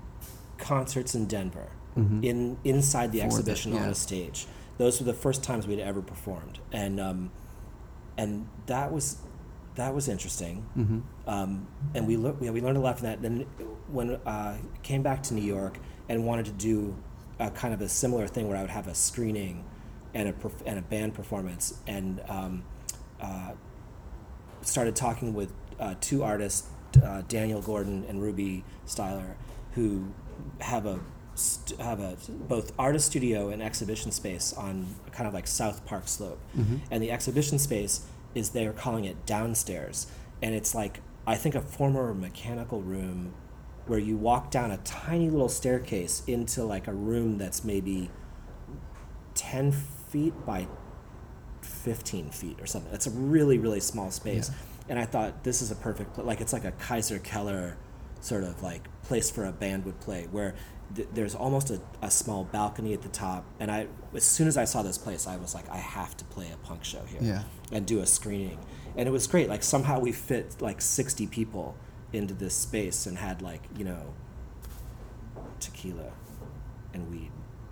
concerts 0.57 1.15
in 1.15 1.25
Denver 1.25 1.69
in 1.97 2.57
inside 2.65 3.11
the 3.13 3.19
Mm-hmm. 3.19 3.29
For 3.29 3.35
the- 3.41 3.51
exhibition 3.51 3.73
on 3.73 3.83
yeah. 3.83 3.89
a 3.89 3.95
stage. 3.95 4.47
Those 4.77 4.99
were 4.99 5.05
the 5.05 5.13
first 5.13 5.41
times 5.43 5.65
we'd 5.65 5.79
ever 5.79 6.01
performed, 6.01 6.59
and 6.73 6.99
um, 6.99 7.31
and 8.17 8.47
that 8.65 8.91
was 8.91 9.17
that 9.75 9.95
was 9.95 10.09
interesting. 10.09 10.65
Mm-hmm. 10.77 10.99
Um, 11.29 11.67
and 11.93 12.05
we 12.05 12.17
learned 12.17 12.39
yeah, 12.41 12.51
we 12.51 12.59
learned 12.59 12.75
a 12.75 12.81
lot 12.81 12.99
from 12.99 13.07
that. 13.07 13.21
Then 13.21 13.45
when 13.87 14.11
uh, 14.25 14.57
came 14.83 15.03
back 15.03 15.21
to 15.23 15.33
New 15.33 15.43
York 15.43 15.77
and 16.09 16.25
wanted 16.25 16.45
to 16.45 16.51
do 16.51 16.95
a 17.39 17.49
kind 17.51 17.73
of 17.73 17.81
a 17.81 17.89
similar 17.89 18.27
thing 18.27 18.47
where 18.47 18.57
I 18.57 18.61
would 18.61 18.69
have 18.71 18.87
a 18.87 18.95
screening 18.95 19.63
and 20.13 20.29
a 20.29 20.33
perf- 20.33 20.61
and 20.65 20.79
a 20.79 20.81
band 20.81 21.13
performance. 21.13 21.77
And 21.87 22.21
um, 22.29 22.63
uh, 23.21 23.51
started 24.61 24.95
talking 24.95 25.33
with 25.33 25.51
uh, 25.79 25.95
two 26.01 26.23
artists, 26.23 26.67
uh, 27.03 27.21
Daniel 27.27 27.61
Gordon 27.61 28.05
and 28.07 28.21
Ruby 28.21 28.63
Stiler, 28.85 29.35
who 29.73 30.07
have 30.61 30.85
a 30.85 30.99
st- 31.35 31.79
have 31.81 31.99
a 31.99 32.17
both 32.29 32.71
artist 32.79 33.07
studio 33.07 33.49
and 33.49 33.61
exhibition 33.61 34.11
space 34.11 34.53
on 34.53 34.87
kind 35.11 35.27
of 35.27 35.33
like 35.33 35.47
South 35.47 35.85
Park 35.85 36.07
Slope, 36.07 36.39
and 36.91 37.03
the 37.03 37.11
exhibition 37.11 37.59
space 37.59 38.05
is 38.33 38.49
they 38.51 38.65
are 38.65 38.73
calling 38.73 39.03
it 39.05 39.25
downstairs, 39.25 40.07
and 40.41 40.55
it's 40.55 40.73
like 40.73 41.01
I 41.27 41.35
think 41.35 41.55
a 41.55 41.61
former 41.61 42.13
mechanical 42.13 42.81
room 42.81 43.33
where 43.87 43.99
you 43.99 44.17
walk 44.17 44.49
down 44.51 44.71
a 44.71 44.77
tiny 44.77 45.29
little 45.29 45.49
staircase 45.49 46.23
into 46.27 46.63
like 46.63 46.87
a 46.87 46.93
room 46.93 47.37
that's 47.37 47.63
maybe 47.63 48.09
10 49.35 49.71
feet 49.71 50.33
by 50.45 50.67
15 51.61 52.29
feet 52.29 52.59
or 52.61 52.65
something. 52.65 52.93
It's 52.93 53.07
a 53.07 53.11
really, 53.11 53.57
really 53.57 53.79
small 53.79 54.11
space. 54.11 54.51
And 54.89 54.99
I 54.99 55.05
thought 55.05 55.43
this 55.43 55.61
is 55.61 55.71
a 55.71 55.75
perfect, 55.75 56.13
pla- 56.13 56.23
like 56.23 56.41
it's 56.41 56.53
like 56.53 56.65
a 56.65 56.71
Kaiserkeller 56.73 57.75
sort 58.21 58.43
of 58.43 58.61
like 58.63 58.87
place 59.03 59.29
for 59.29 59.45
a 59.45 59.51
band 59.51 59.85
would 59.85 59.99
play 59.99 60.27
where 60.31 60.55
th- 60.95 61.07
there's 61.13 61.35
almost 61.35 61.69
a, 61.69 61.79
a 62.01 62.09
small 62.09 62.43
balcony 62.45 62.93
at 62.93 63.01
the 63.01 63.09
top. 63.09 63.45
And 63.59 63.69
I, 63.71 63.87
as 64.13 64.23
soon 64.23 64.47
as 64.47 64.57
I 64.57 64.65
saw 64.65 64.81
this 64.83 64.97
place, 64.97 65.27
I 65.27 65.37
was 65.37 65.53
like, 65.53 65.69
I 65.69 65.77
have 65.77 66.15
to 66.17 66.25
play 66.25 66.49
a 66.51 66.57
punk 66.57 66.83
show 66.83 67.01
here 67.05 67.19
Yeah. 67.21 67.43
and 67.71 67.85
do 67.85 67.99
a 67.99 68.05
screening. 68.05 68.57
And 68.95 69.07
it 69.07 69.11
was 69.11 69.27
great. 69.27 69.49
Like 69.49 69.63
somehow 69.63 69.99
we 69.99 70.11
fit 70.11 70.55
like 70.61 70.81
60 70.81 71.27
people 71.27 71.75
into 72.15 72.33
this 72.33 72.55
space 72.55 73.05
and 73.05 73.17
had 73.17 73.41
like, 73.41 73.61
you 73.77 73.85
know, 73.85 74.13
tequila 75.59 76.11
and 76.93 77.09
weed 77.11 77.31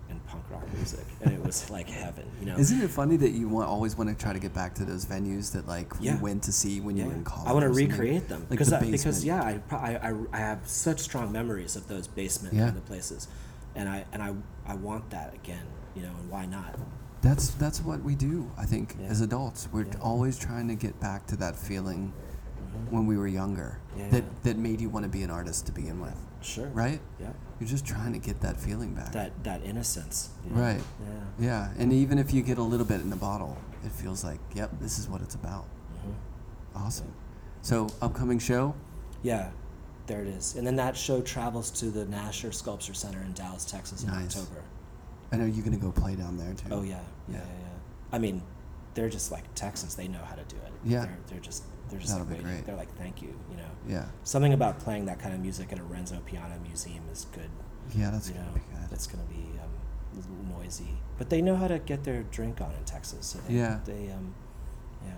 and 0.10 0.24
punk 0.28 0.44
rock 0.52 0.64
music. 0.74 1.06
And 1.22 1.34
it 1.34 1.44
was 1.44 1.70
like 1.70 1.90
heaven, 1.90 2.26
you 2.40 2.46
know. 2.46 2.58
Isn't 2.58 2.82
it 2.82 2.90
funny 2.90 3.16
that 3.18 3.32
you 3.32 3.48
want, 3.48 3.68
always 3.70 3.98
want 3.98 4.10
to 4.10 4.16
try 4.16 4.34
to 4.34 4.40
get 4.40 4.54
back 4.54 4.76
to 4.76 4.86
those 4.86 5.06
venues 5.06 5.52
that 5.54 5.68
like 5.68 5.92
Yeah. 6.00 6.16
you 6.16 6.22
went 6.22 6.44
to 6.44 6.52
see 6.52 6.82
when 6.82 6.98
you 6.98 7.06
were 7.06 7.14
in 7.14 7.24
college? 7.24 7.50
I 7.50 7.54
want 7.54 7.64
to 7.64 7.70
recreate 7.70 8.28
them 8.28 8.42
Like 8.42 8.50
because 8.50 8.70
the 8.70 8.78
I, 8.80 8.92
because 8.92 9.24
yeah, 9.26 9.42
I, 9.42 9.76
I, 9.76 10.14
I, 10.34 10.38
have 10.38 10.68
such 10.68 11.00
strong 11.00 11.32
memories 11.32 11.76
of 11.76 11.88
those 11.88 12.08
basement 12.08 12.54
Yeah. 12.54 12.66
kind 12.66 12.78
of 12.78 12.86
places, 12.86 13.28
and 13.76 13.88
I 13.88 14.06
and 14.12 14.22
I 14.22 14.34
I 14.66 14.76
want 14.76 15.10
that 15.12 15.34
again, 15.34 15.66
you 15.96 16.02
know, 16.04 16.12
and 16.20 16.30
why 16.30 16.46
not? 16.46 16.78
That's 17.22 17.52
that's 17.52 17.80
what 17.82 18.04
we 18.04 18.16
do. 18.16 18.52
I 18.58 18.66
think 18.66 18.96
Yeah. 19.00 19.08
as 19.08 19.22
adults, 19.22 19.70
we're 19.72 19.86
Yeah. 19.86 19.94
always 20.02 20.38
trying 20.38 20.68
to 20.68 20.76
get 20.76 21.00
back 21.00 21.26
to 21.28 21.38
that 21.38 21.56
feeling 21.56 22.12
when 22.90 23.06
we 23.06 23.18
were 23.18 23.28
younger 23.28 23.80
Yeah, 23.98 24.10
that 24.10 24.24
yeah. 24.24 24.30
that 24.44 24.58
made 24.58 24.82
you 24.82 24.90
want 24.90 25.04
to 25.04 25.10
be 25.10 25.24
an 25.24 25.30
artist 25.30 25.66
to 25.68 25.72
begin 25.72 26.00
with, 26.02 26.16
Sure. 26.42 26.68
right? 26.68 27.00
Yeah. 27.20 27.32
You're 27.60 27.70
just 27.70 27.86
trying 27.86 28.14
to 28.14 28.20
get 28.20 28.42
that 28.42 28.60
feeling 28.60 28.94
back. 28.94 29.12
That 29.14 29.32
that 29.44 29.64
innocence. 29.64 30.30
you 30.46 30.56
know? 30.56 30.62
Right. 30.62 30.82
Yeah. 31.40 31.46
yeah, 31.46 31.74
and 31.78 31.94
even 31.94 32.18
if 32.20 32.34
you 32.34 32.42
get 32.42 32.58
a 32.58 32.64
little 32.64 32.86
bit 32.86 33.02
in 33.02 33.10
the 33.10 33.16
bottle, 33.16 33.58
it 33.86 33.92
feels 33.92 34.24
like, 34.24 34.40
yep, 34.56 34.72
this 34.82 34.98
is 35.00 35.08
what 35.08 35.22
it's 35.22 35.36
about. 35.36 35.66
Mm-hmm. 35.98 36.78
Awesome. 36.86 37.14
So 37.62 37.88
upcoming 38.02 38.40
show, 38.40 38.76
Yeah. 39.22 39.52
There 40.06 40.20
it 40.22 40.28
is, 40.28 40.56
and 40.58 40.68
then 40.68 40.76
that 40.76 40.98
show 40.98 41.22
travels 41.22 41.72
to 41.80 41.86
the 41.90 42.04
Nasher 42.06 42.54
Sculpture 42.54 42.94
Center 42.94 43.22
in 43.22 43.32
Dallas, 43.32 43.64
Texas, 43.64 44.04
in 44.04 44.10
Nice. 44.10 44.36
October. 44.36 44.62
I 45.32 45.38
know 45.38 45.46
you're 45.46 45.64
gonna 45.64 45.78
go 45.78 45.94
play 45.94 46.16
down 46.18 46.36
there 46.38 46.54
too. 46.54 46.68
Oh 46.72 46.82
yeah, 46.82 47.00
yeah, 47.30 47.36
Yeah. 47.36 47.38
yeah, 47.38 47.44
yeah. 47.62 47.68
I 48.12 48.20
mean, 48.20 48.42
they're 48.96 49.08
just 49.10 49.32
like 49.32 49.46
Texans. 49.56 49.96
They 49.96 50.10
know 50.10 50.20
how 50.26 50.36
to 50.36 50.44
do 50.44 50.58
it. 50.58 50.72
Yeah. 50.84 51.06
They're, 51.06 51.18
they're 51.30 51.40
just 51.40 51.64
they're 51.94 52.02
just 52.02 52.12
That'll 52.14 52.28
like 52.28 52.38
be 52.38 52.44
great. 52.44 52.66
They're 52.66 52.76
like, 52.76 52.96
thank 52.98 53.22
you. 53.22 53.34
You 53.52 53.58
know. 53.58 53.70
Yeah, 53.88 54.06
Something 54.24 54.54
about 54.54 54.80
playing 54.80 55.06
that 55.06 55.20
kind 55.20 55.34
of 55.34 55.42
music 55.42 55.72
at 55.74 55.80
a 55.80 55.84
Renzo 55.84 56.20
Piano 56.26 56.56
museum 56.64 57.04
is 57.12 57.26
good. 57.34 57.50
yeah, 57.96 58.10
that's 58.12 58.28
you 58.30 58.36
gonna 58.36 58.48
know, 58.48 58.54
be 58.54 58.60
good. 58.60 58.90
That's 58.90 59.08
gonna 59.08 59.24
be 59.26 59.46
um, 59.62 59.70
a 60.14 60.16
little 60.18 60.58
noisy, 60.60 60.98
but 61.18 61.30
they 61.30 61.42
know 61.42 61.56
how 61.56 61.68
to 61.68 61.80
get 61.80 62.04
their 62.04 62.24
drink 62.24 62.62
on 62.62 62.72
in 62.78 62.84
Texas. 62.86 63.26
So 63.28 63.40
they, 63.48 63.56
Yeah. 63.56 63.80
They 63.86 64.10
um, 64.12 64.34
yeah, 65.06 65.12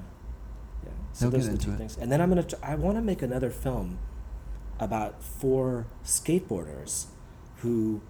yeah. 0.83 0.89
So 1.13 1.29
They'll 1.29 1.39
those 1.39 1.47
are 1.49 1.51
the 1.53 1.57
two 1.59 1.71
it. 1.73 1.77
things. 1.77 1.97
And 1.97 2.11
then 2.11 2.21
I'm 2.21 2.29
gonna. 2.29 2.43
T- 2.43 2.57
I 2.63 2.75
want 2.75 2.97
to 2.97 3.01
make 3.01 3.21
another 3.21 3.49
film 3.51 3.99
about 4.79 5.21
four 5.23 5.85
skateboarders 6.03 7.05
who 7.57 8.01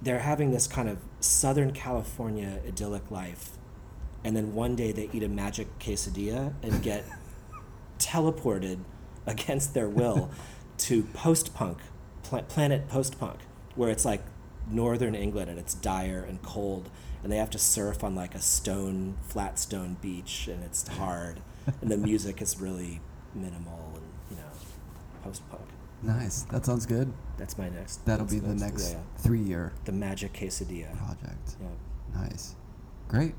they're 0.00 0.20
having 0.20 0.52
this 0.52 0.66
kind 0.68 0.88
of 0.88 0.98
Southern 1.20 1.72
California 1.72 2.60
idyllic 2.66 3.10
life, 3.10 3.50
and 4.24 4.36
then 4.36 4.54
one 4.54 4.76
day 4.76 4.92
they 4.92 5.10
eat 5.12 5.22
a 5.24 5.28
magic 5.28 5.76
quesadilla 5.80 6.54
and 6.62 6.82
get 6.84 7.04
teleported 7.98 8.80
against 9.26 9.74
their 9.74 9.88
will 9.88 10.30
to 10.78 11.02
post 11.02 11.54
punk 11.54 11.78
pla- 12.22 12.42
planet 12.42 12.88
post 12.88 13.18
punk, 13.18 13.40
where 13.74 13.90
it's 13.90 14.04
like 14.04 14.22
northern 14.70 15.14
England 15.14 15.50
and 15.50 15.58
it's 15.58 15.74
dire 15.74 16.24
and 16.28 16.42
cold, 16.42 16.90
and 17.22 17.32
they 17.32 17.36
have 17.36 17.50
to 17.50 17.58
surf 17.58 18.04
on 18.04 18.14
like 18.14 18.34
a 18.34 18.40
stone, 18.40 19.16
flat 19.22 19.58
stone 19.58 19.96
beach, 20.00 20.48
and 20.48 20.62
it's 20.62 20.86
hard, 20.86 21.40
and 21.80 21.90
the 21.90 21.96
music 21.96 22.40
is 22.42 22.60
really 22.60 23.00
minimal 23.34 23.92
and 23.94 24.04
you 24.30 24.36
know, 24.36 24.50
post 25.22 25.48
punk. 25.50 25.62
Nice. 26.02 26.42
That 26.52 26.64
sounds 26.64 26.86
good. 26.86 27.12
That's 27.38 27.58
my 27.58 27.68
next. 27.68 28.04
That'll 28.06 28.26
be 28.26 28.38
the 28.38 28.54
next 28.54 28.92
yeah, 28.92 29.00
three 29.18 29.40
year 29.40 29.72
the 29.84 29.92
Magic 29.92 30.32
Quesadilla. 30.32 30.96
project. 30.96 31.56
Yeah. 31.60 32.20
Nice. 32.22 32.54
Great. 33.08 33.34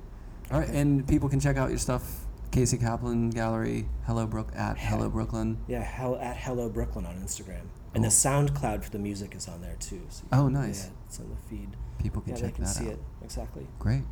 All 0.52 0.60
right, 0.60 0.70
and 0.70 1.08
people 1.08 1.30
can 1.30 1.40
check 1.40 1.58
out 1.58 1.70
your 1.70 1.78
stuff. 1.78 2.26
Casey 2.52 2.78
Kaplan 2.78 3.30
Gallery, 3.30 3.88
Hello 4.06 4.26
Brook 4.26 4.52
at 4.56 4.78
Hello 4.78 5.10
Brooklyn. 5.10 5.60
Yeah, 5.68 5.84
hell 5.84 6.16
at 6.18 6.36
Hello 6.38 6.68
Brooklyn 6.70 7.06
on 7.06 7.16
Instagram, 7.16 7.62
and 7.94 8.04
the 8.04 8.08
SoundCloud 8.10 8.84
for 8.84 8.90
the 8.90 9.00
music 9.00 9.36
is 9.36 9.48
on 9.48 9.62
there 9.62 9.76
too. 9.80 10.02
So 10.10 10.24
Oh, 10.32 10.46
can- 10.46 10.54
nice. 10.54 10.86
Yeah, 10.86 10.92
it's 11.06 11.20
on 11.20 11.30
the 11.30 11.36
feed. 11.50 11.76
People 12.00 12.22
can 12.22 12.32
yeah, 12.36 12.42
check 12.42 12.46
they 12.52 12.56
can 12.56 12.64
that 12.64 12.70
see 12.74 12.86
out. 12.88 12.94
it 12.94 13.00
exactly. 13.24 13.68
Great. 13.78 14.04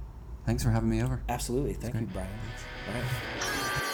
Thanks 0.46 0.64
for 0.64 0.70
having 0.70 0.90
me 0.90 1.02
over. 1.02 1.24
Absolutely. 1.28 1.74
Thank 1.74 1.96
you. 1.96 2.08
Brian. 2.14 2.30
All 2.88 2.94
right. 3.02 3.94